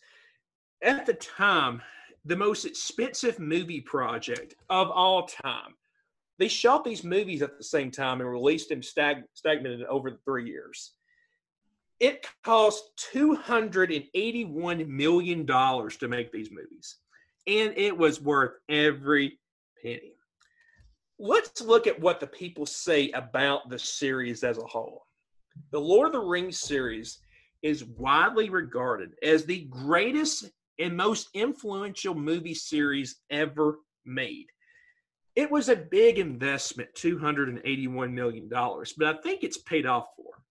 [0.81, 1.81] At the time,
[2.26, 5.76] the most expensive movie project of all time.
[6.38, 10.19] They shot these movies at the same time and released them stag- stagnated over the
[10.26, 10.94] three years.
[11.99, 12.84] It cost
[13.14, 16.95] $281 million to make these movies,
[17.45, 19.38] and it was worth every
[19.84, 20.14] penny
[21.19, 25.06] let's look at what the people say about the series as a whole.
[25.72, 27.19] The Lord of the Rings series
[27.61, 30.49] is widely regarded as the greatest
[30.80, 34.48] and most influential movie series ever made.
[35.36, 40.44] It was a big investment, $281 million, but I think it's paid off for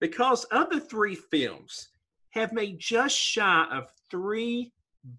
[0.00, 1.88] because other three films
[2.30, 4.72] have made just shy of 3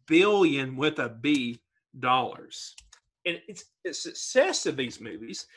[0.07, 1.59] billion with a B
[1.99, 2.75] dollars
[3.25, 5.47] and it's the success of these movies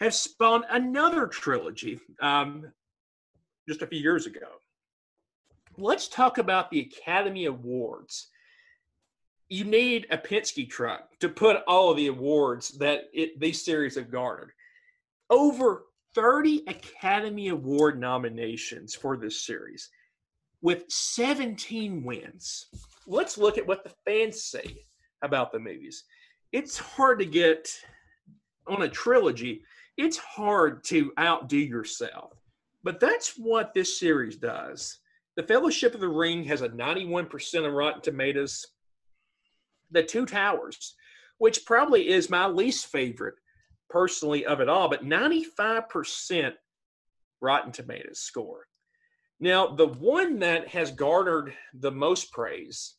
[0.00, 2.72] have spawned another trilogy um,
[3.68, 4.46] just a few years ago.
[5.76, 8.28] Let's talk about the Academy Awards.
[9.48, 13.96] You need a Penske truck to put all of the awards that it, these series
[13.96, 14.52] have garnered.
[15.28, 15.84] Over
[16.14, 19.90] 30 Academy Award nominations for this series
[20.62, 22.66] with 17 wins.
[23.06, 24.84] Let's look at what the fans say
[25.22, 26.04] about the movies
[26.52, 27.72] it's hard to get
[28.66, 29.62] on a trilogy,
[29.96, 32.32] it's hard to outdo yourself.
[32.82, 34.98] But that's what this series does.
[35.36, 38.66] The Fellowship of the Ring has a 91% on Rotten Tomatoes.
[39.90, 40.94] The Two Towers,
[41.38, 43.36] which probably is my least favorite
[43.88, 46.52] personally of it all, but 95%
[47.40, 48.66] Rotten Tomatoes score.
[49.38, 52.94] Now, the one that has garnered the most praise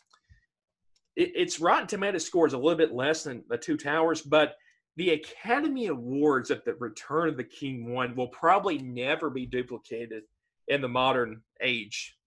[1.16, 4.56] it, its Rotten Tomatoes score is a little bit less than the Two Towers, but
[4.96, 10.24] the Academy Awards that the Return of the King won will probably never be duplicated
[10.68, 12.18] in the modern age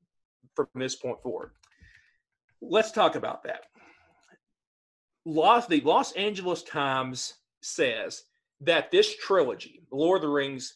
[0.54, 1.50] from this point forward.
[2.60, 3.64] Let's talk about that.
[5.24, 8.24] Los, the Los Angeles Times says
[8.60, 10.74] that this trilogy, the Lord of the Rings,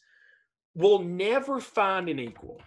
[0.75, 2.61] will never find an equal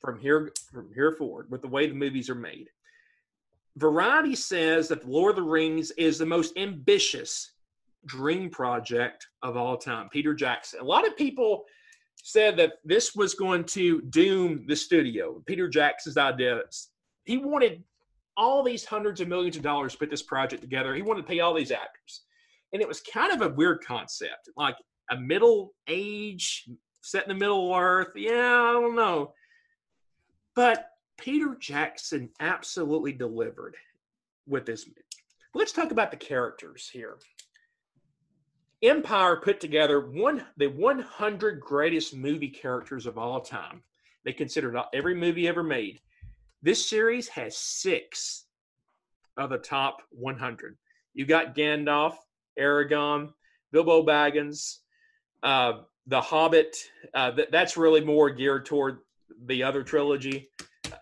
[0.00, 2.68] from here from here forward with the way the movies are made.
[3.76, 7.52] Variety says that The Lord of the Rings is the most ambitious
[8.06, 10.08] dream project of all time.
[10.10, 10.80] Peter Jackson.
[10.80, 11.64] A lot of people
[12.26, 15.40] said that this was going to doom the studio.
[15.46, 16.60] Peter Jackson's idea.
[17.24, 17.84] He wanted
[18.36, 20.92] all these hundreds of millions of dollars to put this project together.
[20.92, 22.22] He wanted to pay all these actors.
[22.72, 24.74] And it was kind of a weird concept, like
[25.12, 26.68] a middle age
[27.00, 28.08] set in the middle Earth.
[28.16, 29.32] Yeah, I don't know.
[30.56, 30.88] But
[31.18, 33.76] Peter Jackson absolutely delivered
[34.48, 34.84] with this.
[35.54, 37.18] Let's talk about the characters here.
[38.88, 43.82] Empire put together one the 100 greatest movie characters of all time.
[44.24, 46.00] They considered every movie ever made.
[46.62, 48.44] This series has six
[49.36, 50.76] of the top 100.
[51.14, 52.16] You got Gandalf,
[52.58, 53.32] Aragorn,
[53.72, 54.78] Bilbo Baggins,
[55.42, 56.76] uh, The Hobbit.
[57.14, 58.98] Uh, th- that's really more geared toward
[59.46, 60.48] the other trilogy.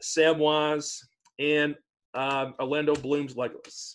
[0.03, 1.03] Samwise,
[1.39, 1.75] and
[2.15, 3.95] um, Orlando Bloom's Legolas.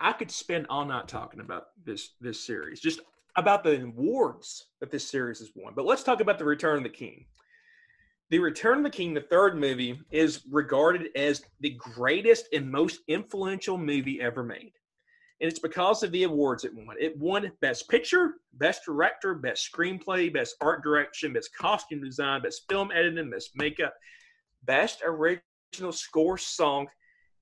[0.00, 3.00] I could spend all night talking about this this series, just
[3.36, 5.74] about the awards that this series has won.
[5.74, 7.26] But let's talk about the Return of the King.
[8.30, 13.00] The Return of the King, the third movie, is regarded as the greatest and most
[13.08, 14.72] influential movie ever made
[15.40, 16.96] and it's because of the awards it won.
[17.00, 22.62] It won Best Picture, Best Director, Best Screenplay, Best Art Direction, Best Costume Design, Best
[22.68, 23.94] Film Editing, Best Makeup,
[24.64, 26.88] Best Original Score Song,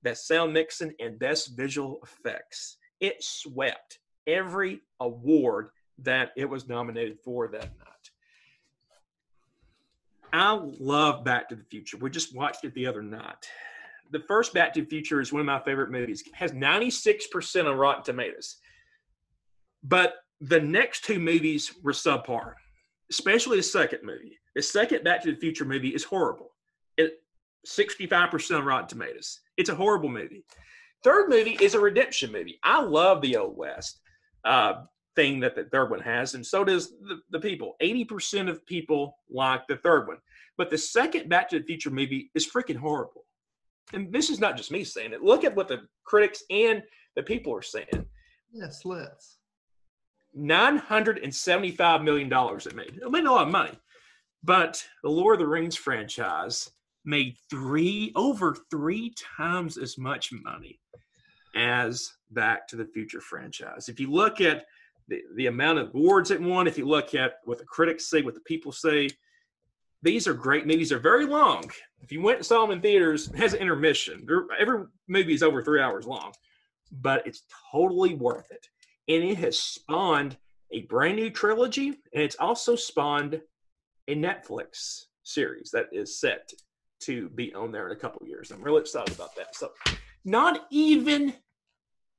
[0.03, 2.77] Best Sound Mixing, and Best Visual Effects.
[2.99, 5.69] It swept every award
[5.99, 8.09] that it was nominated for that night.
[10.31, 11.97] I love Back to the Future.
[11.97, 13.47] We just watched it the other night
[14.11, 16.23] the first Back to the Future is one of my favorite movies.
[16.25, 18.57] It has 96% on Rotten Tomatoes.
[19.83, 22.53] But the next two movies were subpar,
[23.09, 24.37] especially the second movie.
[24.55, 26.49] The second Back to the Future movie is horrible.
[26.97, 27.21] It
[27.67, 29.39] 65% on Rotten Tomatoes.
[29.57, 30.45] It's a horrible movie.
[31.03, 32.59] Third movie is a redemption movie.
[32.63, 34.01] I love the Old West
[34.43, 34.83] uh,
[35.15, 37.75] thing that the third one has, and so does the, the people.
[37.81, 40.17] 80% of people like the third one.
[40.57, 43.25] But the second Back to the Future movie is freaking horrible.
[43.93, 45.23] And this is not just me saying it.
[45.23, 46.83] Look at what the critics and
[47.15, 48.05] the people are saying.
[48.51, 49.37] Yes, let's.
[50.37, 52.99] $975 million it made.
[53.01, 53.77] It made a lot of money.
[54.43, 56.69] But the Lord of the Rings franchise
[57.05, 60.79] made three over three times as much money
[61.55, 63.89] as Back to the Future franchise.
[63.89, 64.65] If you look at
[65.07, 68.21] the, the amount of awards it won, if you look at what the critics say,
[68.21, 69.09] what the people say,
[70.01, 70.89] these are great movies.
[70.89, 71.69] They're very long.
[72.01, 74.25] If you went and saw them in theaters, it has an intermission.
[74.59, 76.31] Every movie is over three hours long,
[76.91, 78.67] but it's totally worth it.
[79.07, 80.37] And it has spawned
[80.71, 83.41] a brand new trilogy, and it's also spawned
[84.07, 86.49] a Netflix series that is set
[87.01, 88.51] to be on there in a couple years.
[88.51, 89.55] I'm really excited about that.
[89.55, 89.71] So,
[90.25, 91.33] not even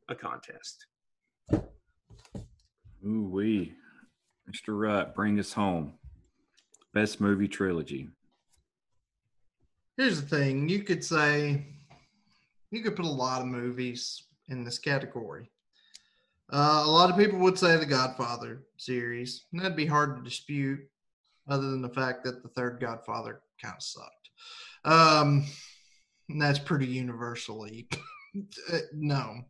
[0.08, 0.86] a contest.
[3.06, 3.72] Ooh wee,
[4.50, 4.78] Mr.
[4.78, 5.94] Rutt, bring us home.
[6.92, 8.08] Best movie trilogy.
[9.96, 11.66] Here's the thing: you could say
[12.70, 15.50] you could put a lot of movies in this category.
[16.52, 20.22] Uh, a lot of people would say the Godfather series, and that'd be hard to
[20.22, 20.80] dispute,
[21.48, 24.30] other than the fact that the third Godfather kind of sucked.
[24.84, 25.44] Um,
[26.38, 27.88] that's pretty universally
[28.72, 29.42] uh, no.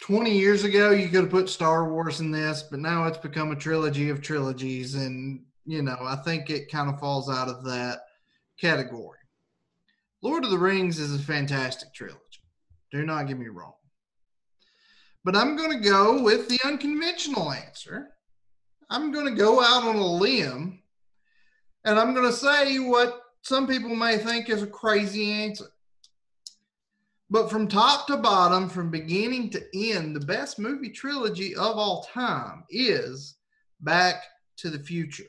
[0.00, 3.50] 20 years ago, you could have put Star Wars in this, but now it's become
[3.50, 4.94] a trilogy of trilogies.
[4.94, 8.00] And, you know, I think it kind of falls out of that
[8.60, 9.18] category.
[10.22, 12.20] Lord of the Rings is a fantastic trilogy.
[12.92, 13.74] Do not get me wrong.
[15.24, 18.08] But I'm going to go with the unconventional answer.
[18.88, 20.77] I'm going to go out on a limb
[21.84, 25.66] and I'm going to say what some people may think is a crazy answer.
[27.30, 32.08] But from top to bottom, from beginning to end, the best movie trilogy of all
[32.12, 33.36] time is
[33.80, 34.22] Back
[34.58, 35.24] to the Future.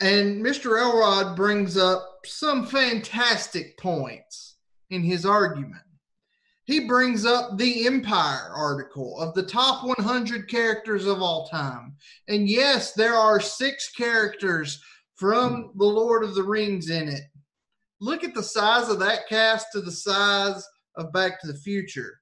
[0.00, 0.80] And Mr.
[0.80, 4.56] Elrod brings up some fantastic points
[4.90, 5.82] in his argument.
[6.66, 11.96] He brings up the Empire article of the top 100 characters of all time.
[12.28, 14.80] And yes, there are six characters
[15.18, 17.24] from The Lord of the Rings in it.
[18.00, 20.64] Look at the size of that cast to the size
[20.96, 22.20] of Back to the Future.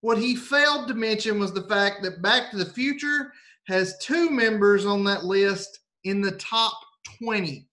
[0.00, 3.32] What he failed to mention was the fact that Back to the Future
[3.66, 6.72] has two members on that list in the top
[7.18, 7.66] 20.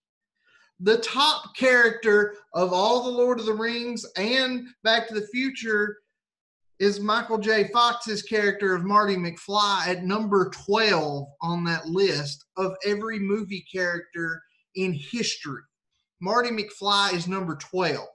[0.80, 5.98] The top character of all the Lord of the Rings and Back to the Future
[6.80, 7.68] is Michael J.
[7.72, 14.42] Fox's character of Marty McFly at number 12 on that list of every movie character
[14.76, 15.62] in history.
[16.20, 18.06] Marty McFly is number 12.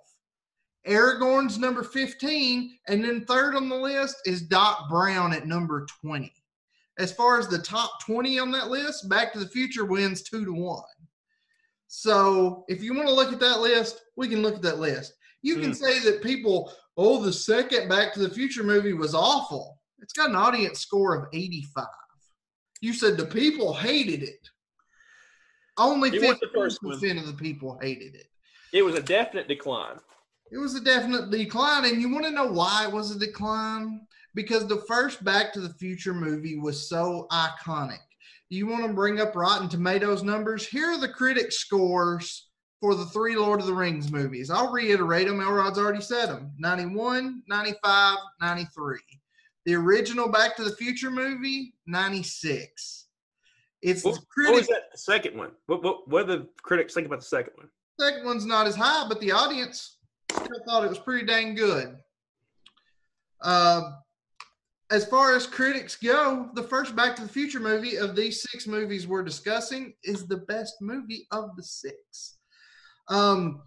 [0.88, 2.78] Aragorn's number 15.
[2.88, 6.32] And then third on the list is Doc Brown at number 20.
[6.98, 10.44] As far as the top 20 on that list, Back to the Future wins two
[10.44, 10.84] to one.
[11.88, 15.14] So if you want to look at that list, we can look at that list.
[15.42, 15.76] You can mm.
[15.76, 19.80] say that people, oh, the second Back to the Future movie was awful.
[20.00, 21.86] It's got an audience score of 85.
[22.82, 24.50] You said the people hated it.
[25.80, 28.28] Only fifty percent of the people hated it.
[28.74, 29.98] It was a definite decline.
[30.52, 34.02] It was a definite decline, and you want to know why it was a decline?
[34.36, 38.00] Because the first Back to the Future movie was so iconic.
[38.50, 40.68] You want to bring up Rotten Tomatoes numbers?
[40.68, 42.50] Here are the critic scores
[42.82, 44.50] for the three Lord of the Rings movies.
[44.50, 45.42] I'll reiterate them.
[45.42, 48.98] Elrod's already said them 91, 95, 93.
[49.66, 52.99] The original Back to the Future movie, 96.
[53.82, 54.98] It's what, what was that?
[54.98, 55.52] Second one.
[55.68, 57.70] What, what what do the critics think about the second one?
[58.00, 59.98] Second one's not as high, but the audience
[60.32, 61.98] still thought it was pretty dang good.
[63.42, 63.92] Uh,
[64.92, 68.68] as far as critics go, the first Back to the Future movie of these six
[68.68, 72.38] movies we're discussing is the best movie of the six.
[73.08, 73.62] Um,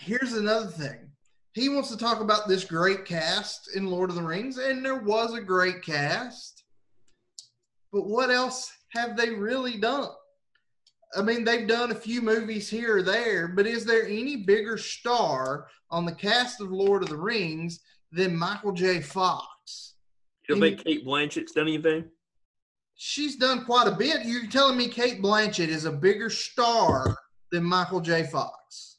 [0.00, 1.10] here's another thing.
[1.52, 4.98] He wants to talk about this great cast in Lord of the Rings, and there
[4.98, 6.64] was a great cast.
[7.92, 10.08] But what else have they really done?
[11.16, 14.76] I mean, they've done a few movies here or there, but is there any bigger
[14.76, 17.80] star on the cast of Lord of the Rings
[18.10, 19.00] than Michael J.
[19.00, 19.94] Fox?
[20.48, 22.04] You don't think Cate Blanchett's done anything?
[22.96, 24.24] She's done quite a bit.
[24.24, 27.16] You're telling me Cate Blanchett is a bigger star
[27.52, 28.24] than Michael J.
[28.24, 28.98] Fox?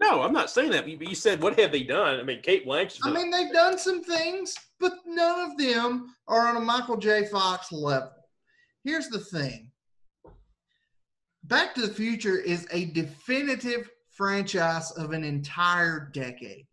[0.00, 0.88] No, I'm not saying that.
[0.88, 2.18] You said, what have they done?
[2.18, 3.00] I mean, Cate Blanchett.
[3.04, 7.26] I mean, they've done some things, but none of them are on a Michael J.
[7.26, 8.10] Fox level
[8.84, 9.70] here's the thing
[11.44, 16.66] Back to the Future is a definitive franchise of an entire decade.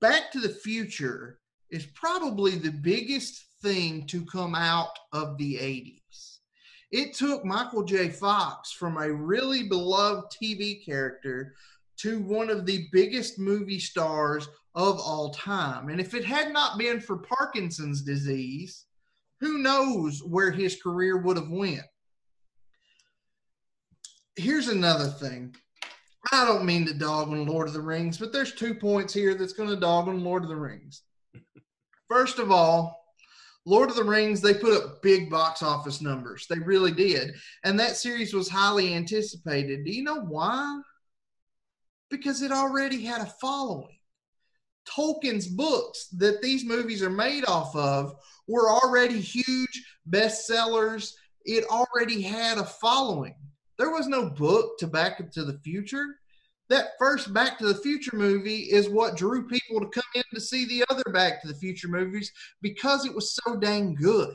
[0.00, 1.38] Back to the Future
[1.70, 6.38] is probably the biggest thing to come out of the 80s.
[6.90, 8.08] It took Michael J.
[8.10, 11.54] Fox from a really beloved TV character
[11.98, 15.88] to one of the biggest movie stars of all time.
[15.88, 18.84] And if it had not been for Parkinson's disease,
[19.40, 21.82] who knows where his career would have went.
[24.36, 25.54] Here's another thing.
[26.32, 29.34] I don't mean to dog on Lord of the Rings, but there's two points here
[29.34, 31.02] that's going to dog on Lord of the Rings.
[32.08, 33.04] First of all,
[33.64, 36.46] Lord of the Rings, they put up big box office numbers.
[36.48, 37.34] They really did.
[37.64, 39.84] And that series was highly anticipated.
[39.84, 40.80] Do you know why?
[42.10, 43.95] Because it already had a following.
[44.88, 48.14] Tolkien's books that these movies are made off of
[48.46, 51.12] were already huge bestsellers.
[51.44, 53.34] It already had a following.
[53.78, 56.06] There was no book to Back to the Future.
[56.68, 60.40] That first Back to the Future movie is what drew people to come in to
[60.40, 62.32] see the other Back to the Future movies
[62.62, 64.34] because it was so dang good.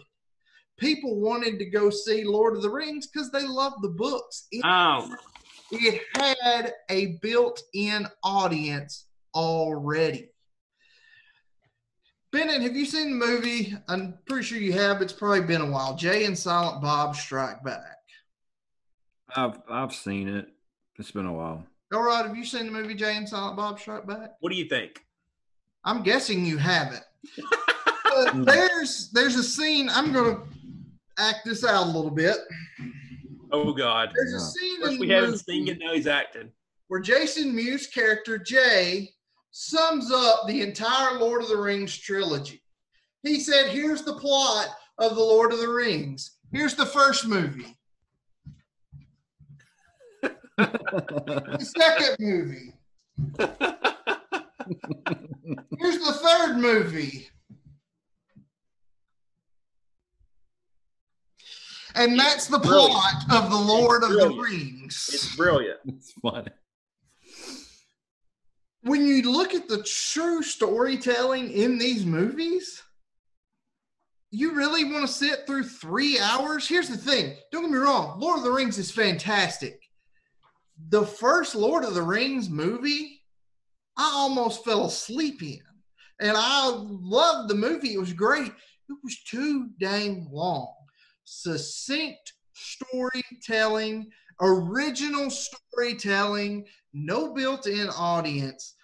[0.77, 4.47] People wanted to go see Lord of the Rings because they loved the books.
[4.51, 5.13] It, Oh,
[5.71, 9.05] it had a built in audience
[9.35, 10.29] already.
[12.31, 13.75] Bennett, have you seen the movie?
[13.89, 15.01] I'm pretty sure you have.
[15.01, 15.95] It's probably been a while.
[15.97, 17.97] Jay and Silent Bob Strike Back.
[19.35, 20.47] I've I've seen it.
[20.97, 21.65] It's been a while.
[21.93, 24.31] All right, have you seen the movie Jay and Silent Bob Strike Back?
[24.39, 25.03] what do you think?
[25.83, 27.03] I'm guessing you haven't.
[28.45, 29.89] There's there's a scene.
[29.89, 30.39] I'm gonna
[31.17, 32.37] act this out a little bit.
[33.53, 34.43] Oh God, There's a Yeah.
[34.43, 35.79] scene in First the we haven't movie seen it.
[35.79, 36.51] Now he's acting.
[36.89, 39.11] where Jason Mewes' character Jay
[39.51, 42.61] sums up the entire Lord of the Rings trilogy.
[43.23, 44.67] He said, "Here's the plot
[44.97, 46.37] of the Lord of the Rings.
[46.51, 47.77] Here's the first movie.
[50.57, 52.73] The second movie.
[55.79, 57.27] Here's the third movie.
[61.95, 62.91] And that's the Brilliant.
[62.91, 65.09] plot of the Lord of the Rings.
[65.13, 65.79] it's brilliant.
[65.87, 66.47] it's funny.
[68.83, 72.81] When you look at the true storytelling in these movies,
[74.31, 76.67] you really want to sit through three hours?
[76.67, 79.79] Here's the thing don't get me wrong, Lord of the Rings is fantastic.
[80.89, 83.21] The first Lord of the Rings movie,
[83.97, 85.59] I almost fell asleep in.
[86.19, 88.51] And I loved the movie, it was great.
[88.89, 90.73] It was too dang long.
[91.23, 94.09] Succinct storytelling,
[94.41, 98.75] original storytelling, no built in audience.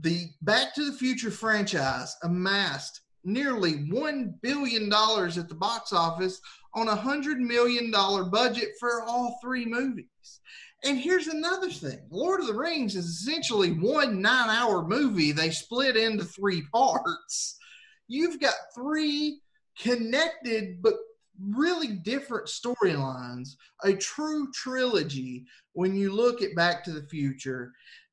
[0.00, 6.40] The Back to the Future franchise amassed nearly $1 billion at the box office
[6.74, 7.90] on a $100 million
[8.30, 10.40] budget for all three movies.
[10.84, 15.50] And here's another thing Lord of the Rings is essentially one nine hour movie they
[15.50, 17.56] split into three parts.
[18.06, 19.40] You've got three
[19.80, 20.94] connected but
[21.40, 27.72] really different storylines, a true trilogy when you look at Back to the Future.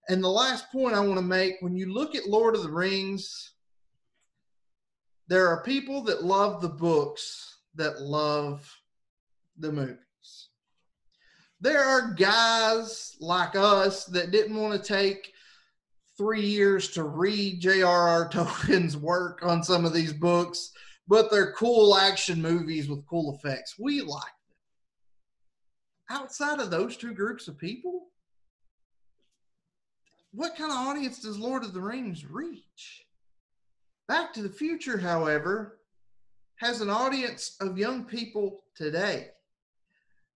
[0.10, 2.72] And the last point I want to make when you look at Lord of the
[2.72, 3.54] Rings,
[5.28, 8.70] there are people that love the books that love
[9.58, 9.98] the movies.
[11.62, 15.32] There are guys like us that didn't want to take
[16.18, 18.30] three years to read J.R.R.
[18.30, 20.72] Tolkien's work on some of these books,
[21.08, 23.76] but they're cool action movies with cool effects.
[23.80, 24.24] We like.
[26.12, 28.08] Outside of those two groups of people,
[30.34, 33.06] what kind of audience does Lord of the Rings reach?
[34.10, 35.80] Back to the Future, however,
[36.58, 39.30] has an audience of young people today.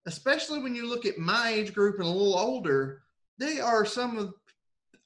[0.06, 3.02] Especially when you look at my age group and a little older,
[3.36, 4.32] they are some of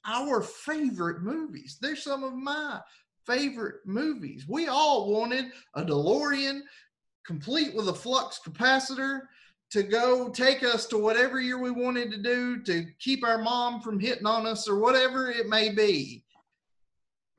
[0.05, 1.79] our favorite movies.
[1.81, 2.79] They're some of my
[3.27, 4.45] favorite movies.
[4.47, 6.61] We all wanted a DeLorean
[7.25, 9.23] complete with a flux capacitor
[9.71, 13.81] to go take us to whatever year we wanted to do to keep our mom
[13.81, 16.23] from hitting on us or whatever it may be.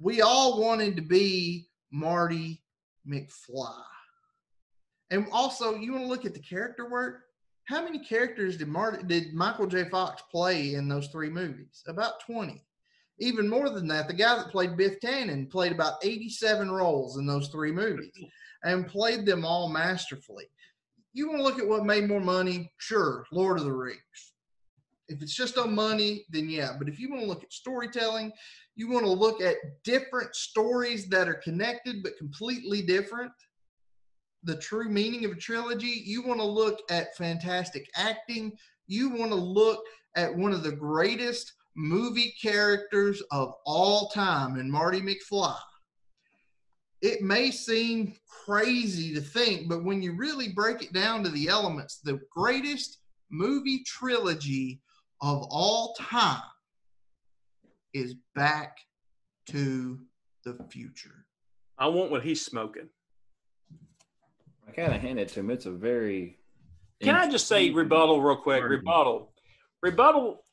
[0.01, 2.63] We all wanted to be Marty
[3.07, 3.83] McFly.
[5.11, 7.25] And also, you want to look at the character work?
[7.65, 9.89] How many characters did Marty did Michael J.
[9.91, 11.85] Fox play in those three movies?
[11.87, 12.65] About 20.
[13.19, 17.27] Even more than that, the guy that played Biff Tannen played about 87 roles in
[17.27, 18.11] those three movies
[18.65, 20.47] and played them all masterfully.
[21.13, 22.73] You want to look at what made more money?
[22.79, 23.99] Sure, Lord of the Rings.
[25.09, 26.73] If it's just on money, then yeah.
[26.79, 28.33] But if you want to look at storytelling,
[28.77, 33.33] you want to look at different stories that are connected but completely different,
[34.45, 38.53] the true meaning of a trilogy, you want to look at fantastic acting.
[38.87, 39.85] You want to look
[40.17, 45.57] at one of the greatest movie characters of all time in Marty McFly.
[47.03, 48.15] It may seem
[48.47, 52.99] crazy to think, but when you really break it down to the elements, the greatest
[53.31, 54.81] movie trilogy
[55.21, 56.43] of all time
[57.93, 58.77] is Back
[59.49, 59.99] to
[60.45, 61.27] the Future.
[61.79, 62.89] I want what he's smoking.
[64.69, 65.51] I kind of handed to him.
[65.51, 66.39] It's a very.
[67.03, 68.63] Can I just say rebuttal real quick?
[68.63, 68.87] Argument.
[68.87, 69.33] Rebuttal.
[69.83, 70.45] Rebuttal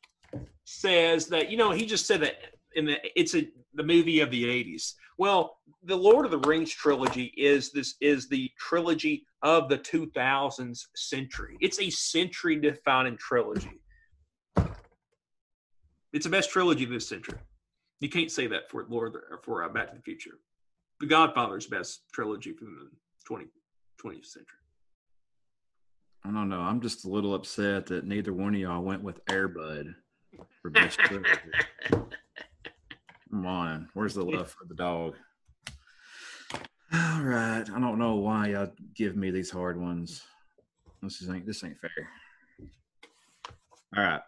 [0.63, 2.35] says that you know he just said that
[2.73, 4.93] in the it's a the movie of the 80s.
[5.19, 10.79] Well, the Lord of the Rings trilogy is this is the trilogy of the 2000s
[10.95, 11.57] century.
[11.59, 13.81] It's a century defining trilogy.
[16.13, 17.37] It's the best trilogy of this century.
[17.99, 20.39] You can't say that for Lord of the, or for uh, Back to the Future.
[21.01, 22.89] The Godfather's best trilogy from the
[23.25, 23.45] 20,
[24.01, 24.55] 20th century.
[26.23, 26.61] I don't know.
[26.61, 29.95] I'm just a little upset that neither one of y'all went with Airbud
[30.61, 31.29] for best trilogy.
[33.29, 35.15] Come on, where's the love for the dog?
[36.91, 40.23] All right, I don't know why y'all give me these hard ones.
[41.03, 41.91] This is ain't this ain't fair.
[43.95, 44.21] All right,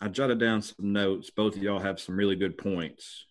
[0.00, 1.28] I jotted down some notes.
[1.28, 3.26] Both of y'all have some really good points.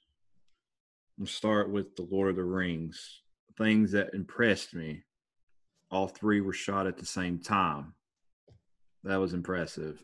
[1.17, 3.21] We'll start with the Lord of the Rings.
[3.57, 5.01] Things that impressed me.
[5.89, 7.95] All three were shot at the same time.
[9.03, 10.03] That was impressive.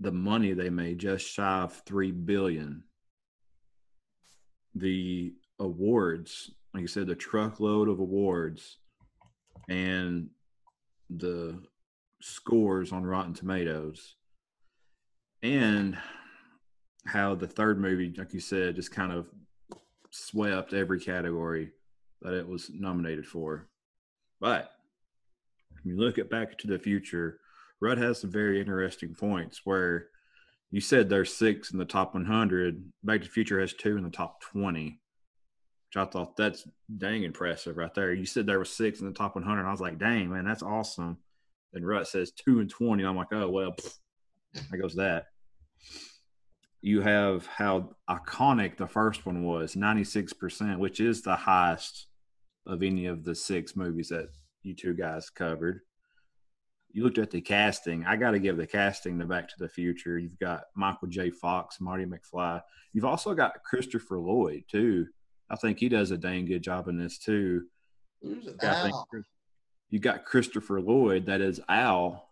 [0.00, 2.84] The money they made, just shy of three billion
[4.74, 8.78] the awards, like you said, the truckload of awards
[9.68, 10.28] and
[11.10, 11.62] the
[12.20, 14.14] scores on Rotten Tomatoes,
[15.42, 15.98] and
[17.06, 19.26] how the third movie, like you said, just kind of
[20.10, 21.72] swept every category
[22.22, 23.68] that it was nominated for.
[24.40, 24.70] But
[25.82, 27.40] when you look at Back to the Future,
[27.80, 30.08] Rudd has some very interesting points where
[30.72, 32.82] you said there's six in the top 100.
[33.04, 36.66] Back to the Future has two in the top 20, which I thought that's
[36.96, 38.14] dang impressive right there.
[38.14, 39.66] You said there was six in the top 100.
[39.66, 41.18] I was like, dang, man, that's awesome.
[41.74, 43.04] And Rut says two and 20.
[43.04, 43.98] I'm like, oh, well, pfft,
[44.70, 45.26] there goes that.
[46.80, 52.06] You have how iconic the first one was 96%, which is the highest
[52.66, 54.30] of any of the six movies that
[54.62, 55.82] you two guys covered
[56.92, 58.04] you looked at the casting.
[58.04, 60.18] I got to give the casting to Back to the Future.
[60.18, 61.30] You've got Michael J.
[61.30, 62.60] Fox, Marty McFly.
[62.92, 65.06] You've also got Christopher Lloyd too.
[65.50, 67.64] I think he does a dang good job in this too.
[68.22, 69.06] Who's Al?
[69.90, 72.30] you got Christopher Lloyd, that is Al,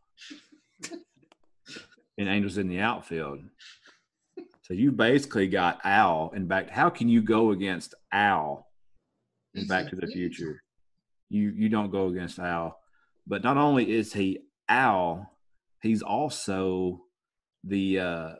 [2.17, 3.41] in Angels in the Outfield.
[4.63, 6.71] So you basically got Al and back.
[6.71, 8.67] How can you go against Al
[9.55, 10.07] in Back to the.
[10.13, 10.63] Future?
[11.29, 12.79] You you don't go against Al.
[13.27, 14.41] But not only is he
[14.71, 15.31] Al,
[15.83, 17.03] he's also
[17.65, 18.31] the uh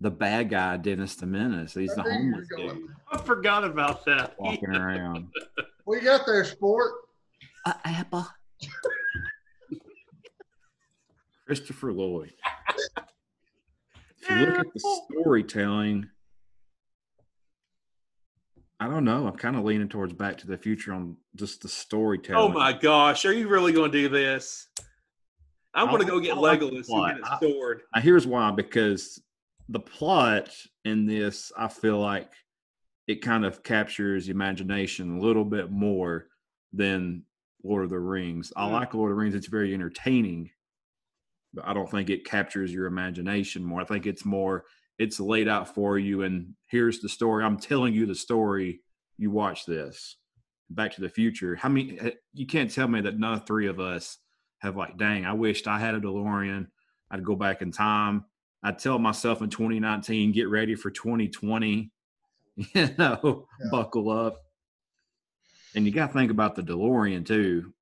[0.00, 1.74] the bad guy, Dennis the Menace.
[1.74, 4.34] He's the I knew you were homeless going dude I forgot about that.
[4.38, 5.28] walking around.
[5.84, 6.92] What you got there, sport?
[7.64, 8.26] Uh, apple.
[11.46, 12.32] Christopher Lloyd.
[14.22, 16.06] If you look at the storytelling,
[18.78, 19.26] I don't know.
[19.26, 22.52] I'm kind of leaning towards Back to the Future on just the storytelling.
[22.52, 24.68] Oh my gosh, are you really going to do this?
[25.74, 27.82] I'm I going to go get I like Legolas and get I- a sword.
[27.94, 29.22] Now, here's why because
[29.68, 30.50] the plot
[30.84, 32.30] in this, I feel like
[33.06, 36.26] it kind of captures imagination a little bit more
[36.72, 37.22] than
[37.62, 38.52] Lord of the Rings.
[38.56, 38.72] I Mm.
[38.72, 40.50] like Lord of the Rings, it's very entertaining,
[41.54, 43.80] but I don't think it captures your imagination more.
[43.80, 44.64] I think it's more,
[44.98, 47.44] it's laid out for you, and here's the story.
[47.44, 48.80] I'm telling you the story.
[49.18, 50.16] You watch this.
[50.70, 51.56] Back to the Future.
[51.56, 51.98] How many?
[52.00, 54.18] eh, You can't tell me that none of three of us
[54.60, 56.66] have like, dang, I wished I had a DeLorean.
[57.10, 58.24] I'd go back in time.
[58.62, 61.90] I'd tell myself in 2019, get ready for 2020.
[62.74, 63.68] You know, Yeah.
[63.70, 64.42] buckle up.
[65.74, 67.72] And you got to think about the DeLorean too.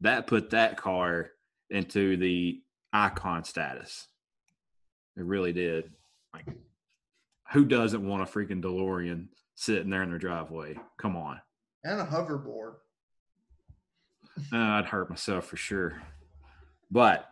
[0.00, 1.30] That put that car
[1.70, 2.60] into the
[2.92, 4.08] icon status.
[5.16, 5.92] It really did.
[6.34, 6.46] Like,
[7.52, 10.76] who doesn't want a freaking DeLorean sitting there in their driveway?
[10.96, 11.40] Come on.
[11.84, 12.76] And a hoverboard.
[14.52, 16.02] Uh, I'd hurt myself for sure.
[16.90, 17.28] But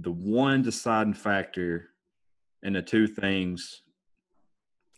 [0.00, 1.88] the one deciding factor
[2.62, 3.82] in the two things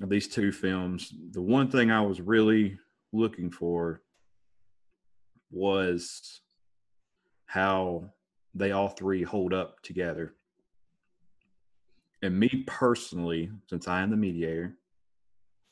[0.01, 2.79] of these two films, the one thing I was really
[3.13, 4.03] looking for
[5.51, 6.41] was
[7.47, 8.11] how
[8.55, 10.35] they all three hold up together.
[12.23, 14.77] And me personally, since I am the mediator,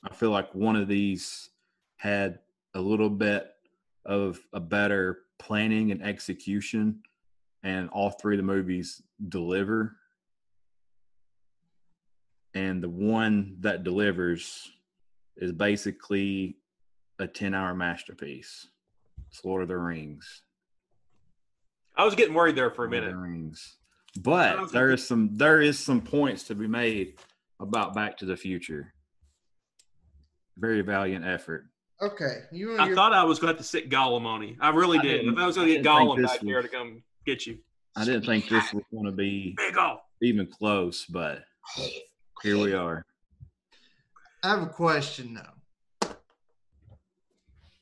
[0.05, 1.51] I feel like one of these
[1.97, 2.41] had
[2.75, 3.51] a little bit
[4.05, 7.01] of a better planning and execution,
[7.63, 9.97] and all three of the movies deliver.
[12.55, 14.71] and the one that delivers
[15.37, 16.57] is basically
[17.21, 18.67] a 10 hour masterpiece.
[19.31, 20.43] It's Lord of the Rings.
[21.97, 23.15] I was getting worried there for a minute.
[23.15, 23.77] Rings.
[24.19, 27.21] But there is some there is some points to be made
[27.61, 28.93] about Back to the Future.
[30.57, 31.67] Very valiant effort.
[32.03, 34.57] Okay, you I your thought I was going to have to sit Gollum on you.
[34.61, 35.19] I really I did.
[35.19, 37.03] didn't- If I was going to get didn't think Gollum this back here to come
[37.27, 37.59] get you.
[37.97, 40.01] I didn't think this was going to be Big ol'.
[40.23, 41.45] even close, but
[42.43, 43.05] here we are.
[44.43, 46.11] I have a question though.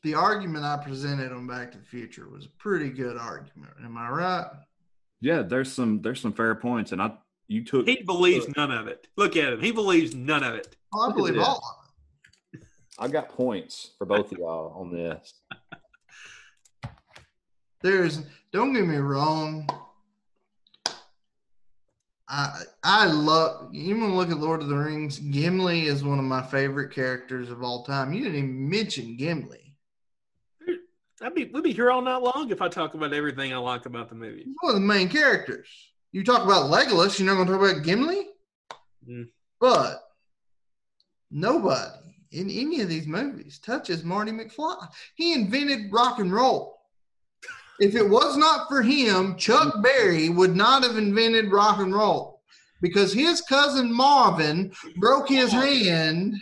[0.02, 3.72] The argument I presented on Back to the Future was a pretty good argument.
[3.84, 4.46] Am I right?
[5.20, 7.12] Yeah, there's some there's some fair points, and I
[7.48, 9.06] you took He believes none of it.
[9.16, 9.60] Look at him.
[9.60, 10.76] He believes none of it.
[10.92, 11.46] Oh, I Look at believe this.
[11.46, 11.77] all
[12.98, 13.12] of it.
[13.12, 15.34] Got points for both of y'all on this.
[17.82, 18.22] There's
[18.52, 19.68] don't get me wrong.
[22.28, 25.18] I I love you want look at Lord of the Rings.
[25.18, 28.12] Gimli is one of my favorite characters of all time.
[28.12, 29.68] You didn't even mention Gimli.
[31.20, 33.86] I'd be we'd be here all night long if I talk about everything I like
[33.86, 34.44] about the movie.
[34.44, 35.68] He's one of the main characters.
[36.12, 38.28] You talk about Legolas, you're not going to talk about Gimli?
[39.08, 39.28] Mm.
[39.60, 40.00] But
[41.30, 44.88] nobody in any of these movies touches Marty McFly.
[45.14, 46.78] He invented rock and roll.
[47.80, 52.42] If it was not for him, Chuck Berry would not have invented rock and roll
[52.80, 56.34] because his cousin Marvin broke his hand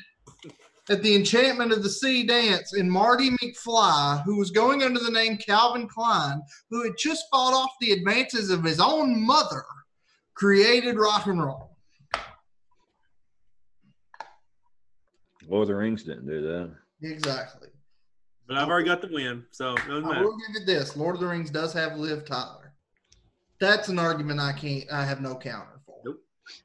[0.88, 5.10] at the Enchantment of the Sea dance, and Marty McFly, who was going under the
[5.10, 6.40] name Calvin Klein,
[6.70, 9.64] who had just fought off the advances of his own mother,
[10.34, 11.75] created rock and roll.
[15.48, 16.70] Lord of the Rings didn't do that.
[17.02, 17.68] Exactly.
[18.48, 20.24] But I've already got the win, so it doesn't I matter.
[20.24, 22.72] will give it this: Lord of the Rings does have Liv Tyler.
[23.60, 24.84] That's an argument I can't.
[24.92, 25.96] I have no counter for.
[26.04, 26.20] Nope.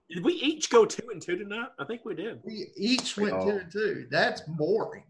[0.10, 1.70] Did we each go two and two tonight?
[1.80, 2.40] I think we did.
[2.44, 4.08] We each went all- two and two.
[4.12, 5.06] That's boring.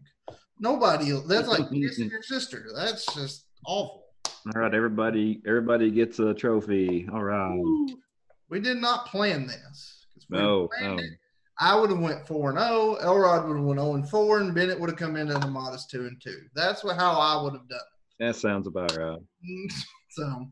[0.58, 1.10] Nobody.
[1.26, 2.68] That's like kissing your sister.
[2.74, 4.04] That's just awful.
[4.54, 7.06] All right, everybody everybody gets a trophy.
[7.12, 7.60] All right.
[8.48, 10.06] We did not plan this.
[10.14, 11.02] 'Cause we No, planned no.
[11.02, 11.10] it,
[11.60, 12.94] I would have went four and zero.
[12.96, 15.48] Elrod would have went zero and four, and Bennett would have come in at a
[15.48, 16.42] modest two and two.
[16.54, 17.78] That's what how I would have done.
[17.78, 18.24] it.
[18.24, 19.18] That sounds about right.
[20.10, 20.46] so,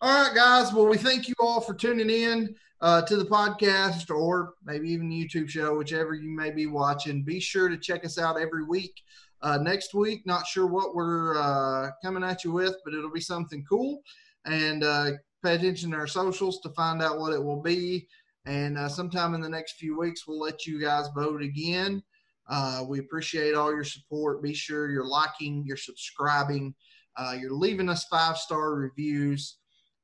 [0.00, 0.72] all right, guys.
[0.72, 5.08] Well, we thank you all for tuning in uh, to the podcast or maybe even
[5.08, 7.22] the YouTube show, whichever you may be watching.
[7.22, 9.00] Be sure to check us out every week.
[9.40, 13.20] Uh, next week, not sure what we're uh, coming at you with, but it'll be
[13.20, 14.02] something cool.
[14.44, 15.12] And uh,
[15.42, 18.06] pay attention to our socials to find out what it will be.
[18.44, 22.02] And uh, sometime in the next few weeks, we'll let you guys vote again.
[22.48, 24.42] Uh, we appreciate all your support.
[24.42, 26.74] Be sure you're liking, you're subscribing,
[27.16, 29.58] uh, you're leaving us five star reviews,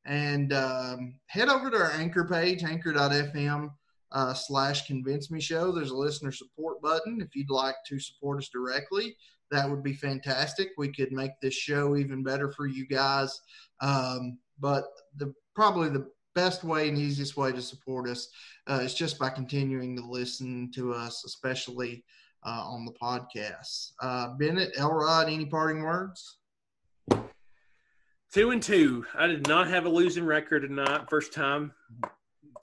[0.06, 3.70] and um, head over to our anchor page, anchor.fm
[4.12, 5.72] uh, slash convince me show.
[5.72, 7.20] There's a listener support button.
[7.20, 9.16] If you'd like to support us directly,
[9.50, 10.70] that would be fantastic.
[10.78, 13.40] We could make this show even better for you guys.
[13.80, 14.84] Um, but
[15.16, 18.28] the probably the best way and easiest way to support us
[18.68, 22.04] uh, is just by continuing to listen to us, especially
[22.44, 23.92] uh, on the podcast.
[24.00, 26.36] Uh, Bennett, Elrod, any parting words?
[28.32, 29.06] Two and two.
[29.14, 31.08] I did not have a losing record tonight.
[31.08, 31.72] First time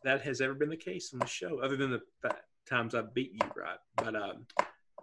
[0.03, 2.01] that has ever been the case on the show, other than the
[2.69, 3.79] times I beat you, right?
[3.95, 4.45] But um,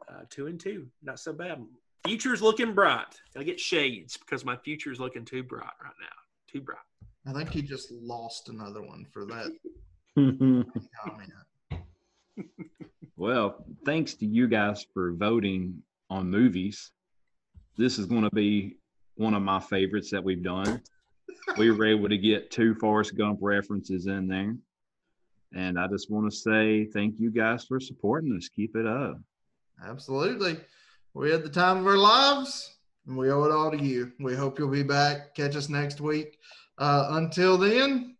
[0.08, 1.64] uh, two and two, not so bad.
[2.06, 3.20] Future's looking bright.
[3.36, 6.06] I get shades because my future's looking too bright right now.
[6.48, 6.78] Too bright.
[7.26, 9.52] I think he just lost another one for that
[11.04, 11.32] comment.
[13.16, 16.90] well, thanks to you guys for voting on movies.
[17.76, 18.76] This is going to be
[19.14, 20.82] one of my favorites that we've done.
[21.56, 24.56] we were able to get two Forrest Gump references in there.
[25.54, 28.48] And I just want to say thank you guys for supporting us.
[28.48, 29.18] Keep it up.
[29.86, 30.58] Absolutely.
[31.14, 32.76] We had the time of our lives,
[33.06, 34.12] and we owe it all to you.
[34.18, 35.34] We hope you'll be back.
[35.34, 36.38] Catch us next week.
[36.82, 38.16] Uh, until then,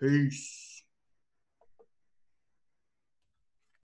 [0.00, 0.67] peace.